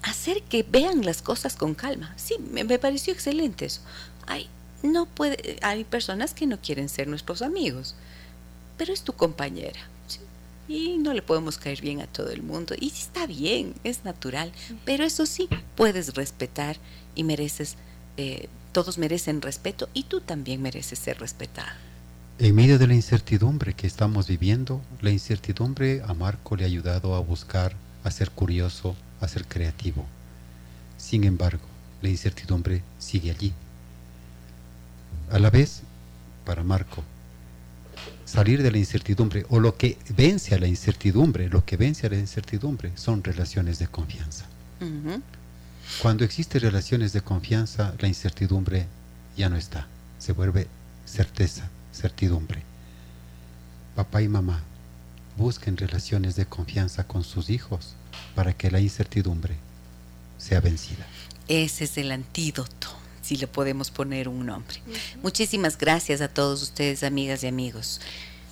hacer 0.03 0.41
que 0.43 0.63
vean 0.63 1.05
las 1.05 1.21
cosas 1.21 1.55
con 1.55 1.75
calma. 1.75 2.13
Sí, 2.17 2.35
me, 2.51 2.63
me 2.63 2.79
pareció 2.79 3.13
excelente 3.13 3.65
eso. 3.65 3.81
Hay, 4.27 4.49
no 4.83 5.05
puede, 5.05 5.57
hay 5.61 5.83
personas 5.83 6.33
que 6.33 6.47
no 6.47 6.59
quieren 6.59 6.89
ser 6.89 7.07
nuestros 7.07 7.41
amigos 7.41 7.95
pero 8.81 8.93
es 8.93 9.03
tu 9.03 9.13
compañera. 9.13 9.79
y 10.67 10.97
no 10.97 11.13
le 11.13 11.21
podemos 11.21 11.59
caer 11.59 11.81
bien 11.81 12.01
a 12.01 12.07
todo 12.07 12.31
el 12.31 12.41
mundo. 12.41 12.73
Y 12.79 12.87
está 12.87 13.27
bien, 13.27 13.75
es 13.83 14.03
natural, 14.05 14.51
pero 14.85 15.03
eso 15.03 15.27
sí, 15.27 15.47
puedes 15.75 16.15
respetar 16.15 16.77
y 17.13 17.23
mereces, 17.23 17.75
eh, 18.17 18.49
todos 18.71 18.97
merecen 18.97 19.43
respeto 19.43 19.87
y 19.93 20.05
tú 20.05 20.19
también 20.19 20.63
mereces 20.63 20.97
ser 20.97 21.19
respetada. 21.19 21.77
En 22.39 22.55
medio 22.55 22.79
de 22.79 22.87
la 22.87 22.95
incertidumbre 22.95 23.75
que 23.75 23.85
estamos 23.85 24.27
viviendo, 24.27 24.81
la 24.99 25.11
incertidumbre 25.11 26.01
a 26.07 26.15
Marco 26.15 26.55
le 26.55 26.63
ha 26.63 26.67
ayudado 26.67 27.13
a 27.13 27.19
buscar, 27.19 27.75
a 28.03 28.09
ser 28.09 28.31
curioso, 28.31 28.95
a 29.19 29.27
ser 29.27 29.45
creativo. 29.45 30.07
Sin 30.97 31.23
embargo, 31.23 31.67
la 32.01 32.09
incertidumbre 32.09 32.81
sigue 32.97 33.29
allí. 33.29 33.53
A 35.31 35.39
la 35.39 35.49
vez, 35.49 35.81
para 36.45 36.63
Marco, 36.63 37.03
salir 38.25 38.61
de 38.61 38.71
la 38.71 38.77
incertidumbre 38.77 39.45
o 39.49 39.59
lo 39.59 39.77
que 39.77 39.97
vence 40.09 40.53
a 40.55 40.59
la 40.59 40.67
incertidumbre, 40.67 41.49
lo 41.49 41.63
que 41.65 41.77
vence 41.77 42.07
a 42.07 42.09
la 42.09 42.17
incertidumbre 42.17 42.91
son 42.95 43.23
relaciones 43.23 43.79
de 43.79 43.87
confianza. 43.87 44.45
Cuando 46.01 46.23
existen 46.25 46.61
relaciones 46.61 47.13
de 47.13 47.21
confianza, 47.21 47.93
la 47.99 48.07
incertidumbre 48.07 48.87
ya 49.37 49.49
no 49.49 49.55
está, 49.55 49.87
se 50.19 50.33
vuelve 50.33 50.67
certeza, 51.05 51.69
certidumbre. 51.93 52.63
Papá 53.95 54.21
y 54.21 54.27
mamá 54.27 54.61
busquen 55.37 55.77
relaciones 55.77 56.35
de 56.35 56.45
confianza 56.45 57.05
con 57.05 57.23
sus 57.23 57.49
hijos 57.49 57.95
para 58.35 58.53
que 58.53 58.71
la 58.71 58.79
incertidumbre 58.79 59.55
sea 60.37 60.59
vencida. 60.59 61.05
Ese 61.47 61.85
es 61.85 61.97
el 61.97 62.11
antídoto, 62.11 62.87
si 63.21 63.37
le 63.37 63.47
podemos 63.47 63.91
poner 63.91 64.27
un 64.27 64.45
nombre. 64.45 64.77
Muchísimas 65.21 65.77
gracias 65.77 66.21
a 66.21 66.27
todos 66.27 66.61
ustedes, 66.61 67.03
amigas 67.03 67.43
y 67.43 67.47
amigos. 67.47 68.01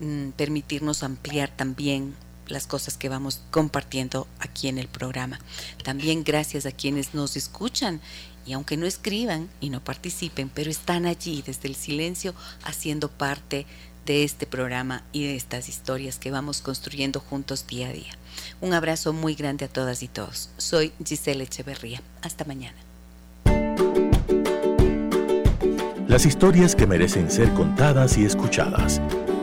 mm, 0.00 0.30
permitirnos 0.30 1.02
ampliar 1.02 1.50
también 1.54 2.14
las 2.46 2.66
cosas 2.66 2.96
que 2.96 3.08
vamos 3.08 3.42
compartiendo 3.50 4.26
aquí 4.38 4.68
en 4.68 4.78
el 4.78 4.88
programa. 4.88 5.38
También 5.84 6.24
gracias 6.24 6.66
a 6.66 6.72
quienes 6.72 7.14
nos 7.14 7.36
escuchan 7.36 8.00
y 8.46 8.54
aunque 8.54 8.76
no 8.76 8.86
escriban 8.86 9.48
y 9.60 9.70
no 9.70 9.84
participen, 9.84 10.48
pero 10.48 10.70
están 10.70 11.06
allí 11.06 11.42
desde 11.46 11.68
el 11.68 11.74
silencio 11.74 12.34
haciendo 12.64 13.10
parte 13.10 13.66
de 14.06 14.24
este 14.24 14.46
programa 14.46 15.02
y 15.12 15.24
de 15.24 15.36
estas 15.36 15.68
historias 15.68 16.18
que 16.18 16.30
vamos 16.30 16.62
construyendo 16.62 17.20
juntos 17.20 17.66
día 17.66 17.88
a 17.88 17.92
día. 17.92 18.12
Un 18.62 18.72
abrazo 18.72 19.12
muy 19.12 19.34
grande 19.34 19.66
a 19.66 19.68
todas 19.68 20.02
y 20.02 20.08
todos. 20.08 20.48
Soy 20.56 20.92
Giselle 21.04 21.44
Echeverría. 21.44 22.00
Hasta 22.22 22.46
mañana. 22.46 22.78
Las 26.08 26.24
historias 26.24 26.74
que 26.74 26.86
merecen 26.86 27.30
ser 27.30 27.52
contadas 27.52 28.16
y 28.16 28.24
escuchadas. 28.24 28.98